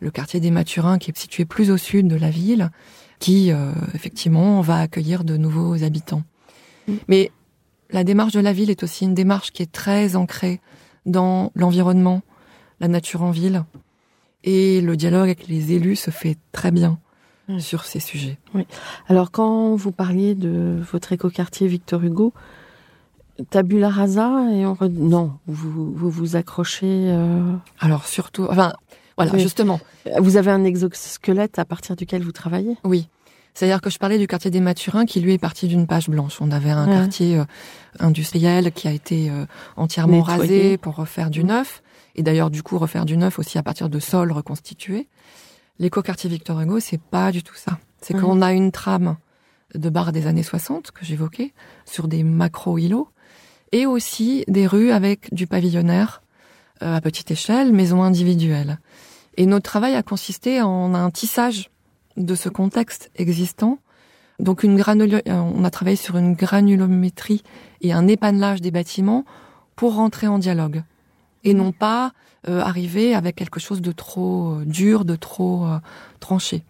le 0.00 0.10
quartier 0.10 0.40
des 0.40 0.50
Mathurins 0.50 0.98
qui 0.98 1.10
est 1.10 1.18
situé 1.18 1.44
plus 1.44 1.70
au 1.70 1.76
sud 1.76 2.08
de 2.08 2.16
la 2.16 2.30
ville, 2.30 2.70
qui 3.20 3.52
euh, 3.52 3.72
effectivement 3.94 4.60
va 4.60 4.80
accueillir 4.80 5.24
de 5.24 5.36
nouveaux 5.36 5.84
habitants. 5.84 6.22
Mm. 6.88 6.92
Mais 7.08 7.30
la 7.90 8.02
démarche 8.02 8.32
de 8.32 8.40
la 8.40 8.52
ville 8.52 8.70
est 8.70 8.82
aussi 8.82 9.04
une 9.04 9.14
démarche 9.14 9.52
qui 9.52 9.62
est 9.62 9.70
très 9.70 10.16
ancrée 10.16 10.60
dans 11.06 11.52
l'environnement, 11.54 12.22
la 12.80 12.88
nature 12.88 13.22
en 13.22 13.30
ville, 13.30 13.64
et 14.42 14.80
le 14.80 14.96
dialogue 14.96 15.22
avec 15.22 15.46
les 15.46 15.72
élus 15.72 15.96
se 15.96 16.10
fait 16.10 16.36
très 16.50 16.72
bien 16.72 16.98
Mm. 17.48 17.60
sur 17.60 17.84
ces 17.84 18.00
sujets. 18.00 18.38
Alors, 19.08 19.30
quand 19.30 19.76
vous 19.76 19.92
parliez 19.92 20.34
de 20.34 20.80
votre 20.92 21.12
écoquartier 21.12 21.68
Victor 21.68 22.02
Hugo, 22.02 22.32
tabula 23.50 23.88
rasa 23.90 24.50
et 24.52 24.64
on 24.66 24.74
re- 24.74 24.88
non, 24.90 25.32
vous 25.46 25.92
vous, 25.94 26.10
vous 26.10 26.36
accrochez. 26.36 26.86
euh, 27.10 27.52
Alors 27.80 28.06
surtout, 28.06 28.46
enfin 28.50 28.72
voilà, 29.16 29.32
Oui. 29.32 29.40
justement, 29.40 29.80
Vous 30.20 30.36
avez 30.36 30.50
un 30.50 30.64
exosquelette 30.64 31.58
à 31.58 31.64
partir 31.64 31.96
duquel 31.96 32.22
vous 32.22 32.32
travaillez? 32.32 32.76
Oui. 32.84 33.08
C'est-à-dire 33.54 33.80
que 33.80 33.88
je 33.90 33.98
parlais 33.98 34.18
du 34.18 34.26
quartier 34.26 34.50
des 34.50 34.60
Mathurins 34.60 35.06
qui 35.06 35.20
lui 35.20 35.32
est 35.32 35.38
parti 35.38 35.66
d'une 35.68 35.86
page 35.86 36.08
blanche. 36.10 36.38
On 36.42 36.50
avait 36.50 36.70
un 36.70 36.86
Ouais. 36.86 36.92
quartier 36.94 37.38
euh, 37.38 37.44
industriel 38.00 38.72
qui 38.72 38.86
a 38.88 38.92
été 38.92 39.30
euh, 39.30 39.46
entièrement 39.76 40.18
Nettoyé. 40.18 40.40
rasé 40.40 40.76
pour 40.78 40.96
refaire 40.96 41.30
du 41.30 41.40
Mhm. 41.42 41.48
neuf. 41.48 41.82
Et 42.16 42.22
d'ailleurs, 42.22 42.50
du 42.50 42.62
coup, 42.62 42.78
refaire 42.78 43.04
du 43.06 43.16
neuf 43.16 43.38
aussi 43.38 43.56
à 43.58 43.62
partir 43.62 43.88
de 43.88 43.98
sols 43.98 44.32
reconstitués. 44.32 45.08
L'éco-quartier 45.78 46.30
Victor 46.30 46.60
Hugo, 46.60 46.80
c'est 46.80 47.00
pas 47.00 47.32
du 47.32 47.42
tout 47.42 47.54
ça. 47.54 47.78
C'est 48.00 48.14
Mhm. 48.14 48.20
qu'on 48.20 48.42
a 48.42 48.52
une 48.52 48.72
trame 48.72 49.16
de 49.74 49.90
barres 49.90 50.12
des 50.12 50.26
années 50.26 50.42
60 50.42 50.90
que 50.90 51.04
j'évoquais 51.04 51.52
sur 51.84 52.08
des 52.08 52.22
macro-îlots 52.22 53.08
et 53.72 53.84
aussi 53.84 54.44
des 54.48 54.66
rues 54.66 54.90
avec 54.90 55.32
du 55.34 55.46
pavillonnaire 55.46 56.22
euh, 56.82 56.96
à 56.96 57.00
petite 57.00 57.30
échelle, 57.30 57.72
maisons 57.72 58.02
individuelles. 58.02 58.78
Et 59.38 59.46
notre 59.46 59.64
travail 59.64 59.94
a 59.94 60.02
consisté 60.02 60.60
en 60.60 60.94
un 60.94 61.10
tissage 61.10 61.70
de 62.16 62.34
ce 62.34 62.48
contexte 62.48 63.10
existant. 63.16 63.78
Donc 64.38 64.62
une 64.62 64.78
on 64.78 65.64
a 65.64 65.70
travaillé 65.70 65.96
sur 65.96 66.18
une 66.18 66.34
granulométrie 66.34 67.42
et 67.80 67.92
un 67.94 68.06
épanelage 68.08 68.60
des 68.60 68.70
bâtiments 68.70 69.24
pour 69.74 69.94
rentrer 69.94 70.26
en 70.26 70.38
dialogue 70.38 70.82
et 71.46 71.54
non 71.54 71.72
pas 71.72 72.12
euh, 72.48 72.60
arriver 72.60 73.14
avec 73.14 73.36
quelque 73.36 73.60
chose 73.60 73.80
de 73.80 73.92
trop 73.92 74.56
euh, 74.56 74.64
dur, 74.66 75.04
de 75.04 75.16
trop 75.16 75.64
euh, 75.64 75.78
tranché. 76.20 76.62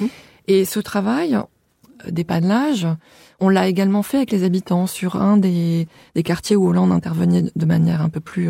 Mmh. 0.00 0.06
Et 0.46 0.64
ce 0.64 0.78
travail 0.78 1.38
d'épanelage, 2.08 2.86
on 3.40 3.48
l'a 3.48 3.66
également 3.66 4.04
fait 4.04 4.18
avec 4.18 4.30
les 4.30 4.44
habitants 4.44 4.86
sur 4.86 5.16
un 5.16 5.36
des, 5.36 5.88
des 6.14 6.22
quartiers 6.22 6.54
où 6.54 6.70
on 6.72 6.90
intervenait 6.92 7.50
de 7.54 7.66
manière 7.66 8.02
un 8.02 8.08
peu 8.08 8.20
plus 8.20 8.48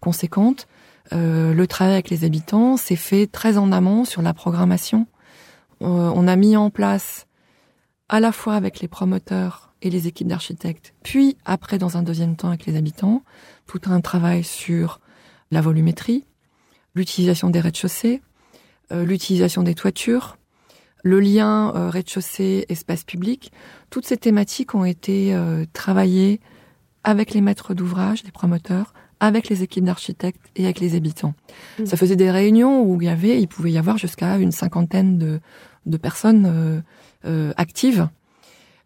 conséquente. 0.00 0.66
Euh, 1.12 1.54
le 1.54 1.66
travail 1.66 1.94
avec 1.94 2.10
les 2.10 2.24
habitants 2.24 2.76
s'est 2.76 2.96
fait 2.96 3.26
très 3.26 3.56
en 3.56 3.72
amont 3.72 4.04
sur 4.04 4.22
la 4.22 4.34
programmation. 4.34 5.06
Euh, 5.82 6.12
on 6.14 6.28
a 6.28 6.36
mis 6.36 6.56
en 6.56 6.70
place 6.70 7.26
à 8.08 8.20
la 8.20 8.32
fois 8.32 8.54
avec 8.54 8.80
les 8.80 8.88
promoteurs 8.88 9.72
et 9.80 9.90
les 9.90 10.06
équipes 10.06 10.28
d'architectes, 10.28 10.92
puis 11.04 11.36
après 11.44 11.78
dans 11.78 11.96
un 11.96 12.02
deuxième 12.02 12.34
temps 12.34 12.48
avec 12.48 12.66
les 12.66 12.76
habitants, 12.76 13.22
tout 13.66 13.80
un 13.86 14.00
travail 14.00 14.42
sur 14.42 14.98
la 15.50 15.60
volumétrie, 15.60 16.24
l'utilisation 16.94 17.50
des 17.50 17.60
rez-de-chaussée, 17.60 18.22
euh, 18.92 19.04
l'utilisation 19.04 19.62
des 19.62 19.74
toitures, 19.74 20.38
le 21.02 21.20
lien 21.20 21.72
euh, 21.74 21.90
rez-de-chaussée 21.90 22.66
espace 22.68 23.04
public. 23.04 23.52
Toutes 23.90 24.06
ces 24.06 24.16
thématiques 24.16 24.74
ont 24.74 24.84
été 24.84 25.34
euh, 25.34 25.64
travaillées 25.72 26.40
avec 27.04 27.32
les 27.32 27.40
maîtres 27.40 27.74
d'ouvrage, 27.74 28.24
les 28.24 28.32
promoteurs, 28.32 28.94
avec 29.20 29.48
les 29.48 29.62
équipes 29.62 29.84
d'architectes 29.84 30.40
et 30.56 30.64
avec 30.64 30.80
les 30.80 30.94
habitants. 30.94 31.34
Mhm. 31.78 31.86
Ça 31.86 31.96
faisait 31.96 32.16
des 32.16 32.30
réunions 32.30 32.82
où 32.82 33.00
il 33.00 33.06
y 33.06 33.10
avait, 33.10 33.40
il 33.40 33.48
pouvait 33.48 33.72
y 33.72 33.78
avoir 33.78 33.98
jusqu'à 33.98 34.36
une 34.38 34.52
cinquantaine 34.52 35.18
de, 35.18 35.40
de 35.86 35.96
personnes 35.96 36.82
actives, 37.56 38.08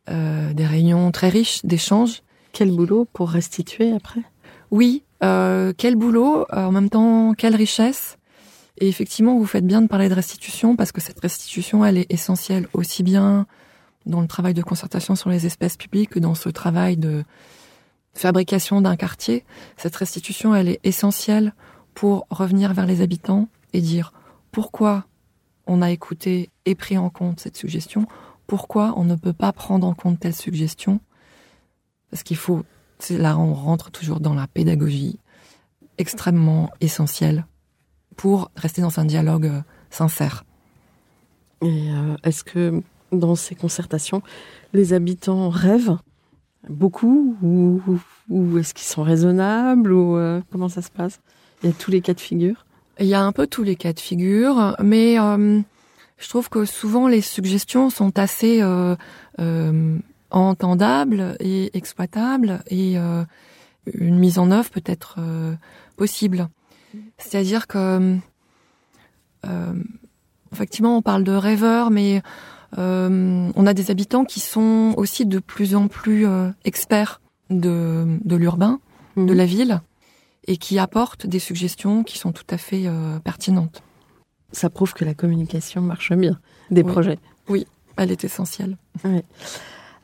des 0.08 0.66
réunions 0.66 1.10
très 1.12 1.28
riches 1.28 1.64
d'échanges. 1.64 2.22
Quel 2.52 2.70
boulot 2.70 3.06
pour 3.12 3.30
restituer 3.30 3.92
après? 3.92 4.22
Oui, 4.70 5.02
euh, 5.22 5.72
quel 5.76 5.96
boulot, 5.96 6.46
euh, 6.52 6.64
en 6.64 6.72
même 6.72 6.90
temps 6.90 7.34
quelle 7.34 7.56
richesse. 7.56 8.18
Et 8.78 8.88
effectivement, 8.88 9.36
vous 9.36 9.46
faites 9.46 9.66
bien 9.66 9.82
de 9.82 9.86
parler 9.86 10.08
de 10.08 10.14
restitution 10.14 10.76
parce 10.76 10.92
que 10.92 11.00
cette 11.00 11.20
restitution, 11.20 11.84
elle 11.84 11.98
est 11.98 12.10
essentielle 12.10 12.68
aussi 12.72 13.02
bien 13.02 13.46
dans 14.06 14.20
le 14.20 14.26
travail 14.26 14.54
de 14.54 14.62
concertation 14.62 15.14
sur 15.14 15.30
les 15.30 15.46
espèces 15.46 15.76
publiques 15.76 16.10
que 16.10 16.18
dans 16.18 16.34
ce 16.34 16.48
travail 16.48 16.96
de 16.96 17.24
fabrication 18.14 18.80
d'un 18.80 18.96
quartier. 18.96 19.44
Cette 19.76 19.94
restitution, 19.96 20.54
elle 20.54 20.68
est 20.68 20.80
essentielle 20.84 21.54
pour 21.94 22.26
revenir 22.30 22.72
vers 22.72 22.86
les 22.86 23.00
habitants 23.00 23.48
et 23.72 23.80
dire 23.80 24.12
pourquoi 24.50 25.06
on 25.66 25.82
a 25.82 25.90
écouté 25.90 26.50
et 26.64 26.74
pris 26.74 26.98
en 26.98 27.10
compte 27.10 27.40
cette 27.40 27.56
suggestion, 27.56 28.06
pourquoi 28.46 28.94
on 28.96 29.04
ne 29.04 29.14
peut 29.14 29.32
pas 29.32 29.52
prendre 29.52 29.86
en 29.86 29.94
compte 29.94 30.20
telle 30.20 30.34
suggestion. 30.34 31.00
Parce 32.10 32.22
qu'il 32.22 32.36
faut, 32.36 32.64
là 33.10 33.38
on 33.38 33.54
rentre 33.54 33.90
toujours 33.90 34.20
dans 34.20 34.34
la 34.34 34.46
pédagogie 34.46 35.18
extrêmement 35.98 36.70
essentielle 36.80 37.46
pour 38.16 38.50
rester 38.56 38.82
dans 38.82 38.98
un 38.98 39.04
dialogue 39.04 39.46
euh, 39.46 39.60
sincère. 39.90 40.44
Et 41.62 41.90
euh, 41.90 42.16
est-ce 42.24 42.42
que 42.44 42.82
dans 43.12 43.34
ces 43.36 43.54
concertations, 43.54 44.22
les 44.72 44.92
habitants 44.94 45.48
rêvent 45.48 45.96
beaucoup 46.68 47.36
ou, 47.42 47.80
ou- 47.86 48.00
ou 48.28 48.58
est-ce 48.58 48.74
qu'ils 48.74 48.86
sont 48.86 49.02
raisonnables 49.02 49.92
ou 49.92 50.16
euh, 50.16 50.40
comment 50.50 50.68
ça 50.68 50.82
se 50.82 50.90
passe? 50.90 51.20
Il 51.62 51.68
y 51.68 51.72
a 51.72 51.74
tous 51.74 51.90
les 51.90 52.00
cas 52.00 52.14
de 52.14 52.20
figure? 52.20 52.66
Il 52.98 53.06
y 53.06 53.14
a 53.14 53.22
un 53.22 53.32
peu 53.32 53.46
tous 53.46 53.62
les 53.62 53.76
cas 53.76 53.92
de 53.92 54.00
figure, 54.00 54.76
mais 54.82 55.18
euh, 55.18 55.60
je 56.18 56.28
trouve 56.28 56.48
que 56.48 56.64
souvent 56.64 57.08
les 57.08 57.20
suggestions 57.20 57.90
sont 57.90 58.18
assez 58.18 58.60
entendables 60.32 61.36
et 61.40 61.70
exploitables 61.76 62.62
et 62.68 62.98
euh, 62.98 63.22
une 63.94 64.18
mise 64.18 64.38
en 64.38 64.50
œuvre 64.50 64.70
peut 64.70 64.82
être 64.86 65.16
euh, 65.18 65.54
possible. 65.96 66.48
C'est-à-dire 67.18 67.66
que 67.66 68.16
euh, 69.46 69.72
effectivement 70.52 70.96
on 70.96 71.02
parle 71.02 71.24
de 71.24 71.32
rêveurs, 71.32 71.90
mais 71.90 72.22
on 72.78 73.66
a 73.66 73.74
des 73.74 73.90
habitants 73.90 74.24
qui 74.24 74.40
sont 74.40 74.94
aussi 74.96 75.26
de 75.26 75.38
plus 75.38 75.74
en 75.74 75.88
plus 75.88 76.26
experts 76.64 77.20
de, 77.50 78.18
de 78.24 78.36
l'urbain, 78.36 78.80
de 79.16 79.22
Mhm. 79.22 79.32
la 79.34 79.44
ville, 79.44 79.80
et 80.46 80.56
qui 80.56 80.78
apportent 80.78 81.26
des 81.26 81.38
suggestions 81.38 82.02
qui 82.02 82.16
sont 82.18 82.32
tout 82.32 82.46
à 82.48 82.56
fait 82.56 82.86
pertinentes. 83.24 83.82
Ça 84.52 84.70
prouve 84.70 84.94
que 84.94 85.04
la 85.04 85.12
communication 85.12 85.82
marche 85.82 86.12
bien 86.14 86.38
des 86.70 86.82
Oui. 86.82 86.92
projets. 86.92 87.18
Elle 87.98 88.10
est 88.10 88.24
essentielle. 88.24 88.78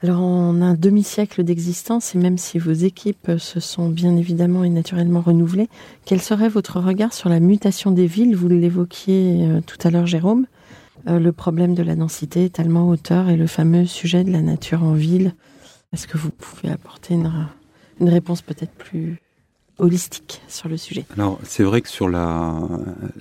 Alors, 0.01 0.21
en 0.21 0.63
un 0.63 0.75
demi-siècle 0.75 1.43
d'existence, 1.43 2.15
et 2.15 2.19
même 2.19 2.39
si 2.39 2.61
vos 2.61 2.73
équipes 2.73 3.33
se 3.39 3.59
sont 3.59 3.89
bien 3.89 4.17
évidemment 4.17 4.63
et 4.63 4.69
naturellement 4.69 5.21
renouvelées, 5.21 5.69
quel 6.05 6.21
serait 6.21 6.49
votre 6.49 6.79
regard 6.79 7.13
sur 7.13 7.29
la 7.29 7.41
mutation 7.41 7.91
des 7.91 8.07
villes? 8.07 8.37
Vous 8.37 8.49
l'évoquiez 8.49 9.39
euh, 9.41 9.61
tout 9.61 9.77
à 9.83 9.91
l'heure, 9.91 10.07
Jérôme. 10.07 10.47
Euh, 11.09 11.19
le 11.19 11.33
problème 11.33 11.75
de 11.75 11.83
la 11.83 11.97
densité, 11.97 12.45
étalement 12.45 12.89
hauteur 12.89 13.29
et 13.29 13.37
le 13.37 13.49
fameux 13.49 13.87
sujet 13.87 14.23
de 14.23 14.31
la 14.31 14.41
nature 14.41 14.85
en 14.85 14.93
ville. 14.93 15.35
Est-ce 15.93 16.07
que 16.07 16.17
vous 16.17 16.31
pouvez 16.31 16.71
apporter 16.71 17.15
une, 17.15 17.33
une 18.01 18.09
réponse 18.09 18.41
peut-être 18.41 18.75
plus 18.75 19.21
holistique 19.79 20.43
sur 20.47 20.69
le 20.69 20.77
sujet? 20.77 21.07
Alors, 21.17 21.41
c'est 21.43 21.65
vrai 21.65 21.81
que 21.81 21.89
sur 21.89 22.09
la, 22.09 22.57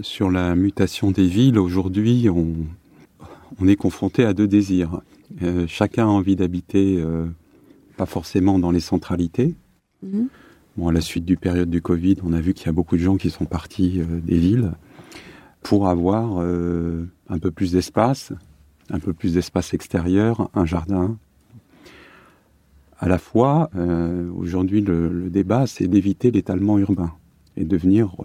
sur 0.01 0.29
la 0.29 0.55
mutation 0.55 1.09
des 1.09 1.25
villes, 1.25 1.57
aujourd'hui, 1.57 2.29
on, 2.29 2.53
on 3.59 3.67
est 3.67 3.75
confronté 3.75 4.25
à 4.25 4.33
deux 4.33 4.47
désirs. 4.47 5.01
Euh, 5.41 5.65
chacun 5.67 6.05
a 6.05 6.09
envie 6.09 6.35
d'habiter, 6.35 6.97
euh, 6.99 7.27
pas 7.97 8.05
forcément 8.05 8.59
dans 8.59 8.71
les 8.71 8.79
centralités, 8.79 9.55
Mhm. 10.03 10.27
Bon, 10.77 10.89
à 10.89 10.91
la 10.91 11.01
suite 11.01 11.25
du 11.25 11.37
période 11.37 11.71
du 11.71 11.81
Covid, 11.81 12.17
on 12.23 12.33
a 12.33 12.39
vu 12.39 12.53
qu'il 12.53 12.67
y 12.67 12.69
a 12.69 12.71
beaucoup 12.71 12.97
de 12.97 13.01
gens 13.01 13.17
qui 13.17 13.31
sont 13.31 13.45
partis 13.45 13.99
euh, 13.99 14.19
des 14.21 14.37
villes 14.37 14.73
pour 15.63 15.87
avoir 15.87 16.37
un 16.37 17.39
peu 17.39 17.49
plus 17.49 17.71
d'espace, 17.71 18.31
un 18.91 18.99
peu 18.99 19.11
plus 19.11 19.33
d'espace 19.33 19.73
extérieur, 19.73 20.51
un 20.53 20.65
jardin. 20.65 21.17
À 22.99 23.09
la 23.09 23.17
fois, 23.17 23.69
aujourd'hui, 24.37 24.79
le, 24.79 25.09
le 25.09 25.29
débat, 25.29 25.67
c'est 25.67 25.87
d'éviter 25.87 26.31
l'étalement 26.31 26.77
urbain 26.77 27.11
et 27.57 27.65
de 27.65 27.75
venir 27.75 28.15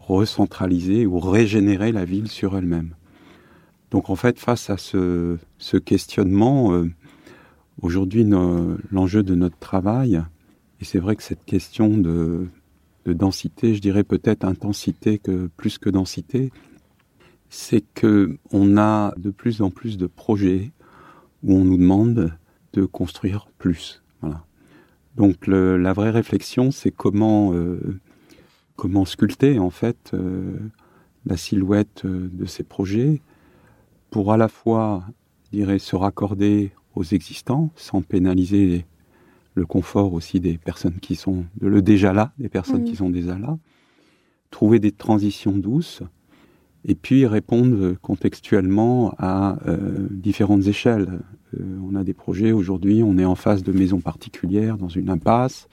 recentraliser 0.00 1.06
ou 1.06 1.20
régénérer 1.20 1.90
la 1.92 2.04
ville 2.04 2.28
sur 2.28 2.58
elle-même. 2.58 2.94
Donc 3.94 4.10
en 4.10 4.16
fait, 4.16 4.40
face 4.40 4.70
à 4.70 4.76
ce, 4.76 5.38
questionnement, 5.84 6.72
euh, 6.72 6.90
aujourd'hui, 7.80 8.24
l'enjeu 8.90 9.22
de 9.22 9.36
notre 9.36 9.56
travail, 9.58 10.20
et 10.80 10.84
c'est 10.84 10.98
vrai 10.98 11.14
que 11.14 11.22
cette 11.22 11.44
question 11.44 11.96
de, 11.96 12.48
de 13.04 13.12
densité, 13.12 13.72
je 13.72 13.80
dirais 13.80 14.02
peut-être 14.02 14.44
intensité 14.44 15.20
plus 15.56 15.78
que 15.78 15.90
densité, 15.90 16.50
c'est 17.50 17.84
que 17.94 18.36
on 18.50 18.76
a 18.76 19.14
de 19.16 19.30
plus 19.30 19.62
en 19.62 19.70
plus 19.70 19.96
de 19.96 20.08
projets 20.08 20.72
où 21.44 21.54
on 21.54 21.64
nous 21.64 21.78
demande 21.78 22.36
de 22.72 22.84
construire 22.86 23.46
plus. 23.58 24.02
Donc 25.14 25.46
la 25.46 25.92
vraie 25.92 26.10
réflexion, 26.10 26.72
c'est 26.72 26.90
comment 26.90 27.54
euh, 27.54 28.00
sculpter 29.04 29.60
en 29.60 29.70
fait 29.70 30.10
euh, 30.14 30.58
la 31.26 31.36
silhouette 31.36 32.04
de 32.04 32.44
ces 32.44 32.64
projets 32.64 33.22
pour 34.14 34.32
à 34.32 34.36
la 34.36 34.46
fois, 34.46 35.02
je 35.46 35.58
dirais, 35.58 35.80
se 35.80 35.96
raccorder 35.96 36.70
aux 36.94 37.02
existants 37.02 37.70
sans 37.74 38.00
pénaliser 38.00 38.86
le 39.56 39.66
confort 39.66 40.12
aussi 40.12 40.38
des 40.38 40.56
personnes 40.56 41.00
qui 41.00 41.16
sont 41.16 41.46
de 41.60 41.66
le 41.66 41.82
déjà 41.82 42.12
là, 42.12 42.32
des 42.38 42.48
personnes 42.48 42.82
Mhm. 42.82 42.84
qui 42.84 42.94
sont 42.94 43.10
déjà 43.10 43.36
là, 43.36 43.58
trouver 44.52 44.78
des 44.78 44.92
transitions 44.92 45.50
douces 45.50 46.04
et 46.84 46.94
puis 46.94 47.26
répondre 47.26 47.96
contextuellement 48.02 49.16
à 49.18 49.58
euh, 49.66 50.06
différentes 50.12 50.68
échelles. 50.68 51.18
Euh, 51.58 51.80
on 51.82 51.96
a 51.96 52.04
des 52.04 52.14
projets 52.14 52.52
aujourd'hui, 52.52 53.02
on 53.02 53.18
est 53.18 53.24
en 53.24 53.34
face 53.34 53.64
de 53.64 53.72
maisons 53.72 54.00
particulières 54.00 54.78
dans 54.78 54.88
une 55.00 55.10
impasse. 55.10 55.66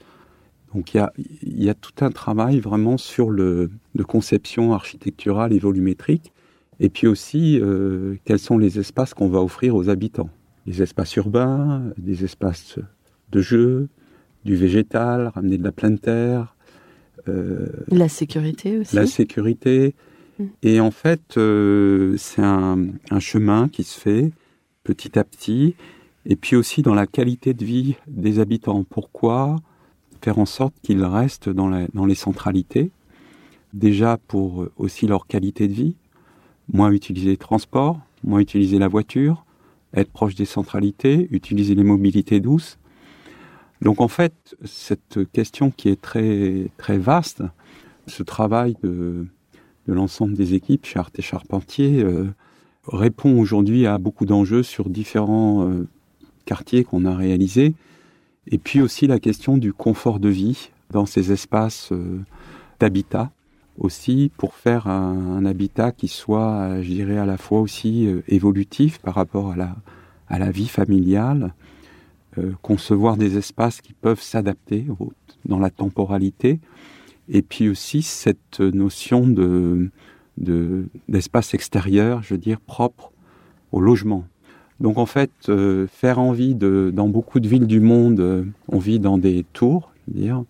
Donc 0.74 0.94
il 0.94 0.96
y 0.96 1.00
a, 1.00 1.12
il 1.44 1.62
y 1.62 1.70
a 1.70 1.74
tout 1.74 2.04
un 2.04 2.10
travail 2.10 2.58
vraiment 2.58 2.96
sur 2.98 3.30
le 3.30 3.70
de 3.94 4.02
conception 4.02 4.72
architecturale 4.72 5.52
et 5.52 5.60
volumétrique, 5.60 6.31
et 6.84 6.88
puis 6.90 7.06
aussi 7.06 7.58
euh, 7.60 8.16
quels 8.24 8.38
sont 8.38 8.58
les 8.58 8.78
espaces 8.78 9.14
qu'on 9.14 9.28
va 9.28 9.40
offrir 9.40 9.74
aux 9.74 9.88
habitants? 9.88 10.30
Les 10.66 10.82
espaces 10.82 11.14
urbains, 11.16 11.92
des 11.96 12.24
espaces 12.24 12.78
de 13.30 13.40
jeu, 13.40 13.88
du 14.44 14.54
végétal, 14.56 15.28
ramener 15.34 15.56
de 15.58 15.64
la 15.64 15.72
pleine 15.72 15.98
terre, 15.98 16.54
euh, 17.28 17.66
La 17.88 18.08
sécurité 18.08 18.78
aussi. 18.78 18.94
la 18.96 19.06
sécurité. 19.06 19.94
Mm. 20.38 20.44
Et 20.62 20.80
en 20.80 20.90
fait, 20.90 21.36
euh, 21.36 22.16
c'est 22.18 22.42
un, 22.42 22.78
un 23.10 23.20
chemin 23.20 23.68
qui 23.68 23.84
se 23.84 23.98
fait 23.98 24.32
petit 24.84 25.18
à 25.18 25.24
petit, 25.24 25.74
et 26.26 26.36
puis 26.36 26.56
aussi 26.56 26.82
dans 26.82 26.94
la 26.94 27.06
qualité 27.06 27.54
de 27.54 27.64
vie 27.64 27.94
des 28.08 28.38
habitants. 28.40 28.84
Pourquoi? 28.88 29.56
Faire 30.20 30.38
en 30.38 30.46
sorte 30.46 30.74
qu'ils 30.82 31.04
restent 31.04 31.48
dans, 31.48 31.68
la- 31.68 31.86
dans 31.94 32.06
les 32.06 32.14
centralités 32.16 32.90
Déjà 33.72 34.18
pour 34.28 34.66
aussi 34.76 35.06
leur 35.06 35.26
qualité 35.26 35.66
de 35.66 35.72
vie, 35.72 35.96
moins 36.72 36.90
utiliser 36.90 37.30
les 37.30 37.36
transports, 37.36 38.00
moins 38.24 38.40
utiliser 38.40 38.78
la 38.78 38.88
voiture, 38.88 39.44
être 39.94 40.10
proche 40.10 40.34
des 40.34 40.44
centralités, 40.44 41.28
utiliser 41.30 41.74
les 41.74 41.84
mobilités 41.84 42.40
douces. 42.40 42.78
Donc 43.82 44.00
en 44.00 44.08
fait, 44.08 44.56
cette 44.64 45.20
question 45.32 45.70
qui 45.70 45.88
est 45.88 46.00
très 46.00 46.68
très 46.76 46.98
vaste, 46.98 47.42
ce 48.06 48.22
travail 48.22 48.76
de, 48.82 49.26
l'ensemble 49.86 50.34
des 50.34 50.54
équipes 50.54 50.86
chez 50.86 50.98
Arte 50.98 51.20
Charpentier 51.20 52.02
euh, 52.02 52.28
répond 52.86 53.38
aujourd'hui 53.38 53.86
à 53.86 53.98
beaucoup 53.98 54.26
d'enjeux 54.26 54.62
sur 54.62 54.88
différents 54.88 55.68
euh, 55.68 55.88
quartiers 56.44 56.84
qu'on 56.84 57.04
a 57.04 57.14
réalisés, 57.14 57.74
et 58.46 58.58
puis 58.58 58.80
aussi 58.80 59.06
la 59.06 59.18
question 59.18 59.56
du 59.56 59.72
confort 59.72 60.18
de 60.20 60.28
vie 60.28 60.70
dans 60.90 61.06
ces 61.06 61.32
espaces 61.32 61.90
euh, 61.92 62.20
d'habitat 62.80 63.30
aussi 63.78 64.30
pour 64.36 64.54
faire 64.54 64.86
un, 64.86 65.44
habitat 65.44 65.92
qui 65.92 66.08
soit, 66.08 66.52
euh, 66.52 66.82
je 66.82 66.88
dirais, 66.88 67.18
à 67.18 67.26
la 67.26 67.36
fois 67.36 67.60
aussi 67.60 68.06
euh, 68.06 68.22
évolutif 68.28 68.98
par 68.98 69.14
rapport 69.14 69.52
à 69.52 69.56
la, 69.56 69.76
à 70.28 70.38
la 70.38 70.50
vie 70.50 70.68
familiale, 70.68 71.54
euh, 72.38 72.52
concevoir 72.62 73.16
des 73.16 73.36
espaces 73.36 73.80
qui 73.80 73.92
peuvent 73.92 74.20
s'adapter 74.20 74.86
dans 75.44 75.58
la 75.58 75.70
temporalité, 75.70 76.60
et 77.28 77.42
puis 77.42 77.68
aussi 77.68 78.02
cette 78.02 78.60
notion 78.60 79.26
de 79.26 79.90
de- 80.38 80.86
d'espace 81.08 81.52
extérieur, 81.52 82.22
je 82.22 82.34
veux 82.34 82.40
dire, 82.40 82.58
propre 82.58 83.12
au 83.70 83.80
logement. 83.80 84.24
Donc 84.80 84.96
en 84.96 85.04
fait, 85.04 85.30
faire 85.88 86.18
envie 86.18 86.54
de, 86.54 86.90
dans 86.92 87.06
beaucoup 87.06 87.38
de 87.38 87.46
villes 87.46 87.66
du 87.66 87.80
monde, 87.80 88.46
on 88.68 88.78
vit 88.78 88.98
dans 88.98 89.18
des 89.18 89.44
tours, 89.52 89.92
je 90.08 90.14
veux 90.14 90.20
dire. 90.20 90.44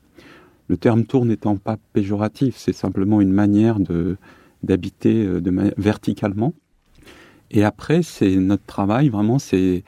Le 0.68 0.76
terme 0.76 1.04
tour 1.04 1.24
n'étant 1.24 1.56
pas 1.56 1.76
péjoratif, 1.92 2.56
c'est 2.56 2.72
simplement 2.74 3.20
une 3.20 3.32
manière 3.32 3.78
de 3.80 4.16
d'habiter 4.62 5.24
euh, 5.26 5.40
de 5.40 5.72
verticalement. 5.76 6.54
Et 7.50 7.64
après, 7.64 8.02
c'est 8.02 8.36
notre 8.36 8.64
travail 8.64 9.08
vraiment, 9.08 9.38
c'est 9.38 9.82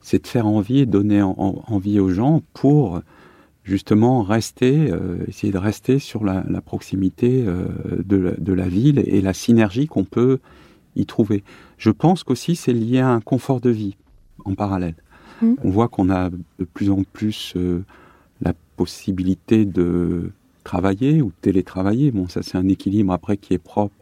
c'est 0.00 0.22
de 0.22 0.26
faire 0.28 0.46
envie 0.46 0.80
et 0.80 0.86
donner 0.86 1.22
en- 1.22 1.34
en- 1.38 1.62
envie 1.66 1.98
aux 1.98 2.10
gens 2.10 2.42
pour 2.54 3.00
justement 3.64 4.22
rester, 4.22 4.90
euh, 4.90 5.18
essayer 5.26 5.52
de 5.52 5.58
rester 5.58 5.98
sur 5.98 6.24
la, 6.24 6.44
la 6.48 6.60
proximité 6.60 7.44
euh, 7.46 7.66
de, 8.04 8.16
la, 8.16 8.30
de 8.32 8.52
la 8.52 8.68
ville 8.68 9.02
et 9.06 9.20
la 9.20 9.34
synergie 9.34 9.86
qu'on 9.86 10.04
peut 10.04 10.38
y 10.96 11.04
trouver. 11.04 11.42
Je 11.76 11.90
pense 11.90 12.22
qu'aussi 12.22 12.54
c'est 12.56 12.72
lié 12.72 13.00
à 13.00 13.08
un 13.10 13.20
confort 13.20 13.60
de 13.60 13.70
vie 13.70 13.96
en 14.44 14.54
parallèle. 14.54 14.94
Mm. 15.42 15.54
On 15.64 15.70
voit 15.70 15.88
qu'on 15.88 16.10
a 16.10 16.30
de 16.30 16.64
plus 16.72 16.90
en 16.90 17.02
plus 17.12 17.52
euh, 17.56 17.82
possibilité 18.78 19.64
de 19.66 20.30
travailler 20.64 21.20
ou 21.20 21.32
télétravailler. 21.42 22.10
Bon, 22.12 22.28
ça 22.28 22.42
c'est 22.42 22.56
un 22.56 22.68
équilibre 22.68 23.12
après 23.12 23.36
qui 23.36 23.52
est 23.54 23.64
propre 23.74 23.94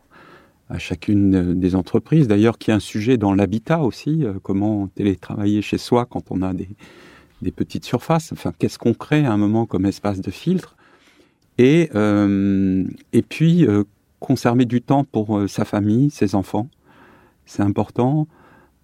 à 0.68 0.79
chacune 0.79 1.35
euh, 1.35 1.55
des 1.55 1.74
entreprises. 1.74 2.27
D'ailleurs, 2.29 2.59
qui 2.59 2.70
est 2.70 2.74
un 2.74 2.81
sujet 2.81 3.16
dans 3.16 3.33
l'habitat 3.33 3.81
aussi, 3.81 4.24
euh, 4.24 4.35
comment 4.43 4.89
télétravailler 4.89 5.62
chez 5.62 5.79
soi 5.79 6.07
quand 6.07 6.24
on 6.31 6.43
a 6.43 6.53
des, 6.53 6.68
des 7.43 7.53
petites 7.53 7.85
surfaces. 7.85 8.33
Enfin, 8.33 8.53
qu'est-ce 8.59 8.79
qu'on 8.79 8.95
crée 8.95 9.24
à 9.24 9.33
un 9.33 9.37
moment 9.37 9.64
comme 9.66 9.87
espace 9.87 10.20
de 10.20 10.31
filtre? 10.31 10.77
Et 11.59 11.89
euh, 11.95 12.85
et 13.12 13.22
puis 13.22 13.66
conserver 14.20 14.66
du 14.66 14.83
temps 14.83 15.05
pour 15.05 15.29
sa 15.49 15.64
famille, 15.64 16.11
ses 16.11 16.35
enfants, 16.35 16.68
c'est 17.47 17.62
important. 17.62 18.27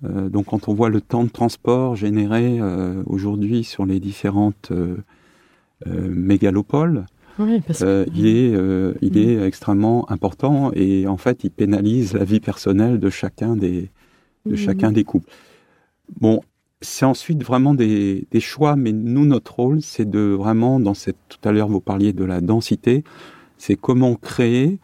Donc, 0.03 0.47
quand 0.47 0.68
on 0.68 0.74
voit 0.74 0.88
le 0.88 1.01
temps 1.01 1.24
de 1.24 1.28
transport 1.28 1.97
généré 1.97 2.61
aujourd'hui 3.07 3.62
sur 3.62 3.84
les 3.84 4.01
différentes 4.01 4.72
euh, 5.87 6.09
mégalopoles, 6.09 7.07
Oui, 7.39 7.61
parce 7.66 7.80
que 7.80 7.85
euh, 7.85 8.05
il 8.14 8.26
est, 8.26 8.55
euh, 8.55 8.95
il 9.01 9.18
est 9.18 9.43
extrêmement 9.47 10.11
important 10.11 10.70
et 10.74 11.07
en 11.07 11.16
fait, 11.16 11.45
il 11.45 11.51
pénalise 11.51 12.14
la 12.14 12.24
vie 12.24 12.41
personnelle 12.41 12.99
de 12.99 13.11
chacun 13.11 13.57
des, 13.57 13.91
de 14.47 14.53
Mhm. 14.53 14.57
chacun 14.57 14.93
des 14.93 15.05
couples. 15.05 15.30
Bon, 16.20 16.41
c'est 16.80 17.05
ensuite 17.05 17.43
vraiment 17.45 17.74
des, 17.74 18.26
des 18.30 18.41
choix, 18.41 18.76
mais 18.76 18.93
nous, 18.93 19.24
notre 19.24 19.55
rôle, 19.55 19.83
c'est 19.83 20.09
de 20.09 20.20
vraiment, 20.20 20.80
dans 20.80 20.95
cette, 20.95 21.16
tout 21.28 21.39
à 21.49 21.53
l'heure, 21.53 21.68
vous 21.68 21.80
parliez 21.80 22.12
de 22.12 22.24
la 22.24 22.41
densité, 22.41 23.05
c'est 23.57 23.76
comment 23.76 24.16
créer 24.16 24.78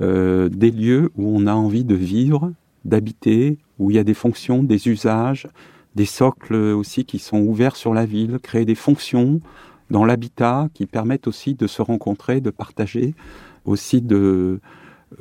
euh, 0.00 0.48
des 0.50 0.70
lieux 0.70 1.10
où 1.16 1.34
on 1.34 1.46
a 1.46 1.54
envie 1.54 1.84
de 1.84 1.94
vivre, 1.94 2.52
d'habiter, 2.84 3.58
où 3.78 3.90
il 3.90 3.96
y 3.96 3.98
a 3.98 4.04
des 4.04 4.14
fonctions, 4.14 4.62
des 4.62 4.88
usages, 4.88 5.48
des 5.94 6.04
socles 6.04 6.54
aussi 6.54 7.04
qui 7.04 7.18
sont 7.18 7.40
ouverts 7.40 7.76
sur 7.76 7.94
la 7.94 8.04
ville, 8.04 8.38
créer 8.42 8.64
des 8.66 8.74
fonctions 8.74 9.40
dans 9.90 10.04
l'habitat 10.04 10.68
qui 10.74 10.86
permettent 10.86 11.26
aussi 11.26 11.54
de 11.54 11.66
se 11.66 11.82
rencontrer, 11.82 12.40
de 12.40 12.50
partager, 12.50 13.14
aussi 13.64 14.00
de, 14.00 14.60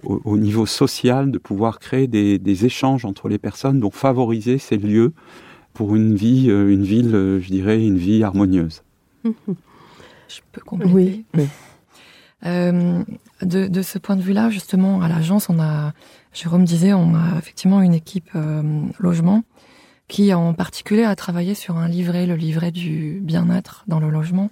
au, 0.04 0.22
au 0.24 0.38
niveau 0.38 0.66
social, 0.66 1.32
de 1.32 1.38
pouvoir 1.38 1.80
créer 1.80 2.08
des, 2.08 2.40
des 2.40 2.66
échanges 2.66 3.06
entre 3.06 3.30
les 3.30 3.38
personnes, 3.38 3.80
donc 3.80 3.94
favoriser 3.94 4.58
ces 4.58 4.78
lieux 4.78 5.14
pour 5.74 5.96
une 5.96 6.16
vie, 6.16 6.50
euh, 6.50 6.72
une 6.72 6.84
ville, 6.84 7.16
euh, 7.16 7.40
je 7.40 7.48
dirais, 7.48 7.86
une 7.86 7.98
vie 7.98 8.24
harmonieuse. 8.24 8.84
Je 10.28 10.42
peux 10.52 10.62
compléter. 10.62 10.94
oui, 10.94 11.26
oui. 11.36 11.48
Euh, 12.46 13.04
de, 13.42 13.68
de 13.68 13.82
ce 13.82 13.98
point 13.98 14.16
de 14.16 14.22
vue-là, 14.22 14.50
justement, 14.50 15.02
à 15.02 15.08
l'agence, 15.08 15.50
on 15.50 15.60
a, 15.60 15.94
Jérôme 16.34 16.66
disait, 16.66 16.94
on 16.94 17.16
a 17.16 17.38
effectivement 17.38 17.82
une 17.82 17.94
équipe 17.94 18.30
euh, 18.36 18.62
logement 19.00 19.44
qui, 20.08 20.34
en 20.34 20.54
particulier, 20.54 21.04
a 21.04 21.16
travaillé 21.16 21.54
sur 21.54 21.78
un 21.78 21.88
livret, 21.88 22.26
le 22.26 22.36
livret 22.36 22.72
du 22.72 23.20
bien-être 23.22 23.84
dans 23.88 24.00
le 24.00 24.10
logement, 24.10 24.50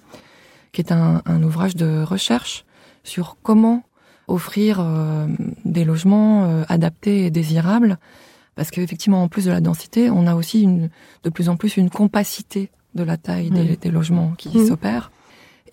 qui 0.74 0.82
est 0.82 0.92
un, 0.92 1.22
un 1.26 1.44
ouvrage 1.44 1.76
de 1.76 2.04
recherche 2.04 2.66
sur 3.04 3.38
comment 3.42 3.84
offrir 4.28 4.80
euh, 4.80 5.28
des 5.64 5.86
logements 5.86 6.44
euh, 6.46 6.64
adaptés 6.68 7.26
et 7.26 7.32
désirables, 7.32 7.98
parce 8.56 8.72
qu'effectivement, 8.72 9.22
en 9.24 9.28
plus 9.28 9.46
de 9.46 9.52
la 9.52 9.62
densité, 9.62 10.10
on 10.10 10.28
a 10.28 10.36
aussi 10.36 10.62
une, 10.64 10.90
de 11.24 11.30
plus 11.30 11.48
en 11.50 11.56
plus 11.58 11.78
une 11.78 11.90
compacité 11.90 12.72
de 12.96 13.04
la 13.04 13.18
taille 13.18 13.50
des, 13.50 13.76
des 13.78 13.92
logements 13.92 14.32
qui 14.38 14.58
Mhm. 14.58 14.68
s'opèrent. 14.68 15.12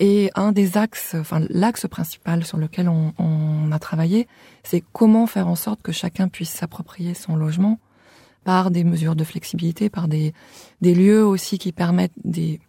Et 0.00 0.30
un 0.34 0.52
des 0.52 0.76
axes, 0.76 1.14
enfin 1.18 1.40
l'axe 1.48 1.86
principal 1.88 2.44
sur 2.44 2.58
lequel 2.58 2.88
on, 2.88 3.12
on 3.18 3.70
a 3.72 3.78
travaillé, 3.78 4.26
c'est 4.64 4.82
comment 4.92 5.26
faire 5.26 5.46
en 5.48 5.54
sorte 5.54 5.80
que 5.82 5.92
chacun 5.92 6.28
puisse 6.28 6.50
s'approprier 6.50 7.14
son 7.14 7.36
logement 7.36 7.78
par 8.44 8.70
des 8.70 8.84
mesures 8.84 9.16
de 9.16 9.24
flexibilité, 9.24 9.90
par 9.90 10.08
des, 10.08 10.32
des 10.80 10.94
lieux 10.94 11.24
aussi 11.24 11.58
qui 11.58 11.72
permettent 11.72 12.12
des, 12.24 12.60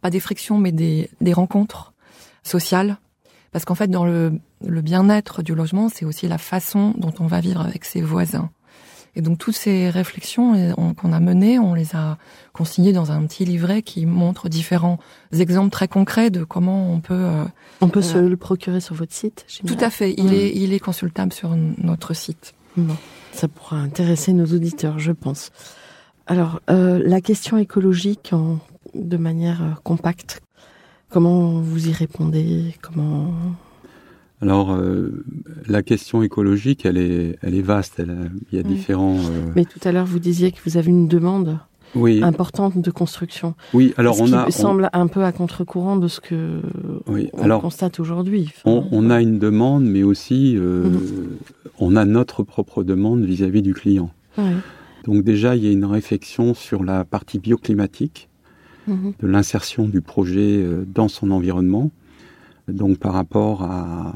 pas 0.00 0.10
des 0.10 0.20
frictions, 0.20 0.58
mais 0.58 0.72
des, 0.72 1.10
des 1.20 1.32
rencontres 1.32 1.92
sociales. 2.42 2.98
Parce 3.52 3.64
qu'en 3.64 3.74
fait, 3.74 3.88
dans 3.88 4.06
le, 4.06 4.40
le 4.66 4.80
bien-être 4.80 5.42
du 5.42 5.54
logement, 5.54 5.88
c'est 5.88 6.04
aussi 6.06 6.26
la 6.26 6.38
façon 6.38 6.94
dont 6.96 7.12
on 7.20 7.26
va 7.26 7.40
vivre 7.40 7.60
avec 7.60 7.84
ses 7.84 8.00
voisins. 8.00 8.50
Et 9.14 9.20
donc 9.20 9.36
toutes 9.36 9.54
ces 9.54 9.90
réflexions 9.90 10.54
euh, 10.54 10.72
qu'on 10.94 11.12
a 11.12 11.20
menées, 11.20 11.58
on 11.58 11.74
les 11.74 11.94
a 11.94 12.16
consignées 12.54 12.94
dans 12.94 13.12
un 13.12 13.26
petit 13.26 13.44
livret 13.44 13.82
qui 13.82 14.06
montre 14.06 14.48
différents 14.48 14.98
exemples 15.32 15.70
très 15.70 15.86
concrets 15.86 16.30
de 16.30 16.44
comment 16.44 16.90
on 16.90 17.00
peut. 17.00 17.12
Euh, 17.12 17.44
on 17.82 17.88
peut 17.88 18.00
se 18.00 18.16
le 18.16 18.36
procurer 18.38 18.80
sur 18.80 18.94
votre 18.94 19.12
site. 19.12 19.44
Tout 19.66 19.76
à 19.80 19.90
fait. 19.90 20.14
Il 20.16 20.32
est 20.32 20.56
il 20.56 20.72
est 20.72 20.78
consultable 20.78 21.34
sur 21.34 21.54
notre 21.76 22.14
site. 22.14 22.54
Ça 23.32 23.48
pourra 23.48 23.78
intéresser 23.78 24.32
nos 24.32 24.46
auditeurs, 24.46 24.98
je 24.98 25.12
pense. 25.12 25.50
Alors, 26.26 26.60
euh, 26.70 27.02
la 27.04 27.20
question 27.20 27.58
écologique 27.58 28.30
en, 28.32 28.60
de 28.94 29.16
manière 29.16 29.62
euh, 29.62 29.70
compacte, 29.82 30.40
comment 31.08 31.60
vous 31.60 31.88
y 31.88 31.92
répondez? 31.92 32.76
Comment? 32.80 33.34
Alors, 34.40 34.72
euh, 34.72 35.24
la 35.66 35.82
question 35.82 36.22
écologique, 36.22 36.84
elle 36.84 36.98
est, 36.98 37.38
elle 37.42 37.54
est 37.54 37.62
vaste. 37.62 37.94
Elle 37.98 38.30
il 38.50 38.56
y 38.56 38.60
a 38.60 38.62
différents. 38.62 39.16
Euh... 39.16 39.52
Mais 39.56 39.64
tout 39.64 39.80
à 39.82 39.92
l'heure, 39.92 40.06
vous 40.06 40.18
disiez 40.18 40.52
que 40.52 40.58
vous 40.64 40.76
avez 40.76 40.90
une 40.90 41.08
demande 41.08 41.58
oui. 41.94 42.22
importante 42.22 42.78
de 42.78 42.90
construction. 42.90 43.54
Oui, 43.74 43.94
alors 43.96 44.14
ce 44.16 44.22
on 44.22 44.26
qui 44.26 44.34
a. 44.34 44.50
semble 44.50 44.88
un 44.92 45.06
peu 45.06 45.24
à 45.24 45.32
contre-courant 45.32 45.96
de 45.96 46.08
ce 46.08 46.20
que 46.20 46.60
Oui, 47.06 47.28
on 47.32 47.42
alors 47.42 47.60
constate 47.62 48.00
aujourd'hui. 48.00 48.52
on, 48.64 48.84
on 48.90 49.10
a 49.10 49.20
une 49.20 49.38
demande, 49.38 49.84
mais 49.84 50.02
aussi 50.02 50.54
euh, 50.56 50.84
Mhm. 50.84 51.28
on 51.78 51.96
a 51.96 52.04
notre 52.04 52.42
propre 52.42 52.82
demande 52.84 53.24
vis-à-vis 53.24 53.62
du 53.62 53.74
client. 53.74 54.10
Ouais. 54.38 54.54
Donc 55.04 55.24
déjà, 55.24 55.56
il 55.56 55.64
y 55.64 55.68
a 55.68 55.72
une 55.72 55.84
réflexion 55.84 56.54
sur 56.54 56.84
la 56.84 57.04
partie 57.04 57.38
bioclimatique 57.38 58.28
Mhm. 58.86 59.12
de 59.20 59.26
l'insertion 59.26 59.86
du 59.88 60.00
projet 60.00 60.60
euh, 60.62 60.84
dans 60.92 61.08
son 61.08 61.30
environnement. 61.30 61.90
Donc 62.68 62.98
par 62.98 63.12
rapport 63.12 63.62
à 63.64 64.14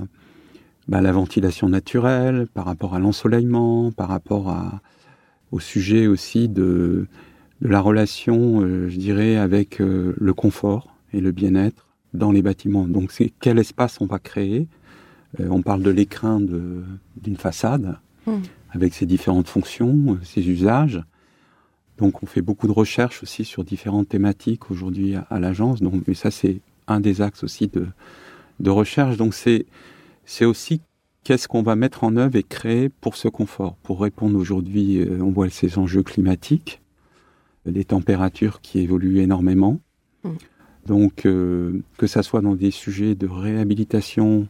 bah, 0.88 1.00
la 1.00 1.10
ventilation 1.12 1.68
naturelle, 1.68 2.46
par 2.54 2.64
rapport 2.64 2.94
à 2.94 2.98
l'ensoleillement, 3.00 3.90
par 3.90 4.08
rapport 4.08 4.48
à, 4.50 4.80
au 5.50 5.58
sujet 5.60 6.06
aussi 6.06 6.48
de, 6.48 7.06
de 7.62 7.68
la 7.68 7.80
relation, 7.80 8.60
euh, 8.62 8.88
je 8.88 8.96
dirais, 8.98 9.36
avec 9.36 9.80
euh, 9.80 10.14
le 10.18 10.34
confort 10.34 10.94
et 11.12 11.20
le 11.20 11.32
bien-être 11.32 11.86
dans 12.14 12.32
les 12.32 12.42
bâtiments. 12.42 12.86
Donc 12.86 13.12
c'est 13.12 13.32
quel 13.40 13.58
espace 13.58 14.00
on 14.00 14.06
va 14.06 14.18
créer. 14.18 14.68
Euh, 15.40 15.48
on 15.50 15.62
parle 15.62 15.82
de 15.82 15.90
l'écrin 15.90 16.40
de- 16.40 16.82
d'une 17.22 17.36
façade 17.36 17.98
Mhm. 18.26 18.42
avec 18.70 18.94
ses 18.94 19.06
différentes 19.06 19.48
fonctions, 19.48 20.14
euh, 20.14 20.24
ses 20.24 20.48
usages. 20.48 21.02
Donc 21.98 22.22
on 22.22 22.26
fait 22.26 22.42
beaucoup 22.42 22.66
de 22.66 22.72
recherches 22.72 23.22
aussi 23.22 23.44
sur 23.44 23.64
différentes 23.64 24.08
thématiques 24.08 24.70
aujourd'hui 24.70 25.14
à, 25.14 25.20
à 25.30 25.38
l'agence. 25.40 25.80
Donc 25.80 26.02
mais 26.06 26.14
ça 26.14 26.30
c'est 26.30 26.60
un 26.88 27.00
des 27.00 27.20
axes 27.22 27.42
aussi 27.44 27.68
de, 27.68 27.86
de 28.60 28.70
recherche. 28.70 29.16
Donc 29.16 29.32
c'est 29.34 29.64
c'est 30.24 30.44
aussi 30.44 30.80
qu'est-ce 31.24 31.48
qu'on 31.48 31.62
va 31.62 31.74
mettre 31.76 32.04
en 32.04 32.16
œuvre 32.16 32.36
et 32.36 32.42
créer 32.42 32.88
pour 32.88 33.16
ce 33.16 33.28
confort, 33.28 33.76
pour 33.82 34.00
répondre 34.00 34.38
aujourd'hui, 34.38 34.98
euh, 35.00 35.18
on 35.22 35.30
voit 35.30 35.48
ces 35.50 35.78
enjeux 35.78 36.02
climatiques, 36.02 36.80
les 37.66 37.84
températures 37.84 38.60
qui 38.60 38.78
évoluent 38.80 39.18
énormément. 39.20 39.80
Mm. 40.24 40.30
Donc 40.86 41.26
euh, 41.26 41.80
que 41.98 42.06
ça 42.06 42.22
soit 42.22 42.40
dans 42.40 42.54
des 42.54 42.70
sujets 42.70 43.14
de 43.14 43.26
réhabilitation 43.26 44.46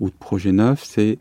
ou 0.00 0.08
de 0.10 0.14
projets 0.18 0.52
neufs, 0.52 0.84
c'est 0.84 1.18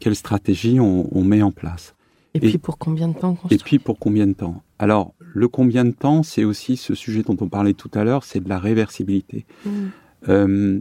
quelle 0.00 0.16
stratégie 0.16 0.80
on- 0.80 1.08
on 1.16 1.24
met 1.24 1.42
en 1.42 1.50
place. 1.52 1.94
Et, 2.34 2.38
Et- 2.38 2.40
puis 2.48 2.58
pour 2.58 2.78
combien 2.78 3.08
de 3.08 3.14
temps 3.18 3.36
Et 3.50 3.58
puis 3.58 3.78
pour 3.78 3.98
combien 3.98 4.26
de 4.26 4.32
temps? 4.32 4.62
Alors, 4.78 5.12
le 5.34 5.48
combien 5.48 5.84
de 5.84 5.90
temps, 5.92 6.22
c'est 6.22 6.44
aussi 6.44 6.76
ce 6.76 6.94
sujet 6.94 7.22
dont 7.22 7.36
on 7.40 7.48
parlait 7.48 7.74
tout 7.74 7.90
à 7.94 8.04
l'heure, 8.04 8.24
c'est 8.24 8.40
de 8.40 8.48
la 8.48 8.58
réversibilité. 8.58 9.44
Mhm. 9.66 9.90
Euh, 10.28 10.80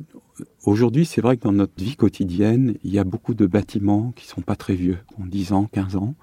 Aujourd'hui, 0.66 1.06
c'est 1.06 1.22
vrai 1.22 1.38
que 1.38 1.44
dans 1.44 1.52
notre 1.52 1.74
vie 1.78 1.96
quotidienne, 1.96 2.76
il 2.84 2.92
y 2.92 2.98
a 3.00 3.04
beaucoup 3.04 3.34
de 3.36 3.46
bâtiments 3.46 4.12
qui 4.16 4.26
sont 4.26 4.42
pas 4.42 4.56
très 4.56 4.74
vieux, 4.74 4.98
qui 5.14 5.22
ont 5.22 5.26
10 5.26 5.52
ans, 5.52 5.66
15 5.72 5.96
ans, 5.96 6.16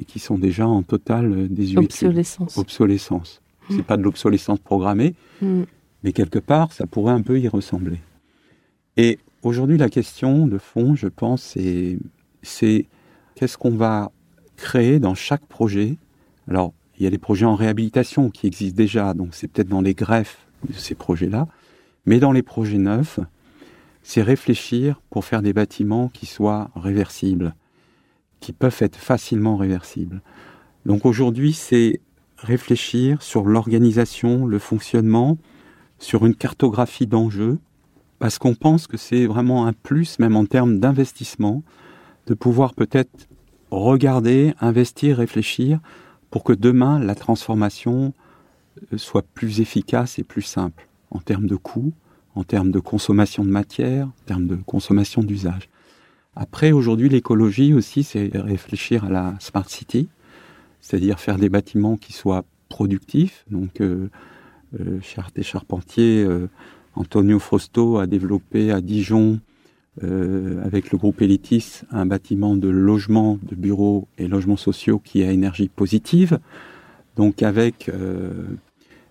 et 0.00 0.04
qui 0.04 0.18
sont 0.18 0.38
déjà 0.38 0.66
en 0.66 0.82
totale 0.82 1.32
euh, 1.32 1.48
désuétude. 1.48 1.84
Obsolescence. 1.84 2.56
Obsolescence. 2.58 3.42
C'est 3.70 3.84
pas 3.84 3.96
de 3.96 4.02
l'obsolescence 4.02 4.58
programmée, 4.58 5.14
Mhm. 5.42 5.64
mais 6.02 6.12
quelque 6.12 6.40
part, 6.40 6.72
ça 6.72 6.86
pourrait 6.86 7.12
un 7.12 7.22
peu 7.22 7.38
y 7.38 7.46
ressembler. 7.46 8.00
Et 8.96 9.18
aujourd'hui, 9.42 9.78
la 9.78 9.88
question 9.88 10.48
de 10.48 10.58
fond, 10.58 10.96
je 10.96 11.06
pense, 11.06 11.40
c'est, 11.42 11.98
c'est 12.42 12.86
qu'est-ce 13.36 13.56
qu'on 13.56 13.76
va 13.76 14.10
créer 14.56 14.98
dans 14.98 15.14
chaque 15.14 15.46
projet? 15.46 15.96
Alors, 16.48 16.72
il 16.98 17.04
y 17.04 17.06
a 17.06 17.10
des 17.10 17.18
projets 17.18 17.46
en 17.46 17.54
réhabilitation 17.54 18.28
qui 18.30 18.46
existent 18.48 18.76
déjà, 18.76 19.14
donc 19.14 19.34
c'est 19.34 19.46
peut-être 19.46 19.68
dans 19.68 19.80
les 19.82 19.94
greffes 19.94 20.46
de 20.68 20.72
ces 20.72 20.96
projets-là. 20.96 21.46
Mais 22.06 22.18
dans 22.18 22.32
les 22.32 22.42
projets 22.42 22.78
neufs, 22.78 23.20
c'est 24.02 24.22
réfléchir 24.22 25.00
pour 25.10 25.24
faire 25.24 25.42
des 25.42 25.52
bâtiments 25.52 26.08
qui 26.08 26.26
soient 26.26 26.70
réversibles, 26.74 27.54
qui 28.40 28.52
peuvent 28.52 28.76
être 28.80 28.96
facilement 28.96 29.56
réversibles. 29.56 30.22
Donc 30.86 31.06
aujourd'hui, 31.06 31.52
c'est 31.52 32.00
réfléchir 32.38 33.22
sur 33.22 33.44
l'organisation, 33.44 34.46
le 34.46 34.58
fonctionnement, 34.58 35.38
sur 35.98 36.26
une 36.26 36.34
cartographie 36.34 37.06
d'enjeux, 37.06 37.58
parce 38.18 38.38
qu'on 38.38 38.54
pense 38.54 38.86
que 38.86 38.96
c'est 38.96 39.26
vraiment 39.26 39.66
un 39.66 39.72
plus, 39.72 40.18
même 40.18 40.36
en 40.36 40.46
termes 40.46 40.78
d'investissement, 40.78 41.62
de 42.26 42.34
pouvoir 42.34 42.74
peut-être 42.74 43.28
regarder, 43.70 44.54
investir, 44.60 45.18
réfléchir, 45.18 45.80
pour 46.30 46.44
que 46.44 46.52
demain, 46.52 46.98
la 46.98 47.14
transformation 47.14 48.12
euh, 48.92 48.98
soit 48.98 49.24
plus 49.34 49.60
efficace 49.60 50.18
et 50.18 50.24
plus 50.24 50.42
simple, 50.42 50.88
en 51.10 51.18
termes 51.18 51.46
de 51.46 51.56
coûts, 51.56 51.92
en 52.34 52.44
termes 52.44 52.70
de 52.70 52.78
consommation 52.78 53.44
de 53.44 53.50
matière, 53.50 54.06
en 54.06 54.24
termes 54.26 54.46
de 54.46 54.56
consommation 54.56 55.22
d'usage. 55.22 55.69
Après, 56.36 56.72
aujourd'hui, 56.72 57.08
l'écologie 57.08 57.74
aussi, 57.74 58.02
c'est 58.02 58.30
réfléchir 58.34 59.04
à 59.04 59.10
la 59.10 59.34
smart 59.40 59.68
city, 59.68 60.08
c'est-à-dire 60.80 61.18
faire 61.18 61.36
des 61.36 61.48
bâtiments 61.48 61.96
qui 61.96 62.12
soient 62.12 62.44
productifs. 62.68 63.44
Donc, 63.50 63.80
euh, 63.80 64.08
euh, 64.80 65.00
euh, 65.98 66.46
Antonio 66.94 67.38
Frosto 67.38 67.98
a 67.98 68.06
développé 68.06 68.70
à 68.70 68.80
Dijon, 68.80 69.40
euh, 70.04 70.64
avec 70.64 70.92
le 70.92 70.98
groupe 70.98 71.20
Elitis, 71.20 71.82
un 71.90 72.06
bâtiment 72.06 72.56
de 72.56 72.68
logement, 72.68 73.38
de 73.42 73.56
bureaux 73.56 74.06
et 74.18 74.28
logements 74.28 74.56
sociaux 74.56 75.00
qui 75.02 75.22
à 75.24 75.32
énergie 75.32 75.68
positive. 75.68 76.38
Donc, 77.16 77.42
avec 77.42 77.88
euh, 77.88 78.44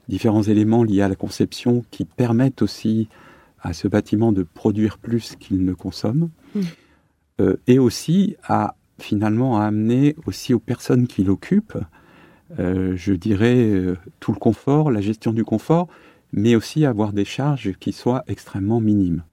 différents 0.07 0.43
éléments 0.43 0.83
liés 0.83 1.01
à 1.01 1.09
la 1.09 1.15
conception 1.15 1.83
qui 1.91 2.05
permettent 2.05 2.61
aussi 2.61 3.09
à 3.61 3.73
ce 3.73 3.89
bâtiment 3.89 4.31
de 4.31 4.43
produire 4.43 4.97
plus 4.97 5.35
qu'il 5.37 5.63
ne 5.65 5.73
consomme. 5.73 6.29
Mm. 6.55 6.61
Euh, 7.39 7.57
et 7.67 7.79
aussi 7.79 8.35
à 8.43 8.75
finalement 8.99 9.59
à 9.59 9.65
amener 9.65 10.15
aussi 10.25 10.53
aux 10.53 10.59
personnes 10.59 11.07
qui 11.07 11.23
l'occupent, 11.23 11.77
euh, 12.59 12.93
je 12.95 13.13
dirais, 13.13 13.57
euh, 13.57 13.95
tout 14.19 14.31
le 14.31 14.37
confort, 14.37 14.91
la 14.91 15.01
gestion 15.01 15.31
du 15.31 15.45
confort, 15.45 15.87
mais 16.33 16.55
aussi 16.55 16.85
avoir 16.85 17.13
des 17.13 17.25
charges 17.25 17.73
qui 17.79 17.93
soient 17.93 18.23
extrêmement 18.27 18.81
minimes. 18.81 19.23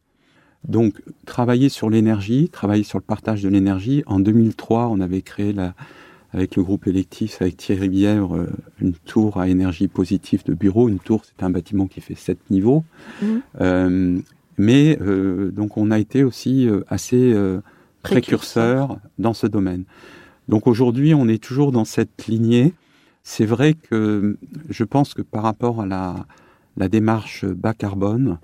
Donc, 0.69 1.03
travailler 1.27 1.69
sur 1.69 1.91
l'énergie, 1.91 2.49
travailler 2.49 2.83
sur 2.83 2.99
le 2.99 3.05
partage 3.05 3.43
de 3.43 3.49
l'énergie. 3.49 4.03
En 4.07 4.21
2003, 4.21 4.89
on 4.89 5.01
avait 5.01 5.23
créé 5.23 5.53
la, 5.53 5.75
avec 6.33 6.57
le 6.57 6.63
groupe 6.63 6.87
Electif, 6.87 7.41
avec 7.41 7.57
Thierry 7.57 7.89
Bièvre, 7.89 8.47
une 8.81 8.93
tour 8.93 9.39
à 9.39 9.49
énergie 9.49 9.89
positive 9.89 10.45
de 10.45 10.55
bureau. 10.55 10.89
Une 10.89 10.99
tour, 10.99 11.23
c'est 11.25 11.45
un 11.45 11.51
bâtiment 11.51 11.87
qui 11.87 12.01
fait 12.01 12.17
sept 12.17 12.39
niveaux. 12.51 12.85
Euh, 13.61 14.19
mais 14.59 14.99
euh, 15.01 15.51
donc, 15.51 15.77
on 15.77 15.91
a 15.91 15.99
été 15.99 16.25
aussi 16.25 16.69
assez 16.89 17.33
euh, 17.33 17.61
précurseur 18.11 18.99
dans 19.19 19.35
ce 19.35 19.47
domaine. 19.47 19.85
Donc 20.49 20.67
aujourd'hui, 20.67 21.15
on 21.15 21.29
est 21.29 21.43
toujours 21.43 21.73
dans 21.73 21.85
cette 21.85 22.27
lignée. 22.27 22.75
C'est 23.23 23.47
vrai 23.47 23.75
que 23.75 24.39
je 24.69 24.85
pense 24.85 25.15
que 25.15 25.23
par 25.23 25.43
rapport 25.43 25.81
à 25.83 25.87
la, 25.87 26.89
démarche 26.89 27.45
bas 27.45 27.75
carbone, 27.75 28.39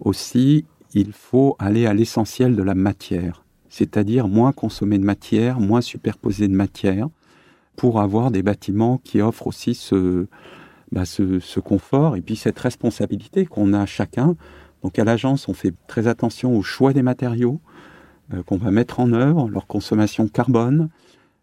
aussi, 0.00 0.64
il 0.94 1.12
faut 1.12 1.56
aller 1.58 1.86
à 1.86 1.94
l'essentiel 1.94 2.56
de 2.56 2.62
la 2.62 2.74
matière, 2.74 3.44
c'est-à-dire 3.68 4.26
moins 4.26 4.52
consommer 4.52 4.98
de 4.98 5.04
matière, 5.04 5.60
moins 5.60 5.80
superposer 5.80 6.48
de 6.48 6.54
matière, 6.54 7.08
pour 7.76 8.00
avoir 8.00 8.32
des 8.32 8.42
bâtiments 8.42 8.98
qui 9.04 9.20
offrent 9.20 9.46
aussi 9.46 9.74
ce, 9.74 10.26
bah, 10.90 11.04
confort 11.64 12.16
et 12.16 12.20
puis 12.20 12.34
cette 12.34 12.58
responsabilité 12.58 13.46
qu'on 13.46 13.72
a 13.72 13.86
chacun. 13.86 14.34
Donc 14.82 14.98
à 14.98 15.04
l'agence, 15.04 15.48
on 15.48 15.54
fait 15.54 15.74
très 15.86 16.08
attention 16.08 16.56
au 16.56 16.62
choix 16.62 16.92
des 16.92 17.02
matériaux, 17.02 17.60
qu'on 18.46 18.56
va 18.56 18.70
mettre 18.70 19.00
en 19.00 19.12
œuvre, 19.12 19.48
leur 19.48 19.66
consommation 19.66 20.28
carbone, 20.28 20.88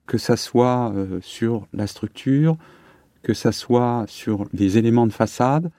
que 0.06 0.18
ça 0.18 0.38
soit 0.38 0.94
euh, 0.96 1.20
sur 1.22 1.68
la 1.74 1.88
structure, 1.88 2.58
que 3.24 3.34
ça 3.34 3.52
soit 3.52 4.06
sur 4.08 4.46
les 4.54 4.78
éléments 4.78 5.08
de 5.08 5.14
façade, 5.14 5.72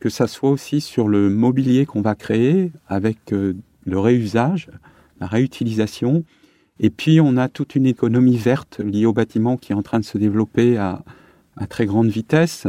que 0.00 0.08
ça 0.08 0.26
soit 0.26 0.50
aussi 0.50 0.80
sur 0.80 1.08
le 1.08 1.28
mobilier 1.28 1.86
qu'on 1.86 2.00
va 2.00 2.14
créer 2.14 2.72
avec 2.86 3.32
euh, 3.32 3.54
le 3.84 3.98
réusage, 3.98 4.70
la 5.20 5.26
réutilisation. 5.26 6.24
Et 6.80 6.90
puis 6.90 7.20
on 7.20 7.36
a 7.36 7.48
toute 7.48 7.74
une 7.74 7.86
économie 7.86 8.36
verte 8.36 8.78
liée 8.78 9.06
au 9.06 9.12
bâtiment 9.12 9.56
qui 9.56 9.72
est 9.72 9.74
en 9.74 9.82
train 9.82 10.00
de 10.00 10.04
se 10.04 10.16
développer 10.16 10.76
à 10.76 11.02
très 11.68 11.86
grande 11.86 12.08
vitesse 12.08 12.68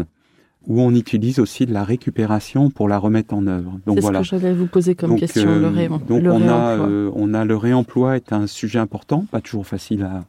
où 0.68 0.82
on 0.82 0.94
utilise 0.94 1.40
aussi 1.40 1.66
de 1.66 1.74
la 1.74 1.84
récupération 1.84 2.70
pour 2.70 2.88
la 2.88 2.98
remettre 2.98 3.34
en 3.34 3.48
œuvre. 3.48 3.80
Donc 3.86 4.00
voilà. 4.00 4.24
ce 4.24 4.32
que 4.32 4.38
j'allais 4.38 4.54
vous 4.54 4.68
poser 4.68 4.96
comme 4.96 5.18
question. 5.18 5.46
le, 5.46 5.68
ré 5.68 5.88
donc 5.88 6.24
on 6.26 6.48
a, 6.48 6.78
euh, 6.78 7.10
on 7.16 7.34
a 7.34 7.46
le 7.46 7.56
réemploi 7.56 8.18
est 8.18 8.34
un 8.34 8.46
sujet 8.46 8.80
important, 8.80 9.26
pas 9.32 9.42
toujours 9.42 9.66
facile 9.66 10.04
à, 10.04 10.26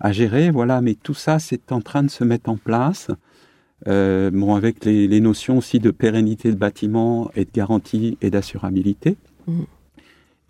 à 0.00 0.12
gérer, 0.12 0.50
voilà. 0.50 0.80
Mais 0.80 0.94
tout 0.94 1.14
ça, 1.14 1.38
c'est 1.38 1.72
en 1.72 1.80
train 1.80 2.02
de 2.02 2.10
se 2.10 2.24
mettre 2.24 2.50
en 2.50 2.56
place. 2.56 3.10
Euh, 3.88 4.30
bon, 4.32 4.54
avec 4.54 4.84
les, 4.84 5.08
les, 5.08 5.20
notions 5.20 5.58
aussi 5.58 5.80
de 5.80 5.90
pérennité 5.90 6.50
de 6.52 6.56
bâtiment 6.56 7.30
et 7.34 7.44
de 7.44 7.50
garantie 7.52 8.16
et 8.20 8.30
d'assurabilité. 8.30 9.16
Mmh. 9.48 9.62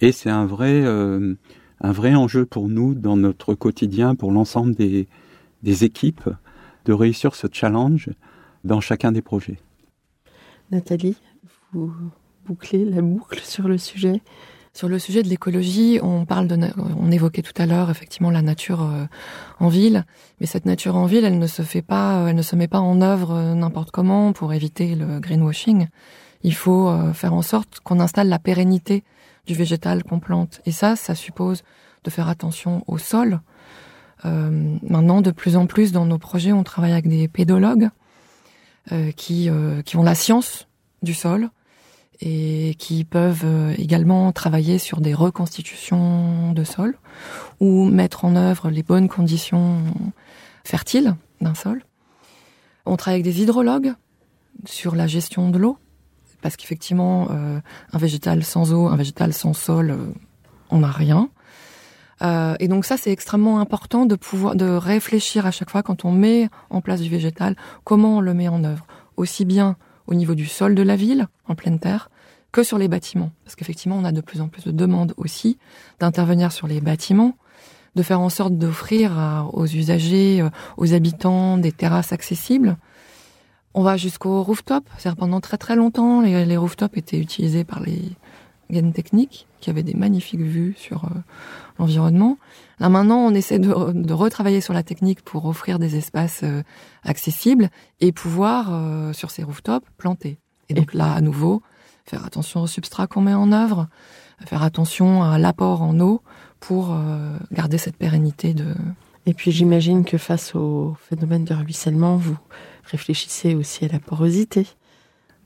Et 0.02 0.12
c'est 0.12 0.28
un 0.28 0.44
vrai, 0.44 0.82
euh, 0.84 1.34
un 1.80 1.92
vrai 1.92 2.14
enjeu 2.14 2.44
pour 2.44 2.68
nous 2.68 2.94
dans 2.94 3.16
notre 3.16 3.54
quotidien, 3.54 4.14
pour 4.14 4.32
l'ensemble 4.32 4.74
des, 4.74 5.08
des 5.62 5.84
équipes, 5.84 6.28
de 6.84 6.92
réussir 6.92 7.34
ce 7.34 7.46
challenge 7.50 8.10
dans 8.64 8.80
chacun 8.80 9.12
des 9.12 9.22
projets. 9.22 9.58
Nathalie, 10.70 11.16
vous 11.72 11.92
bouclez 12.46 12.84
la 12.84 13.02
boucle 13.02 13.40
sur 13.40 13.68
le 13.68 13.78
sujet. 13.78 14.22
Sur 14.74 14.88
le 14.88 14.98
sujet 14.98 15.22
de 15.22 15.28
l'écologie, 15.28 15.98
on 16.02 16.24
parle 16.24 16.48
de, 16.48 16.58
on 16.98 17.10
évoquait 17.10 17.42
tout 17.42 17.52
à 17.60 17.66
l'heure 17.66 17.90
effectivement 17.90 18.30
la 18.30 18.40
nature 18.40 18.82
euh, 18.82 19.04
en 19.60 19.68
ville, 19.68 20.06
mais 20.40 20.46
cette 20.46 20.64
nature 20.64 20.96
en 20.96 21.04
ville, 21.04 21.24
elle 21.24 21.38
ne 21.38 21.46
se 21.46 21.60
fait 21.60 21.82
pas, 21.82 22.24
elle 22.26 22.36
ne 22.36 22.42
se 22.42 22.56
met 22.56 22.68
pas 22.68 22.80
en 22.80 23.02
œuvre 23.02 23.32
euh, 23.32 23.54
n'importe 23.54 23.90
comment 23.90 24.32
pour 24.32 24.54
éviter 24.54 24.94
le 24.94 25.20
greenwashing. 25.20 25.88
Il 26.42 26.54
faut 26.54 26.88
euh, 26.88 27.12
faire 27.12 27.34
en 27.34 27.42
sorte 27.42 27.80
qu'on 27.80 28.00
installe 28.00 28.28
la 28.28 28.38
pérennité 28.38 29.04
du 29.46 29.54
végétal 29.54 30.04
qu'on 30.04 30.20
plante, 30.20 30.62
et 30.64 30.72
ça, 30.72 30.96
ça 30.96 31.14
suppose 31.14 31.62
de 32.04 32.10
faire 32.10 32.28
attention 32.28 32.82
au 32.86 32.96
sol. 32.96 33.40
Euh, 34.24 34.76
maintenant, 34.82 35.20
de 35.20 35.30
plus 35.30 35.56
en 35.56 35.66
plus 35.66 35.92
dans 35.92 36.06
nos 36.06 36.18
projets, 36.18 36.52
on 36.52 36.62
travaille 36.62 36.92
avec 36.92 37.08
des 37.08 37.28
pédologues 37.28 37.84
euh, 37.84 38.01
qui, 39.16 39.48
euh, 39.48 39.82
qui 39.82 39.96
ont 39.96 40.02
la 40.02 40.14
science 40.14 40.66
du 41.02 41.14
sol 41.14 41.50
et 42.20 42.76
qui 42.78 43.04
peuvent 43.04 43.44
euh, 43.44 43.74
également 43.78 44.30
travailler 44.32 44.78
sur 44.78 45.00
des 45.00 45.14
reconstitutions 45.14 46.52
de 46.52 46.64
sol 46.64 46.96
ou 47.60 47.86
mettre 47.86 48.24
en 48.24 48.36
œuvre 48.36 48.70
les 48.70 48.82
bonnes 48.82 49.08
conditions 49.08 49.82
fertiles 50.64 51.16
d'un 51.40 51.54
sol. 51.54 51.84
On 52.86 52.96
travaille 52.96 53.20
avec 53.20 53.24
des 53.24 53.42
hydrologues 53.42 53.94
sur 54.64 54.94
la 54.94 55.06
gestion 55.06 55.50
de 55.50 55.58
l'eau, 55.58 55.78
parce 56.40 56.56
qu'effectivement, 56.56 57.28
euh, 57.30 57.60
un 57.92 57.98
végétal 57.98 58.44
sans 58.44 58.72
eau, 58.72 58.86
un 58.88 58.96
végétal 58.96 59.32
sans 59.32 59.54
sol, 59.54 59.96
on 60.70 60.78
n'a 60.80 60.90
rien. 60.90 61.28
Euh, 62.22 62.54
et 62.60 62.68
donc 62.68 62.84
ça, 62.84 62.96
c'est 62.96 63.10
extrêmement 63.10 63.58
important 63.60 64.06
de 64.06 64.14
pouvoir 64.14 64.54
de 64.54 64.66
réfléchir 64.66 65.46
à 65.46 65.50
chaque 65.50 65.70
fois 65.70 65.82
quand 65.82 66.04
on 66.04 66.12
met 66.12 66.48
en 66.70 66.80
place 66.80 67.00
du 67.00 67.08
végétal, 67.08 67.56
comment 67.84 68.18
on 68.18 68.20
le 68.20 68.34
met 68.34 68.48
en 68.48 68.64
œuvre, 68.64 68.86
aussi 69.16 69.44
bien 69.44 69.76
au 70.06 70.14
niveau 70.14 70.34
du 70.34 70.46
sol 70.46 70.74
de 70.74 70.82
la 70.82 70.96
ville, 70.96 71.28
en 71.48 71.54
pleine 71.54 71.78
terre, 71.78 72.10
que 72.52 72.62
sur 72.62 72.78
les 72.78 72.88
bâtiments. 72.88 73.30
Parce 73.44 73.56
qu'effectivement, 73.56 73.96
on 73.96 74.04
a 74.04 74.12
de 74.12 74.20
plus 74.20 74.40
en 74.40 74.48
plus 74.48 74.64
de 74.64 74.70
demandes 74.70 75.14
aussi 75.16 75.58
d'intervenir 76.00 76.52
sur 76.52 76.66
les 76.66 76.80
bâtiments, 76.80 77.36
de 77.96 78.02
faire 78.02 78.20
en 78.20 78.28
sorte 78.28 78.56
d'offrir 78.56 79.48
aux 79.52 79.66
usagers, 79.66 80.42
euh, 80.42 80.50
aux 80.76 80.94
habitants 80.94 81.58
des 81.58 81.72
terrasses 81.72 82.12
accessibles. 82.12 82.76
On 83.74 83.82
va 83.82 83.96
jusqu'au 83.96 84.42
rooftop. 84.42 84.84
C'est-à-dire 84.96 85.16
pendant 85.16 85.40
très 85.40 85.56
très 85.56 85.76
longtemps, 85.76 86.20
les, 86.20 86.44
les 86.44 86.56
rooftops 86.56 86.96
étaient 86.96 87.18
utilisés 87.18 87.64
par 87.64 87.80
les 87.80 88.00
gaines 88.72 88.92
techniques 88.92 89.46
qui 89.60 89.70
avaient 89.70 89.82
des 89.82 89.94
magnifiques 89.94 90.40
vues 90.40 90.74
sur 90.76 91.04
euh, 91.04 91.08
l'environnement. 91.78 92.38
Là 92.80 92.88
maintenant, 92.88 93.18
on 93.18 93.34
essaie 93.34 93.58
de, 93.58 93.92
de, 93.92 94.12
retravailler 94.12 94.60
sur 94.60 94.74
la 94.74 94.82
technique 94.82 95.22
pour 95.22 95.46
offrir 95.46 95.78
des 95.78 95.96
espaces 95.96 96.40
euh, 96.42 96.62
accessibles 97.04 97.70
et 98.00 98.10
pouvoir, 98.12 98.68
euh, 98.70 99.12
sur 99.12 99.30
ces 99.30 99.42
rooftops, 99.42 99.86
planter. 99.98 100.38
Et 100.68 100.74
donc 100.74 100.94
là, 100.94 101.12
à 101.12 101.20
nouveau, 101.20 101.62
faire 102.04 102.24
attention 102.24 102.62
au 102.62 102.66
substrat 102.66 103.06
qu'on 103.06 103.20
met 103.20 103.34
en 103.34 103.52
œuvre, 103.52 103.88
faire 104.46 104.62
attention 104.62 105.22
à 105.22 105.38
l'apport 105.38 105.82
en 105.82 106.00
eau 106.00 106.22
pour 106.60 106.96
garder 107.50 107.76
cette 107.76 107.96
pérennité 107.96 108.54
de... 108.54 108.74
Et 109.26 109.34
puis 109.34 109.50
j'imagine 109.50 110.04
que 110.04 110.16
face 110.16 110.54
au 110.54 110.96
phénomène 111.08 111.44
de 111.44 111.52
ruissellement, 111.52 112.16
vous 112.16 112.36
réfléchissez 112.84 113.54
aussi 113.54 113.84
à 113.84 113.88
la 113.88 113.98
porosité. 113.98 114.66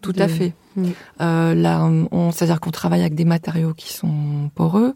Tout 0.01 0.15
à 0.19 0.29
fait. 0.29 0.55
Mm. 0.77 0.89
Euh, 1.21 1.55
là, 1.55 1.91
c'est-à-dire 2.33 2.61
qu'on 2.61 2.71
travaille 2.71 3.01
avec 3.01 3.15
des 3.15 3.25
matériaux 3.25 3.75
qui 3.75 3.93
sont 3.93 4.51
poreux. 4.55 4.95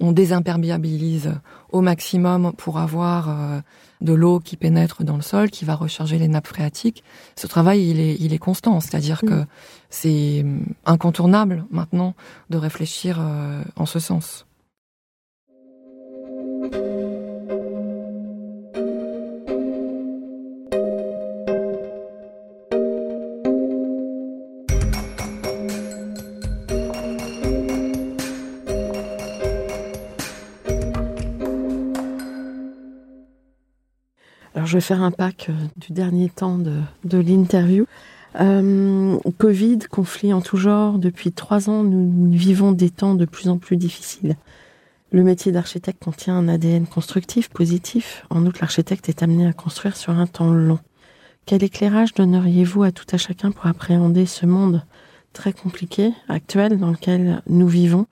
On 0.00 0.12
désimperméabilise 0.12 1.32
au 1.70 1.80
maximum 1.80 2.52
pour 2.56 2.78
avoir 2.78 3.28
euh, 3.30 3.60
de 4.00 4.12
l'eau 4.12 4.40
qui 4.40 4.56
pénètre 4.56 5.04
dans 5.04 5.16
le 5.16 5.22
sol, 5.22 5.50
qui 5.50 5.64
va 5.64 5.74
recharger 5.74 6.18
les 6.18 6.28
nappes 6.28 6.48
phréatiques. 6.48 7.04
Ce 7.36 7.46
travail, 7.46 7.88
il 7.88 8.00
est, 8.00 8.16
il 8.18 8.32
est 8.32 8.38
constant, 8.38 8.80
c'est-à-dire 8.80 9.20
mm. 9.22 9.28
que 9.28 9.44
c'est 9.90 10.44
incontournable 10.84 11.64
maintenant 11.70 12.14
de 12.50 12.58
réfléchir 12.58 13.18
euh, 13.20 13.62
en 13.76 13.86
ce 13.86 13.98
sens. 13.98 14.46
Je 34.72 34.78
vais 34.78 34.80
faire 34.80 35.02
un 35.02 35.10
pack 35.10 35.48
euh, 35.50 35.52
du 35.76 35.92
dernier 35.92 36.30
temps 36.30 36.56
de, 36.56 36.80
de 37.04 37.18
l'interview. 37.18 37.84
Euh, 38.40 39.18
Covid, 39.36 39.80
conflit 39.90 40.32
en 40.32 40.40
tout 40.40 40.56
genre, 40.56 40.98
depuis 40.98 41.30
trois 41.30 41.68
ans, 41.68 41.82
nous 41.82 42.30
vivons 42.30 42.72
des 42.72 42.88
temps 42.88 43.14
de 43.14 43.26
plus 43.26 43.50
en 43.50 43.58
plus 43.58 43.76
difficiles. 43.76 44.34
Le 45.10 45.22
métier 45.24 45.52
d'architecte 45.52 46.02
contient 46.02 46.38
un 46.38 46.48
ADN 46.48 46.86
constructif, 46.86 47.50
positif. 47.50 48.24
En 48.30 48.46
outre, 48.46 48.60
l'architecte 48.62 49.10
est 49.10 49.22
amené 49.22 49.46
à 49.46 49.52
construire 49.52 49.94
sur 49.94 50.14
un 50.14 50.26
temps 50.26 50.50
long. 50.50 50.78
Quel 51.44 51.62
éclairage 51.62 52.14
donneriez-vous 52.14 52.84
à 52.84 52.92
tout 52.92 53.04
à 53.12 53.18
chacun 53.18 53.50
pour 53.50 53.66
appréhender 53.66 54.24
ce 54.24 54.46
monde 54.46 54.82
très 55.34 55.52
compliqué, 55.52 56.12
actuel, 56.30 56.78
dans 56.78 56.92
lequel 56.92 57.42
nous 57.46 57.68
vivons? 57.68 58.06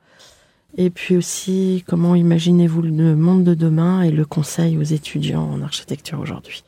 Et 0.77 0.91
puis 0.91 1.17
aussi, 1.17 1.85
comment 1.87 2.15
imaginez-vous 2.15 2.83
le 2.83 3.17
monde 3.17 3.45
de 3.45 3.55
demain 3.55 4.03
et 4.03 4.11
le 4.11 4.25
conseil 4.25 4.79
aux 4.79 4.83
étudiants 4.83 5.51
en 5.51 5.63
architecture 5.63 6.21
aujourd'hui? 6.21 6.65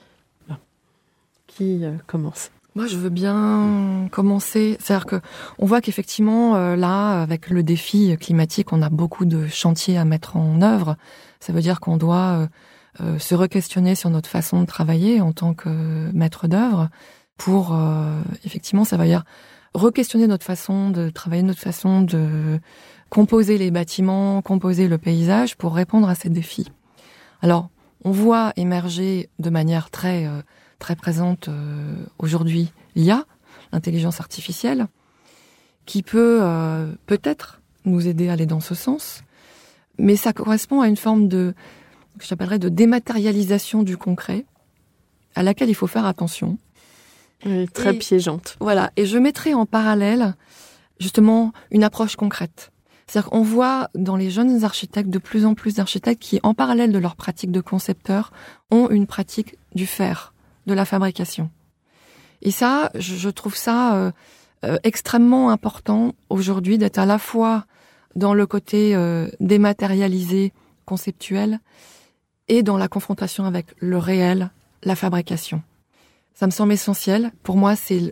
Qui 1.47 1.85
euh, 1.85 1.93
commence? 2.07 2.51
Moi, 2.75 2.87
je 2.87 2.97
veux 2.97 3.11
bien 3.11 4.09
commencer. 4.11 4.79
C'est-à-dire 4.81 5.05
que 5.05 5.21
on 5.59 5.67
voit 5.67 5.83
qu'effectivement, 5.83 6.57
euh, 6.57 6.75
là, 6.75 7.21
avec 7.21 7.51
le 7.51 7.63
défi 7.63 8.17
climatique, 8.19 8.73
on 8.73 8.81
a 8.81 8.89
beaucoup 8.89 9.27
de 9.27 9.47
chantiers 9.47 9.99
à 9.99 10.07
mettre 10.07 10.37
en 10.37 10.63
œuvre. 10.63 10.97
Ça 11.39 11.53
veut 11.53 11.61
dire 11.61 11.81
qu'on 11.81 11.99
doit 11.99 12.49
euh, 13.01 13.19
se 13.19 13.35
re-questionner 13.35 13.95
sur 13.95 14.09
notre 14.09 14.31
façon 14.31 14.63
de 14.63 14.67
travailler 14.67 15.21
en 15.21 15.33
tant 15.33 15.53
que 15.53 16.11
maître 16.13 16.49
d'œuvre. 16.49 16.89
Pour 17.37 17.77
effectivement, 18.45 18.85
ça 18.85 18.97
veut 18.97 19.07
dire 19.07 19.25
re-questionner 19.75 20.29
notre 20.29 20.45
façon 20.45 20.91
de 20.91 21.11
travailler, 21.11 21.43
notre 21.43 21.61
façon 21.61 22.03
de 22.03 22.61
composer 23.13 23.59
les 23.59 23.71
bâtiments, 23.71 24.41
composer 24.41 24.89
le 24.89 24.97
paysage 24.97 25.55
pour 25.57 25.75
répondre 25.75 26.09
à 26.09 26.15
ces 26.15 26.31
défis. 26.31 26.73
Alors, 27.43 27.69
on 28.05 28.11
voit 28.11 28.55
émerger 28.57 29.29
de 29.39 29.51
manière 29.51 29.91
très 29.91 30.25
euh, 30.25 30.41
très 30.79 30.97
présente 30.97 31.49
euh, 31.49 31.95
aujourd'hui 32.19 32.73
l'IA, 32.97 33.27
l'intelligence 33.71 34.19
artificielle, 34.19 34.87
qui 35.85 36.03
peut 36.03 36.39
euh, 36.41 36.91
peut-être 37.05 37.61
nous 37.85 38.09
aider 38.09 38.31
à 38.31 38.33
aller 38.33 38.47
dans 38.47 38.61
ce 38.61 38.75
sens, 38.75 39.23
mais 39.99 40.17
ça 40.17 40.33
correspond 40.33 40.81
à 40.81 40.89
une 40.89 40.97
forme 40.97 41.29
de, 41.29 41.53
que 42.19 42.25
j'appellerais 42.25 42.59
de 42.59 42.71
dématérialisation 42.71 43.83
du 43.83 43.99
concret, 43.99 44.47
à 45.35 45.43
laquelle 45.43 45.69
il 45.69 45.75
faut 45.75 45.87
faire 45.87 46.07
attention. 46.07 46.57
très 47.75 47.93
piégeante. 47.93 48.57
Voilà, 48.59 48.91
et 48.97 49.05
je 49.05 49.19
mettrai 49.19 49.53
en 49.53 49.67
parallèle 49.67 50.35
justement 50.99 51.53
une 51.71 51.85
approche 51.85 52.17
concrète. 52.17 52.72
C'est-à-dire 53.13 53.29
qu'on 53.29 53.43
voit 53.43 53.91
dans 53.95 54.17
les 54.17 54.31
jeunes 54.31 54.65
architectes 54.65 55.11
de 55.11 55.19
plus 55.19 55.45
en 55.45 55.53
plus 55.53 55.75
d'architectes 55.75 56.23
qui, 56.23 56.41
en 56.43 56.55
parallèle 56.55 56.93
de 56.93 56.99
leur 56.99 57.15
pratique 57.15 57.53
de 57.53 57.61
concepteur, 57.61 58.33
ont 58.71 58.89
une 58.89 59.07
pratique 59.07 59.59
du 59.75 59.85
faire, 59.85 60.33
de 60.67 60.73
la 60.73 60.87
fabrication. 60.87 61.51
Et 62.41 62.51
ça, 62.51 62.91
je 62.95 63.29
trouve 63.29 63.55
ça 63.55 63.97
euh, 63.97 64.13
euh, 64.65 64.79
extrêmement 64.83 65.51
important 65.51 66.15
aujourd'hui 66.31 66.79
d'être 66.79 66.97
à 66.97 67.05
la 67.05 67.19
fois 67.19 67.67
dans 68.17 68.33
le 68.33 68.47
côté 68.47 68.97
euh, 68.97 69.29
dématérialisé, 69.41 70.55
conceptuel, 70.87 71.61
et 72.49 72.63
dans 72.63 72.79
la 72.79 72.89
confrontation 72.89 73.45
avec 73.45 73.67
le 73.79 73.99
réel, 73.99 74.53
la 74.85 74.97
fabrication. 74.97 75.61
Ça 76.33 76.47
me 76.47 76.51
semble 76.51 76.73
essentiel. 76.73 77.31
Pour 77.43 77.59
moi, 77.59 77.77
c'est 77.77 78.11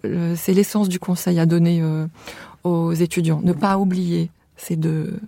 l'essence 0.49 0.91
du 0.91 0.99
conseil 0.99 1.41
à 1.41 1.47
donner 1.47 1.81
euh, 1.81 2.07
aux 2.65 2.93
étudiants. 2.93 3.41
Ne 3.43 3.55
pas 3.55 3.79
oublier 3.79 4.31
ces 4.61 4.77
deux, 4.77 5.19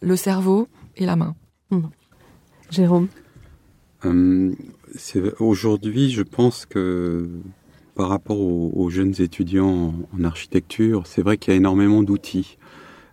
le 0.00 0.16
cerveau 0.16 0.68
et 0.96 1.06
la 1.06 1.16
main. 1.16 1.34
Hmm. 1.70 1.86
Jérôme 2.70 3.08
euh, 4.04 4.52
Aujourd'hui, 5.38 6.10
je 6.10 6.22
pense 6.22 6.66
que 6.66 7.28
par 7.94 8.08
rapport 8.08 8.40
aux, 8.40 8.88
jeunes 8.90 9.14
étudiants 9.20 9.94
en, 10.12 10.24
architecture, 10.24 11.06
c'est 11.06 11.22
vrai 11.22 11.36
qu'il 11.36 11.52
y 11.52 11.54
a 11.54 11.56
énormément 11.56 12.02
d'outils. 12.02 12.56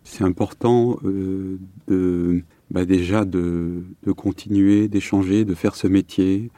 C'est 0.04 0.24
important 0.24 0.98
euh, 1.04 1.58
de 1.88 2.44
bah 2.72 2.86
déjà 2.86 3.26
de, 3.26 3.84
de 4.04 4.12
continuer, 4.12 4.88
d'échanger, 4.88 5.44
de 5.44 5.56
faire 5.56 5.76
ce 5.76 5.88
métier, 5.88 6.52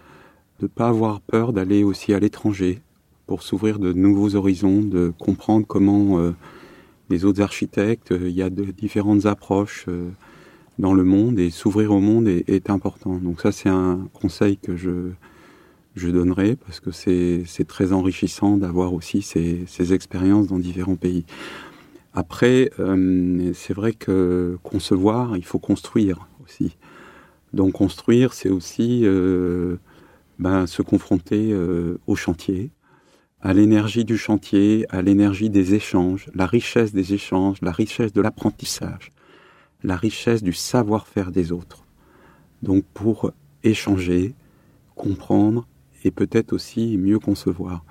de 0.59 0.67
pas 0.67 0.89
avoir 0.89 1.21
peur 1.21 1.53
d'aller 1.53 1.83
aussi 1.83 2.13
à 2.13 2.19
l'étranger 2.19 2.81
pour 3.27 3.43
s'ouvrir 3.43 3.79
de 3.79 3.93
nouveaux 3.93 4.35
horizons, 4.35 4.81
de 4.81 5.13
comprendre 5.17 5.65
comment 5.65 6.19
euh, 6.19 6.31
les 7.11 7.25
autres 7.25 7.41
architectes, 7.41 8.11
euh, 8.11 8.29
il 8.29 8.35
y 8.35 8.41
a 8.41 8.49
différentes 8.49 9.25
approches 9.25 9.85
euh, 9.87 10.09
dans 10.79 10.93
le 10.93 11.03
monde 11.03 11.37
et 11.39 11.51
s'ouvrir 11.51 11.91
au 11.91 11.99
monde 11.99 12.27
est, 12.27 12.69
important. 12.69 13.17
Donc 13.17 13.41
ça 13.41 13.51
c'est 13.51 13.69
un 13.69 14.07
conseil 14.13 14.57
que 14.57 14.75
je 14.75 15.11
je 15.93 16.07
donnerai 16.07 16.55
parce 16.55 16.79
que 16.79 16.91
c'est 16.91 17.67
très 17.67 17.91
enrichissant 17.91 18.55
d'avoir 18.55 18.93
aussi 18.93 19.21
ces, 19.21 19.65
ces 19.67 19.91
expériences 19.91 20.47
dans 20.47 20.57
différents 20.57 20.95
pays. 20.95 21.25
Après, 22.13 22.71
euh, 22.79 23.51
c'est 23.53 23.73
vrai 23.73 23.91
que 23.91 24.57
concevoir, 24.63 25.35
il 25.35 25.43
faut 25.43 25.59
construire 25.59 26.29
aussi. 26.45 26.77
Donc 27.51 27.73
construire, 27.73 28.31
c'est 28.31 28.47
aussi 28.47 29.03
ben, 30.39 30.65
se 30.65 30.81
confronter 30.81 31.53
au 32.07 32.15
chantier, 32.15 32.71
à 33.41 33.53
l'énergie 33.53 34.05
du 34.05 34.17
chantier, 34.17 34.85
à 34.89 35.01
l'énergie 35.01 35.49
des 35.49 35.73
échanges, 35.73 36.27
la 36.33 36.45
richesse 36.45 36.93
des 36.93 37.13
échanges, 37.13 37.57
la 37.61 37.71
richesse 37.71 38.13
de 38.13 38.21
l'apprentissage, 38.21 39.11
la 39.83 39.95
richesse 39.95 40.43
du 40.43 40.53
savoir-faire 40.53 41.31
des 41.31 41.51
autres. 41.51 41.85
Donc 42.61 42.83
pour 42.93 43.31
échanger, 43.63 44.35
comprendre 44.95 45.67
et 46.03 46.11
peut-être 46.11 46.53
aussi 46.53 46.97
mieux 46.97 47.19
concevoir. 47.19 47.83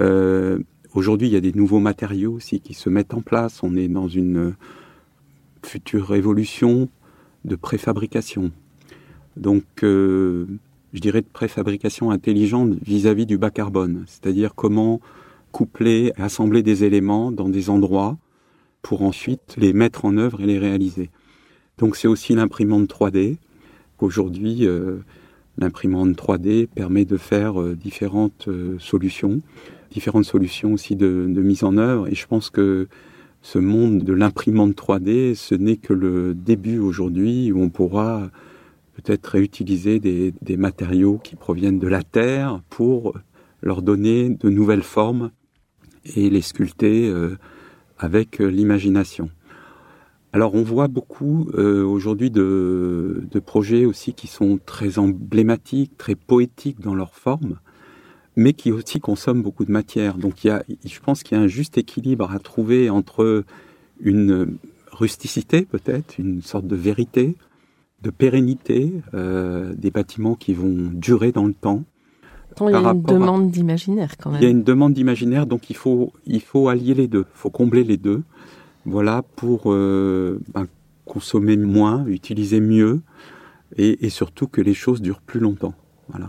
Euh, 0.00 0.58
Aujourd'hui, 0.96 1.28
il 1.28 1.34
y 1.34 1.36
a 1.36 1.42
des 1.42 1.52
nouveaux 1.52 1.78
matériaux 1.78 2.32
aussi 2.32 2.58
qui 2.60 2.72
se 2.72 2.88
mettent 2.88 3.12
en 3.12 3.20
place. 3.20 3.62
On 3.62 3.76
est 3.76 3.86
dans 3.86 4.08
une 4.08 4.54
future 5.62 6.08
révolution 6.08 6.88
de 7.44 7.54
préfabrication. 7.54 8.50
Donc, 9.36 9.64
euh, 9.82 10.46
je 10.96 11.00
dirais 11.02 11.20
de 11.20 11.26
préfabrication 11.30 12.10
intelligente 12.10 12.72
vis-à-vis 12.82 13.26
du 13.26 13.36
bas 13.36 13.50
carbone, 13.50 14.04
c'est-à-dire 14.06 14.54
comment 14.54 15.02
coupler, 15.52 16.10
assembler 16.16 16.62
des 16.62 16.84
éléments 16.84 17.30
dans 17.30 17.50
des 17.50 17.68
endroits 17.68 18.16
pour 18.80 19.02
ensuite 19.02 19.56
les 19.58 19.74
mettre 19.74 20.06
en 20.06 20.16
œuvre 20.16 20.40
et 20.40 20.46
les 20.46 20.58
réaliser. 20.58 21.10
Donc 21.76 21.96
c'est 21.96 22.08
aussi 22.08 22.34
l'imprimante 22.34 22.88
3D. 22.88 23.36
Aujourd'hui, 24.00 24.66
euh, 24.66 25.00
l'imprimante 25.58 26.16
3D 26.16 26.66
permet 26.66 27.04
de 27.04 27.18
faire 27.18 27.60
euh, 27.60 27.76
différentes 27.76 28.48
euh, 28.48 28.78
solutions, 28.78 29.42
différentes 29.90 30.24
solutions 30.24 30.72
aussi 30.72 30.96
de, 30.96 31.26
de, 31.28 31.42
mise 31.42 31.62
en 31.62 31.76
œuvre. 31.76 32.08
Et 32.08 32.14
je 32.14 32.26
pense 32.26 32.48
que 32.48 32.88
ce 33.42 33.58
monde 33.58 33.98
de 33.98 34.14
l'imprimante 34.14 34.74
3D, 34.74 35.34
ce 35.34 35.54
n'est 35.54 35.76
que 35.76 35.92
le 35.92 36.32
début 36.32 36.78
aujourd'hui 36.78 37.52
où 37.52 37.60
on 37.60 37.68
pourra 37.68 38.30
peut-être 38.96 39.26
réutiliser 39.26 40.00
des, 40.00 40.56
matériaux 40.56 41.18
qui 41.22 41.36
proviennent 41.36 41.78
de 41.78 41.88
la 41.88 42.02
terre 42.02 42.62
pour 42.70 43.14
leur 43.62 43.82
donner 43.82 44.30
de 44.30 44.48
nouvelles 44.48 44.82
formes 44.82 45.30
et 46.14 46.30
les 46.30 46.40
sculpter 46.40 47.08
euh, 47.08 47.36
avec 47.98 48.38
l'imagination. 48.38 49.30
Alors 50.32 50.54
on 50.54 50.62
voit 50.62 50.88
beaucoup 50.88 51.48
euh, 51.54 51.84
aujourd'hui 51.84 52.30
de, 52.30 53.24
de, 53.30 53.38
projets 53.38 53.84
aussi 53.84 54.12
qui 54.12 54.26
sont 54.26 54.58
très 54.64 54.98
emblématiques, 54.98 55.96
très 55.98 56.14
poétiques 56.14 56.80
dans 56.80 56.94
leur 56.94 57.14
forme, 57.14 57.58
mais 58.34 58.52
qui 58.52 58.70
aussi 58.70 59.00
consomment 59.00 59.42
beaucoup 59.42 59.64
de 59.64 59.72
matière. 59.72 60.16
Donc 60.16 60.44
il 60.44 60.48
y 60.48 60.50
a, 60.50 60.62
je 60.84 61.00
pense 61.00 61.22
qu'il 61.22 61.36
y 61.36 61.40
a 61.40 61.44
un 61.44 61.48
juste 61.48 61.78
équilibre 61.78 62.30
à 62.30 62.38
trouver 62.38 62.90
entre 62.90 63.44
une 64.00 64.58
rusticité 64.90 65.62
peut-être, 65.62 66.18
une 66.18 66.42
sorte 66.42 66.66
de 66.66 66.76
vérité, 66.76 67.36
de 68.06 68.10
pérennité, 68.12 68.92
euh, 69.14 69.74
des 69.76 69.90
bâtiments 69.90 70.36
qui 70.36 70.54
vont 70.54 70.90
durer 70.92 71.32
dans 71.32 71.44
le 71.44 71.54
temps. 71.54 71.82
il 72.60 72.70
y 72.70 72.74
a 72.74 72.78
une 72.78 73.02
demande 73.02 73.50
d'imaginaire 73.50 74.16
quand 74.16 74.30
même. 74.30 74.40
Il 74.40 74.44
y 74.44 74.46
a 74.46 74.50
une 74.50 74.62
demande 74.62 74.92
d'imaginaire, 74.92 75.46
donc 75.46 75.70
il 75.70 75.76
faut, 75.76 76.12
il 76.24 76.40
faut 76.40 76.68
allier 76.68 76.94
les 76.94 77.08
deux, 77.08 77.26
il 77.34 77.38
faut 77.38 77.50
combler 77.50 77.82
les 77.82 77.96
deux. 77.96 78.22
Voilà, 78.84 79.22
pour 79.34 79.72
euh, 79.72 80.38
ben, 80.54 80.66
consommer 81.04 81.56
moins, 81.56 82.06
utiliser 82.06 82.60
mieux, 82.60 83.00
et, 83.76 84.06
et, 84.06 84.10
surtout 84.10 84.46
que 84.46 84.60
les 84.60 84.74
choses 84.74 85.02
durent 85.02 85.20
plus 85.20 85.40
longtemps. 85.40 85.74
Voilà. 86.08 86.28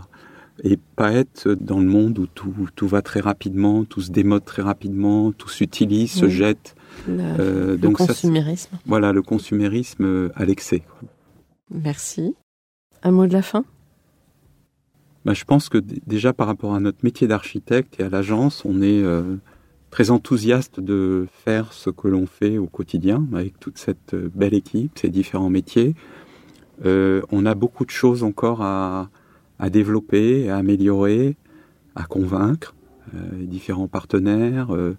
Et 0.64 0.76
pas 0.96 1.12
être 1.12 1.54
dans 1.54 1.78
le 1.78 1.86
monde 1.86 2.18
où 2.18 2.26
tout, 2.26 2.52
tout 2.74 2.88
va 2.88 3.02
très 3.02 3.20
rapidement, 3.20 3.84
tout 3.84 4.00
se 4.00 4.10
démode 4.10 4.44
très 4.44 4.62
rapidement, 4.62 5.30
tout 5.30 5.48
s'utilise, 5.48 6.12
oui. 6.14 6.20
se 6.20 6.28
jette. 6.28 6.74
Le, 7.06 7.20
euh, 7.20 7.66
le 7.72 7.78
donc 7.78 7.98
consumérisme. 7.98 8.70
Ça, 8.72 8.82
voilà, 8.86 9.12
le 9.12 9.22
consumérisme 9.22 10.32
à 10.34 10.44
l'excès. 10.44 10.82
Merci. 11.70 12.34
Un 13.02 13.10
mot 13.10 13.26
de 13.26 13.32
la 13.32 13.42
fin? 13.42 13.64
Ben, 15.24 15.34
Je 15.34 15.44
pense 15.44 15.68
que 15.68 15.78
déjà 15.78 16.32
par 16.32 16.46
rapport 16.46 16.74
à 16.74 16.80
notre 16.80 16.98
métier 17.02 17.26
d'architecte 17.26 18.00
et 18.00 18.04
à 18.04 18.08
l'agence, 18.08 18.64
on 18.64 18.82
est 18.82 19.02
euh, 19.02 19.36
très 19.90 20.10
enthousiaste 20.10 20.80
de 20.80 21.26
faire 21.44 21.72
ce 21.72 21.90
que 21.90 22.08
l'on 22.08 22.26
fait 22.26 22.58
au 22.58 22.66
quotidien 22.66 23.26
avec 23.32 23.58
toute 23.60 23.78
cette 23.78 24.14
belle 24.14 24.54
équipe, 24.54 24.98
ces 24.98 25.10
différents 25.10 25.50
métiers. 25.50 25.94
Euh, 26.84 27.22
on 27.30 27.46
a 27.46 27.54
beaucoup 27.54 27.84
de 27.84 27.90
choses 27.90 28.22
encore 28.22 28.62
à, 28.62 29.08
développer, 29.70 30.50
à 30.50 30.56
améliorer, 30.56 31.36
à 31.94 32.04
convaincre 32.04 32.74
euh, 33.14 33.18
différents 33.44 33.88
partenaires 33.88 34.74
euh, 34.74 34.96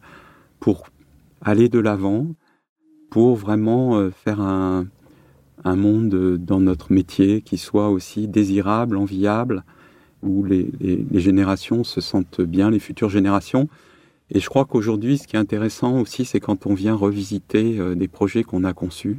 pour 0.59 0.87
aller 1.41 1.69
de 1.69 1.79
l'avant, 1.79 2.27
pour 3.09 3.35
vraiment 3.35 3.97
euh, 3.97 4.09
faire 4.11 4.41
un, 4.41 4.87
un 5.63 5.75
monde 5.75 6.37
dans 6.37 6.59
notre 6.59 6.91
métier 6.91 7.41
qui 7.41 7.57
soit 7.57 7.89
aussi 7.89 8.27
désirable, 8.27 8.97
enviable, 8.97 9.63
où 10.23 10.43
les, 10.43 10.69
les, 10.79 11.05
les 11.09 11.19
générations 11.19 11.83
se 11.83 12.01
sentent 12.01 12.41
bien, 12.41 12.69
les 12.69 12.79
futures 12.79 13.09
générations. 13.09 13.67
Et 14.31 14.39
je 14.39 14.47
crois 14.49 14.65
qu'aujourd'hui, 14.65 15.17
ce 15.17 15.27
qui 15.27 15.35
est 15.35 15.39
intéressant 15.39 15.99
aussi, 15.99 16.25
c'est 16.25 16.39
quand 16.39 16.65
on 16.65 16.73
vient 16.73 16.93
revisiter 16.93 17.79
euh, 17.79 17.95
des 17.95 18.07
projets 18.07 18.43
qu'on 18.43 18.63
a 18.63 18.73
conçus. 18.73 19.17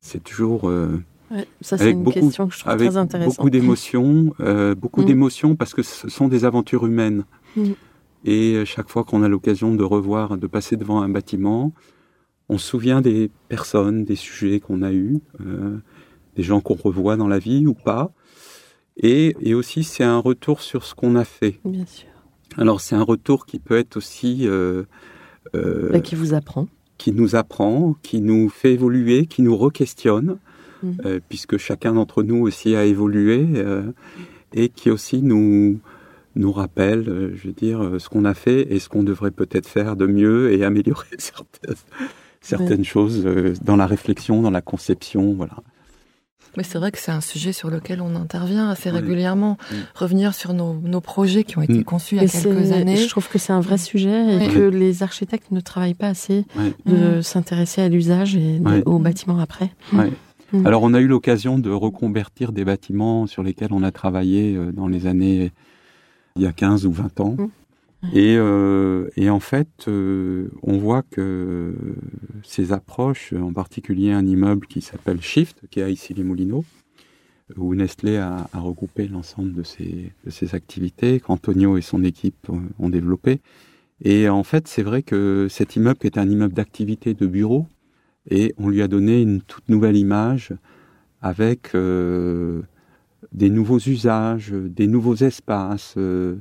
C'est 0.00 0.22
toujours 0.22 0.68
euh, 0.68 1.02
ouais, 1.30 1.46
ça, 1.60 1.76
c'est 1.76 1.90
une 1.90 2.02
beaucoup, 2.04 2.20
question 2.20 2.46
que 2.48 2.54
je 2.54 2.60
trouve 2.60 2.72
avec 2.72 2.88
très 2.90 2.96
intéressante. 2.96 3.36
beaucoup 3.36 3.50
d'émotions, 3.50 4.34
euh, 4.40 4.74
beaucoup 4.74 5.02
Mm. 5.02 5.06
d'émotions 5.06 5.56
parce 5.56 5.74
que 5.74 5.82
ce 5.82 6.08
sont 6.08 6.28
des 6.28 6.44
aventures 6.44 6.86
humaines. 6.86 7.24
Mm. 7.56 7.70
Et 8.24 8.54
euh, 8.54 8.64
chaque 8.64 8.88
fois 8.88 9.04
qu'on 9.04 9.22
a 9.22 9.28
l'occasion 9.28 9.74
de 9.74 9.82
revoir, 9.82 10.38
de 10.38 10.46
passer 10.46 10.76
devant 10.76 11.02
un 11.02 11.08
bâtiment, 11.08 11.72
on 12.50 12.58
se 12.58 12.66
souvient 12.66 13.00
des 13.00 13.30
personnes, 13.48 14.04
des 14.04 14.16
sujets 14.16 14.60
qu'on 14.60 14.82
a 14.82 14.92
eus, 14.92 15.20
euh, 15.40 15.78
des 16.36 16.42
gens 16.42 16.60
qu'on 16.60 16.74
revoit 16.74 17.16
dans 17.16 17.28
la 17.28 17.38
vie 17.38 17.66
ou 17.66 17.74
pas. 17.74 18.12
Et, 18.96 19.34
et 19.40 19.54
aussi, 19.54 19.84
c'est 19.84 20.04
un 20.04 20.18
retour 20.18 20.60
sur 20.60 20.84
ce 20.84 20.94
qu'on 20.94 21.16
a 21.16 21.24
fait. 21.24 21.60
Bien 21.64 21.86
sûr. 21.86 22.08
Alors 22.56 22.80
c'est 22.80 22.96
un 22.96 23.02
retour 23.02 23.46
qui 23.46 23.58
peut 23.58 23.78
être 23.78 23.96
aussi 23.96 24.46
euh, 24.46 24.84
euh, 25.54 25.90
Bah, 25.90 26.00
qui 26.00 26.14
vous 26.14 26.34
apprend. 26.34 26.66
qui 26.98 27.12
nous 27.12 27.36
apprend, 27.36 27.94
qui 28.02 28.20
nous 28.20 28.48
fait 28.48 28.72
évoluer, 28.72 29.26
qui 29.26 29.42
nous 29.42 29.56
re-questionne, 29.56 30.38
euh, 31.04 31.20
puisque 31.28 31.56
chacun 31.56 31.94
d'entre 31.94 32.22
nous 32.22 32.38
aussi 32.42 32.74
a 32.74 32.84
évolué, 32.84 33.46
et 34.52 34.68
qui 34.68 34.90
aussi 34.90 35.22
nous 35.22 35.78
nous 36.36 36.52
rappelle, 36.52 37.32
je 37.34 37.48
veux 37.48 37.52
dire, 37.52 37.96
ce 37.98 38.08
qu'on 38.08 38.24
a 38.24 38.34
fait 38.34 38.72
et 38.72 38.78
ce 38.78 38.88
qu'on 38.88 39.02
devrait 39.02 39.30
peut-être 39.30 39.68
faire 39.68 39.96
de 39.96 40.06
mieux 40.06 40.52
et 40.52 40.64
améliorer 40.64 41.06
certaines, 41.18 41.74
certaines 42.40 42.84
choses 42.84 43.22
euh, 43.26 43.54
dans 43.62 43.76
la 43.76 43.86
réflexion, 43.86 44.42
dans 44.42 44.50
la 44.50 44.62
conception, 44.62 45.34
voilà. 45.34 45.54
Mais 46.56 46.64
c'est 46.64 46.78
vrai 46.78 46.90
que 46.90 46.98
c'est 46.98 47.12
un 47.12 47.20
sujet 47.20 47.52
sur 47.52 47.70
lequel 47.70 48.00
on 48.00 48.16
intervient 48.16 48.68
assez 48.70 48.90
régulièrement. 48.90 49.56
Mm. 49.70 49.74
Revenir 49.94 50.34
sur 50.34 50.52
nos, 50.52 50.74
nos 50.74 51.00
projets 51.00 51.44
qui 51.44 51.56
ont 51.58 51.62
été 51.62 51.74
Mm. 51.78 51.84
conçus 51.84 52.16
il 52.16 52.18
y 52.18 52.20
a 52.22 52.24
Et 52.24 52.28
quelques 52.28 52.72
années. 52.72 52.96
Je 52.96 53.08
trouve 53.08 53.28
que 53.28 53.38
c'est 53.38 53.52
un 53.52 53.60
vrai 53.60 53.78
sujet 53.78 54.34
et 54.34 54.38
Oui. 54.48 54.52
que 54.54 54.58
les 54.58 55.04
architectes 55.04 55.52
ne 55.52 55.60
travaillent 55.60 55.94
pas 55.94 56.08
assez 56.08 56.44
de 56.86 57.20
s'intéresser 57.20 57.82
à 57.82 57.88
l'usage 57.88 58.34
et 58.34 58.58
de- 58.58 58.68
Ouais. 58.68 58.82
au 58.86 58.98
bâtiment 58.98 59.38
après. 59.38 59.70
Mm. 60.52 60.66
Alors 60.66 60.82
on 60.82 60.92
a 60.94 60.98
eu 61.00 61.06
l'occasion 61.06 61.60
de 61.60 61.70
reconvertir 61.70 62.50
des 62.50 62.64
bâtiments 62.64 63.28
sur 63.28 63.44
lesquels 63.44 63.68
on 63.72 63.84
a 63.84 63.92
travaillé 63.92 64.56
euh, 64.56 64.72
dans 64.72 64.88
les 64.88 65.06
années 65.06 65.52
il 66.34 66.42
y 66.42 66.46
a 66.46 66.52
15 66.52 66.86
ou 66.86 66.90
20 66.90 67.20
ans. 67.20 67.36
Et, 68.14 68.36
euh, 68.38 69.08
et 69.16 69.28
en 69.28 69.40
fait, 69.40 69.86
euh, 69.86 70.48
on 70.62 70.78
voit 70.78 71.02
que 71.02 71.74
ces 72.42 72.72
approches, 72.72 73.34
en 73.34 73.52
particulier 73.52 74.12
un 74.12 74.24
immeuble 74.24 74.66
qui 74.66 74.80
s'appelle 74.80 75.20
Shift, 75.20 75.62
qui 75.70 75.80
est 75.80 75.82
à 75.82 75.90
ici 75.90 76.14
les 76.14 76.24
Moulineaux, 76.24 76.64
où 77.56 77.74
Nestlé 77.74 78.16
a, 78.16 78.48
a 78.52 78.60
regroupé 78.60 79.06
l'ensemble 79.06 79.52
de 79.52 79.62
ses, 79.62 80.12
de 80.24 80.30
ses 80.30 80.54
activités, 80.54 81.20
qu'Antonio 81.20 81.76
et 81.76 81.82
son 81.82 82.02
équipe 82.04 82.48
ont 82.78 82.88
développé. 82.88 83.40
Et 84.02 84.28
en 84.28 84.44
fait, 84.44 84.66
c'est 84.66 84.82
vrai 84.82 85.02
que 85.02 85.46
cet 85.50 85.76
immeuble 85.76 85.98
est 86.04 86.16
un 86.16 86.28
immeuble 86.28 86.54
d'activité 86.54 87.12
de 87.14 87.26
bureau, 87.26 87.66
et 88.30 88.54
on 88.58 88.68
lui 88.68 88.82
a 88.82 88.88
donné 88.88 89.20
une 89.20 89.42
toute 89.42 89.68
nouvelle 89.68 89.96
image 89.96 90.54
avec 91.20 91.74
euh, 91.74 92.62
des 93.32 93.50
nouveaux 93.50 93.78
usages, 93.78 94.52
des 94.52 94.86
nouveaux 94.86 95.16
espaces, 95.16 95.94
euh, 95.96 96.36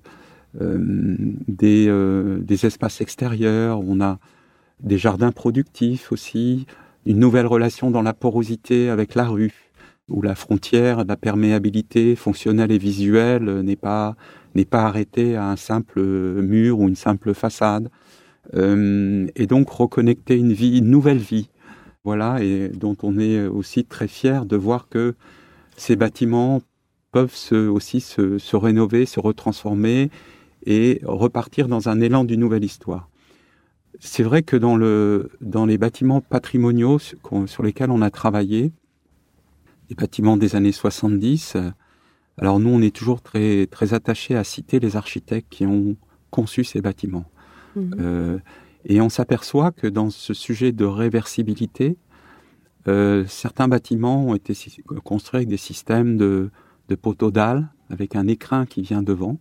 des, 0.55 1.85
euh, 1.87 2.39
des, 2.39 2.65
espaces 2.65 3.01
extérieurs. 3.01 3.81
On 3.81 4.01
a 4.01 4.19
des 4.81 4.97
jardins 4.97 5.31
productifs 5.31 6.11
aussi, 6.11 6.65
une 7.05 7.19
nouvelle 7.19 7.45
relation 7.45 7.91
dans 7.91 8.01
la 8.01 8.13
porosité 8.13 8.89
avec 8.89 9.15
la 9.15 9.27
rue, 9.27 9.71
où 10.09 10.21
la 10.21 10.35
frontière, 10.35 11.05
la 11.05 11.17
perméabilité 11.17 12.15
fonctionnelle 12.15 12.71
et 12.71 12.77
visuelle 12.77 13.61
n'est 13.61 13.75
pas 13.75 14.15
n'est 14.55 14.65
pas 14.65 14.83
arrêtée 14.83 15.35
à 15.35 15.47
un 15.49 15.55
simple 15.55 16.01
mur 16.01 16.79
ou 16.79 16.87
une 16.87 16.95
simple 16.95 17.35
façade. 17.35 17.89
Euh, 18.55 19.27
et 19.35 19.45
donc 19.45 19.69
reconnecter 19.69 20.35
une 20.35 20.53
vie, 20.53 20.79
une 20.79 20.89
nouvelle 20.89 21.19
vie 21.19 21.49
voilà, 22.03 22.41
et 22.41 22.69
dont 22.69 22.95
on 23.03 23.19
est 23.19 23.45
aussi 23.45 23.85
très 23.85 24.07
fier 24.07 24.45
de 24.45 24.55
voir 24.55 24.87
que 24.89 25.15
ces 25.75 25.95
bâtiments 25.95 26.61
peuvent 27.11 27.35
aussi 27.51 27.99
se, 27.99 28.55
rénover, 28.55 29.05
se 29.05 29.19
retransformer 29.19 30.09
et 30.65 31.01
repartir 31.03 31.67
dans 31.67 31.89
un 31.89 32.01
élan 32.01 32.23
d'une 32.23 32.39
nouvelle 32.39 32.63
histoire. 32.63 33.09
C'est 33.99 34.23
vrai 34.23 34.43
que 34.43 34.55
dans, 34.55 34.77
le, 34.77 35.31
dans 35.41 35.65
les 35.65 35.77
bâtiments 35.77 36.21
patrimoniaux 36.21 36.99
sur 36.99 37.63
lesquels 37.63 37.91
on 37.91 38.01
a 38.01 38.09
travaillé, 38.09 38.71
les 39.89 39.95
bâtiments 39.95 40.37
des 40.37 40.55
années 40.55 40.71
70, 40.71 41.57
alors 42.37 42.59
nous 42.59 42.69
on 42.69 42.81
est 42.81 42.95
toujours 42.95 43.21
très, 43.21 43.67
très 43.67 43.93
attachés 43.93 44.35
à 44.35 44.43
citer 44.43 44.79
les 44.79 44.95
architectes 44.95 45.47
qui 45.49 45.65
ont 45.65 45.95
conçu 46.29 46.63
ces 46.63 46.81
bâtiments. 46.81 47.25
Mmh. 47.75 47.91
Euh, 47.99 48.37
et 48.85 49.01
on 49.01 49.09
s'aperçoit 49.09 49.71
que 49.71 49.87
dans 49.87 50.09
ce 50.09 50.33
sujet 50.33 50.71
de 50.71 50.85
réversibilité, 50.85 51.97
euh, 52.87 53.25
certains 53.27 53.67
bâtiments 53.67 54.27
ont 54.27 54.35
été 54.35 54.53
construits 55.03 55.39
avec 55.39 55.49
des 55.49 55.57
systèmes 55.57 56.17
de, 56.17 56.49
de 56.87 56.95
poteaux 56.95 57.31
dalles, 57.31 57.67
avec 57.89 58.15
un 58.15 58.27
écrin 58.27 58.65
qui 58.65 58.81
vient 58.81 59.03
devant. 59.03 59.37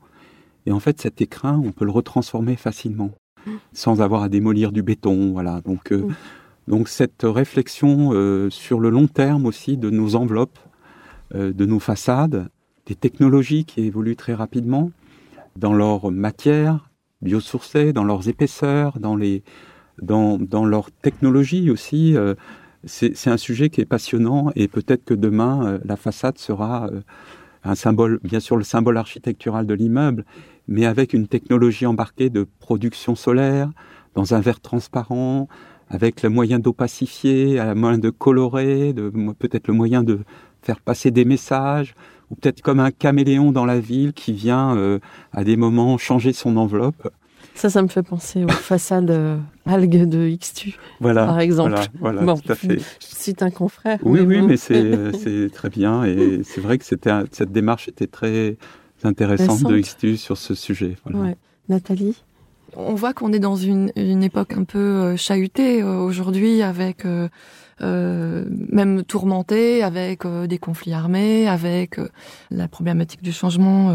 Et 0.69 0.71
en 0.71 0.81
fait, 0.81 1.01
cet 1.01 1.23
écrin, 1.23 1.59
on 1.65 1.73
peut 1.73 1.87
le 1.87 1.91
retransformer 1.91 2.55
facilement, 2.55 3.13
sans 3.73 4.03
avoir 4.03 4.23
à 4.23 4.29
démolir 4.29 4.71
du 4.71 4.83
béton. 4.83 5.33
Voilà. 5.33 5.63
Donc, 5.63 5.93
euh, 5.93 6.07
donc 6.69 6.89
cette 6.89 7.23
réflexion 7.23 8.11
euh, 8.13 8.51
sur 8.51 8.79
le 8.79 8.91
long 8.91 9.07
terme 9.07 9.47
aussi 9.47 9.79
de 9.79 9.89
nos 9.89 10.15
enveloppes, 10.15 10.59
euh, 11.35 11.55
de 11.55 11.65
nos 11.65 11.79
façades, 11.79 12.51
des 12.85 12.95
technologies 12.95 13.65
qui 13.65 13.81
évoluent 13.81 14.15
très 14.15 14.35
rapidement 14.35 14.91
dans 15.57 15.73
leur 15.73 16.11
matière, 16.11 16.91
biosourcés, 17.23 17.95
dans 17.95 18.05
leurs 18.05 18.29
épaisseurs, 18.29 18.99
dans, 19.01 19.17
les, 19.17 19.45
dans, 20.03 20.37
dans 20.37 20.67
leur 20.67 20.91
technologie 20.91 21.71
aussi. 21.71 22.15
C'est 22.85 23.31
un 23.31 23.39
sujet 23.39 23.71
qui 23.71 23.81
est 23.81 23.87
passionnant 23.87 24.53
et 24.55 24.69
peut-être 24.69 25.07
que 25.07 25.15
demain, 25.15 25.81
la 25.83 25.97
façade 25.97 26.37
sera 26.37 26.91
un 27.69 27.75
symbole, 27.75 28.19
bien 28.23 28.41
sûr 28.41 28.57
le 28.57 28.65
symbole 28.65 28.97
architectural 28.97 29.67
de 29.67 29.75
l'immeuble, 29.75 30.25
mais 30.67 30.87
avec 30.87 31.13
une 31.13 31.29
technologie 31.29 31.87
embarquée 31.87 32.31
de 32.31 32.47
production 32.61 33.15
solaire, 33.15 33.71
dans 34.15 34.35
un 34.35 34.41
verre 34.41 34.61
transparent, 34.61 35.49
avec 35.89 36.23
le 36.23 36.29
moyen 36.29 36.59
d'opacifier, 36.59 37.57
le 37.57 37.75
moyen 37.75 37.99
de 37.99 38.11
colorer, 38.11 38.95
peut-être 39.39 39.69
le 39.69 39.75
moyen 39.75 40.03
de 40.03 40.21
faire 40.63 40.81
passer 40.81 41.11
des 41.11 41.25
messages 41.25 41.95
ou 42.31 42.35
peut-être 42.35 42.61
comme 42.61 42.81
un 42.81 42.91
caméléon 42.91 43.53
dans 43.53 43.65
la 43.65 43.81
ville 43.81 44.13
qui 44.13 44.33
vient 44.33 44.77
euh, 44.77 44.99
à 45.33 45.45
des 45.45 45.57
moments 45.57 45.97
changer 45.97 46.33
son 46.33 46.57
enveloppe. 46.57 47.09
Ça, 47.59 47.71
ça 47.71 47.83
me 47.83 47.89
fait 47.89 48.05
penser 48.05 48.45
aux 48.45 48.49
façades 48.49 49.11
euh, 49.11 49.37
algues 49.67 50.09
de 50.09 50.31
Xtu, 50.31 50.77
voilà, 51.01 51.27
par 51.27 51.41
exemple. 51.41 51.75
Voilà, 51.99 52.23
voilà 52.23 52.41
tout 52.41 52.53
à 52.53 52.55
fait. 52.55 52.79
Je 52.79 52.83
cite 53.01 53.43
un 53.43 53.51
confrère. 53.51 53.99
Oui, 54.05 54.21
oui, 54.21 54.43
mais 54.43 54.57
c'est 54.57 55.51
très 55.53 55.69
bien 55.69 56.05
et 56.05 56.43
c'est 56.45 56.61
vrai 56.61 56.79
que 56.79 56.85
c'était 56.85 57.11
cette 57.33 57.51
démarche 57.51 57.89
était 57.89 58.07
très 58.07 58.57
intéressante 59.03 59.65
de 59.65 59.77
Xtu 59.77 60.17
sur 60.17 60.37
ce 60.37 60.55
sujet. 60.55 60.95
Voilà. 61.05 61.31
Ouais. 61.31 61.37
Nathalie? 61.69 62.23
On 62.77 62.95
voit 62.95 63.13
qu'on 63.13 63.33
est 63.33 63.41
dans 63.41 63.57
une, 63.57 63.91
une, 63.97 64.23
époque 64.23 64.53
un 64.53 64.63
peu 64.65 64.79
euh, 64.79 65.17
chahutée 65.17 65.83
euh, 65.83 65.97
aujourd'hui 65.97 66.63
avec 66.63 67.05
euh, 67.05 67.29
euh, 67.81 68.45
même 68.49 69.05
tourmentée 69.05 69.83
avec 69.83 70.25
euh, 70.25 70.47
des 70.47 70.59
conflits 70.59 70.93
armés, 70.93 71.49
avec 71.49 72.01
la 72.51 72.69
problématique 72.69 73.23
du 73.23 73.33
changement 73.33 73.95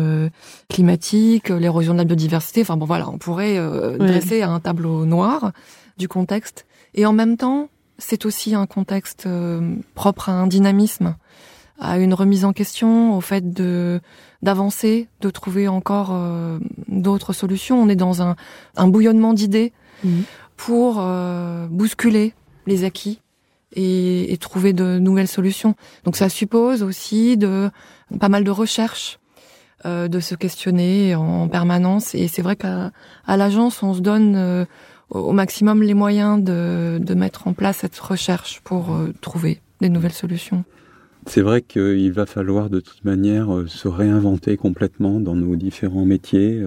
climatique, 0.69 1.49
l'érosion 1.49 1.93
de 1.93 1.99
la 1.99 2.05
biodiversité. 2.05 2.61
Enfin 2.61 2.77
bon 2.77 2.85
voilà, 2.85 3.09
on 3.09 3.17
pourrait 3.17 3.59
oui. 3.59 3.97
dresser 3.97 4.41
un 4.41 4.59
tableau 4.59 5.05
noir 5.05 5.51
du 5.97 6.07
contexte. 6.07 6.65
Et 6.93 7.05
en 7.05 7.13
même 7.13 7.37
temps, 7.37 7.69
c'est 7.97 8.25
aussi 8.25 8.55
un 8.55 8.65
contexte 8.65 9.27
propre 9.95 10.29
à 10.29 10.33
un 10.33 10.47
dynamisme, 10.47 11.15
à 11.79 11.97
une 11.97 12.13
remise 12.13 12.45
en 12.45 12.53
question, 12.53 13.15
au 13.17 13.21
fait 13.21 13.53
de 13.53 13.99
d'avancer, 14.43 15.07
de 15.21 15.29
trouver 15.29 15.67
encore 15.67 16.09
euh, 16.11 16.59
d'autres 16.89 17.33
solutions. 17.33 17.81
On 17.81 17.89
est 17.89 17.95
dans 17.95 18.21
un, 18.21 18.35
un 18.75 18.87
bouillonnement 18.87 19.33
d'idées 19.33 19.71
mmh. 20.03 20.09
pour 20.57 20.97
euh, 20.99 21.65
bousculer 21.67 22.33
les 22.67 22.83
acquis 22.83 23.21
et, 23.75 24.37
trouver 24.39 24.73
de 24.73 24.99
nouvelles 24.99 25.27
solutions. 25.27 25.75
Donc 26.03 26.15
ça 26.15 26.29
suppose 26.29 26.83
aussi 26.83 27.37
de 27.37 27.69
pas 28.19 28.29
mal 28.29 28.43
de 28.43 28.51
recherches, 28.51 29.19
euh, 29.85 30.07
de 30.07 30.19
se 30.19 30.35
questionner 30.35 31.15
en 31.15 31.47
permanence. 31.47 32.13
Et 32.13 32.27
c'est 32.27 32.41
vrai 32.41 32.55
qu'à 32.55 32.91
l'agence, 33.27 33.83
on 33.83 33.93
se 33.93 34.01
donne 34.01 34.35
euh, 34.35 34.65
au 35.13 35.31
maximum 35.31 35.83
les 35.83 35.93
moyens 35.93 36.43
de, 36.43 37.13
mettre 37.13 37.47
en 37.47 37.53
place 37.53 37.77
cette 37.77 37.97
recherche 37.97 38.61
pour 38.63 38.93
euh, 38.93 39.13
trouver 39.21 39.61
des 39.81 39.89
nouvelles 39.89 40.13
solutions. 40.13 40.63
C'est 41.27 41.41
vrai 41.41 41.61
qu'il 41.61 42.11
va 42.11 42.25
falloir 42.25 42.69
de 42.69 42.79
toute 42.79 43.05
manière 43.05 43.53
euh, 43.53 43.67
se 43.67 43.87
réinventer 43.87 44.57
complètement 44.57 45.19
dans 45.19 45.35
nos 45.35 45.55
différents 45.55 46.05
métiers, 46.05 46.61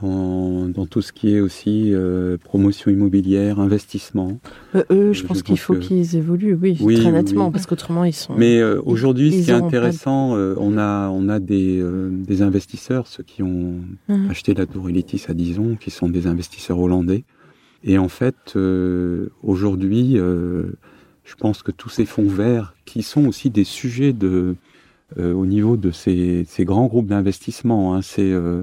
dans, 0.00 0.68
dans, 0.68 0.86
tout 0.86 1.02
ce 1.02 1.12
qui 1.12 1.34
est 1.34 1.40
aussi 1.40 1.92
euh, 1.92 2.36
promotion 2.38 2.90
immobilière, 2.90 3.60
investissement. 3.60 4.38
Euh, 4.74 4.84
eux, 4.90 5.12
je, 5.12 5.20
je 5.20 5.26
pense 5.26 5.42
qu'il 5.42 5.58
faut 5.58 5.74
que... 5.74 5.78
qu'ils 5.78 6.16
évoluent, 6.16 6.54
oui, 6.54 6.76
oui 6.80 7.00
très 7.00 7.12
nettement, 7.12 7.46
oui. 7.46 7.52
parce 7.52 7.66
qu'autrement 7.66 8.04
ils 8.04 8.12
sont. 8.12 8.34
Mais 8.36 8.58
euh, 8.58 8.80
aujourd'hui, 8.84 9.32
ce 9.32 9.44
qui 9.44 9.50
est 9.50 9.54
intéressant, 9.54 10.30
pas... 10.30 10.60
on 10.60 10.78
a 10.78 11.08
on 11.08 11.28
a 11.28 11.38
des, 11.38 11.82
des 12.10 12.42
investisseurs, 12.42 13.06
ceux 13.06 13.22
qui 13.22 13.42
ont 13.42 13.80
mmh. 14.08 14.30
acheté 14.30 14.54
la 14.54 14.66
Tour 14.66 14.88
Elitis 14.88 15.24
à 15.28 15.34
Dijon, 15.34 15.76
qui 15.76 15.90
sont 15.90 16.08
des 16.08 16.26
investisseurs 16.26 16.78
hollandais. 16.78 17.24
Et 17.84 17.98
en 17.98 18.08
fait, 18.08 18.56
aujourd'hui 19.42 20.18
je 21.26 21.34
pense 21.34 21.62
que 21.62 21.72
tous 21.72 21.88
ces 21.88 22.06
fonds 22.06 22.28
verts, 22.28 22.74
qui 22.84 23.02
sont 23.02 23.26
aussi 23.26 23.50
des 23.50 23.64
sujets 23.64 24.12
de, 24.12 24.54
euh, 25.18 25.32
au 25.34 25.44
niveau 25.44 25.76
de 25.76 25.90
ces, 25.90 26.44
ces 26.48 26.64
grands 26.64 26.86
groupes 26.86 27.08
d'investissement, 27.08 27.94
hein, 27.94 28.02
c'est 28.02 28.30
euh, 28.32 28.62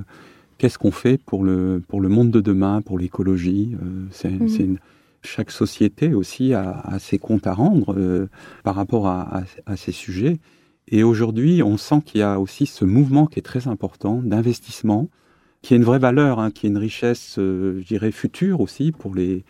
qu'est-ce 0.64 0.78
qu'on 0.78 0.92
fait 0.92 1.18
pour 1.18 1.44
le, 1.44 1.84
pour 1.86 2.00
le 2.00 2.08
monde 2.08 2.32
de 2.32 2.40
demain, 2.40 2.82
pour 2.82 2.98
l'écologie. 2.98 3.76
Euh, 3.84 4.06
c'est, 4.12 4.30
mmh. 4.30 4.62
une, 4.62 4.78
chaque 5.22 5.52
société 5.52 6.14
aussi 6.14 6.54
a, 6.54 6.80
a, 6.86 7.00
ses 7.00 7.20
comptes 7.20 7.48
à 7.48 7.54
rendre 7.54 7.94
euh, 7.98 8.30
par 8.64 8.76
rapport 8.76 9.08
à, 9.08 9.40
à, 9.40 9.44
à, 9.66 9.76
ces 9.76 9.92
sujets. 9.92 10.40
Et 10.88 11.04
aujourd'hui, 11.04 11.62
on 11.64 11.76
sent 11.76 12.00
qu'il 12.06 12.22
y 12.22 12.24
a 12.24 12.40
aussi 12.40 12.66
ce 12.66 12.86
mouvement 12.86 13.26
qui 13.26 13.40
est 13.40 13.44
très 13.44 13.68
important 13.68 14.22
d'investissement, 14.24 15.10
qui 15.62 15.74
est 15.74 15.78
une 15.78 15.84
vraie 15.84 16.00
valeur, 16.00 16.40
hein, 16.40 16.50
qui 16.50 16.66
est 16.66 16.70
une 16.70 16.78
richesse, 16.78 17.36
euh, 17.40 17.82
je 17.82 17.86
dirais, 17.86 18.14
future 18.14 18.62
aussi 18.62 18.94
pour 18.94 19.16
les, 19.16 19.44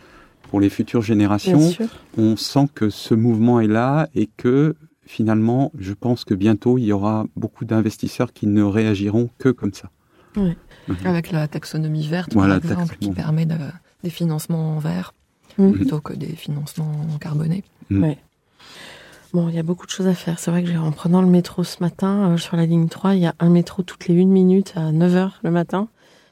pour 0.49 0.59
les 0.59 0.69
futures 0.71 1.03
générations. 1.03 1.69
On 2.17 2.35
sent 2.37 2.69
que 2.73 2.89
ce 2.89 3.13
mouvement 3.13 3.59
est 3.59 3.67
là 3.67 4.09
et 4.15 4.25
que 4.35 4.73
finalement, 5.05 5.71
je 5.77 5.93
pense 5.93 6.25
que 6.25 6.33
bientôt, 6.33 6.79
il 6.79 6.85
y 6.85 6.91
aura 6.91 7.27
beaucoup 7.35 7.65
d'investisseurs 7.65 8.33
qui 8.33 8.47
ne 8.47 8.63
réagiront 8.63 9.29
que 9.37 9.49
comme 9.49 9.75
ça. 9.75 9.91
Oui. 10.37 10.53
Mmh. 10.87 10.93
Avec 11.05 11.31
la 11.31 11.47
taxonomie 11.47 12.07
verte, 12.07 12.33
voilà, 12.33 12.59
par 12.59 12.71
exemple, 12.71 12.97
qui 12.99 13.11
permet 13.11 13.45
de, 13.45 13.55
des 14.03 14.09
financements 14.09 14.75
en 14.75 14.79
vert 14.79 15.13
mmh. 15.57 15.71
plutôt 15.71 16.01
que 16.01 16.13
des 16.13 16.35
financements 16.35 17.07
carbonés. 17.21 17.63
Mmh. 17.89 18.03
Ouais. 18.03 18.17
Bon, 19.33 19.49
il 19.49 19.55
y 19.55 19.59
a 19.59 19.63
beaucoup 19.63 19.85
de 19.85 19.91
choses 19.91 20.07
à 20.07 20.13
faire. 20.13 20.39
C'est 20.39 20.51
vrai 20.51 20.63
que 20.63 20.77
en 20.77 20.91
prenant 20.91 21.21
le 21.21 21.27
métro 21.27 21.63
ce 21.63 21.77
matin, 21.81 22.31
euh, 22.31 22.37
sur 22.37 22.55
la 22.55 22.65
ligne 22.65 22.87
3, 22.87 23.15
il 23.15 23.21
y 23.21 23.25
a 23.25 23.33
un 23.39 23.49
métro 23.49 23.81
toutes 23.81 24.07
les 24.07 24.13
une 24.13 24.29
minute 24.29 24.73
à 24.75 24.91
9 24.91 25.15
heures 25.15 25.39
le 25.43 25.51
matin. 25.51 25.87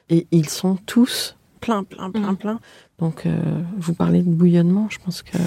Et 0.08 0.26
ils 0.30 0.48
sont 0.48 0.76
tous 0.86 1.36
plein, 1.60 1.82
plein, 1.82 2.10
plein, 2.10 2.34
plein. 2.34 2.60
Donc, 2.98 3.26
euh, 3.26 3.40
vous 3.78 3.94
parlez 3.94 4.22
de 4.22 4.30
bouillonnement, 4.30 4.88
je 4.90 4.98
pense 5.04 5.22
que, 5.22 5.38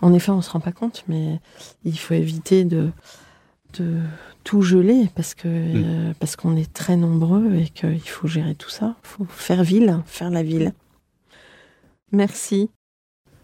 en 0.00 0.14
effet, 0.14 0.30
on 0.30 0.40
se 0.40 0.50
rend 0.50 0.60
pas 0.60 0.72
compte, 0.72 1.04
mais 1.08 1.40
il 1.84 1.98
faut 1.98 2.14
éviter 2.14 2.64
de, 2.64 2.90
de 3.80 3.98
tout 4.44 4.62
geler 4.62 5.08
parce 5.14 5.34
que 5.34 5.48
mmh. 5.48 5.84
euh, 5.84 6.12
parce 6.18 6.36
qu'on 6.36 6.56
est 6.56 6.72
très 6.72 6.96
nombreux 6.96 7.54
et 7.54 7.68
qu'il 7.68 8.00
faut 8.08 8.28
gérer 8.28 8.54
tout 8.54 8.70
ça. 8.70 8.96
Il 9.04 9.08
faut 9.08 9.26
faire 9.28 9.64
ville, 9.64 10.02
faire 10.06 10.30
la 10.30 10.42
ville. 10.42 10.72
Merci. 12.12 12.70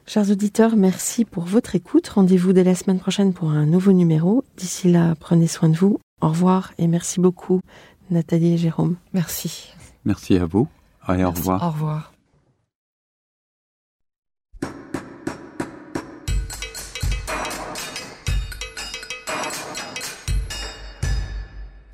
Chers 0.06 0.30
auditeurs, 0.30 0.76
merci 0.76 1.24
pour 1.24 1.44
votre 1.44 1.74
écoute. 1.76 2.08
Rendez-vous 2.08 2.52
dès 2.52 2.64
la 2.64 2.74
semaine 2.74 2.98
prochaine 2.98 3.32
pour 3.32 3.50
un 3.50 3.66
nouveau 3.66 3.92
numéro. 3.92 4.44
D'ici 4.56 4.90
là, 4.90 5.14
prenez 5.18 5.46
soin 5.46 5.68
de 5.68 5.76
vous. 5.76 5.98
Au 6.20 6.28
revoir 6.28 6.72
et 6.78 6.86
merci 6.86 7.20
beaucoup, 7.20 7.60
Nathalie 8.10 8.54
et 8.54 8.58
Jérôme. 8.58 8.96
Merci. 9.12 9.72
Merci 10.04 10.36
à 10.36 10.46
vous. 10.46 10.68
Allez, 11.02 11.24
au 11.24 11.28
Merci. 11.28 11.40
revoir. 11.40 11.62
Au 11.62 11.70
revoir. 11.70 12.11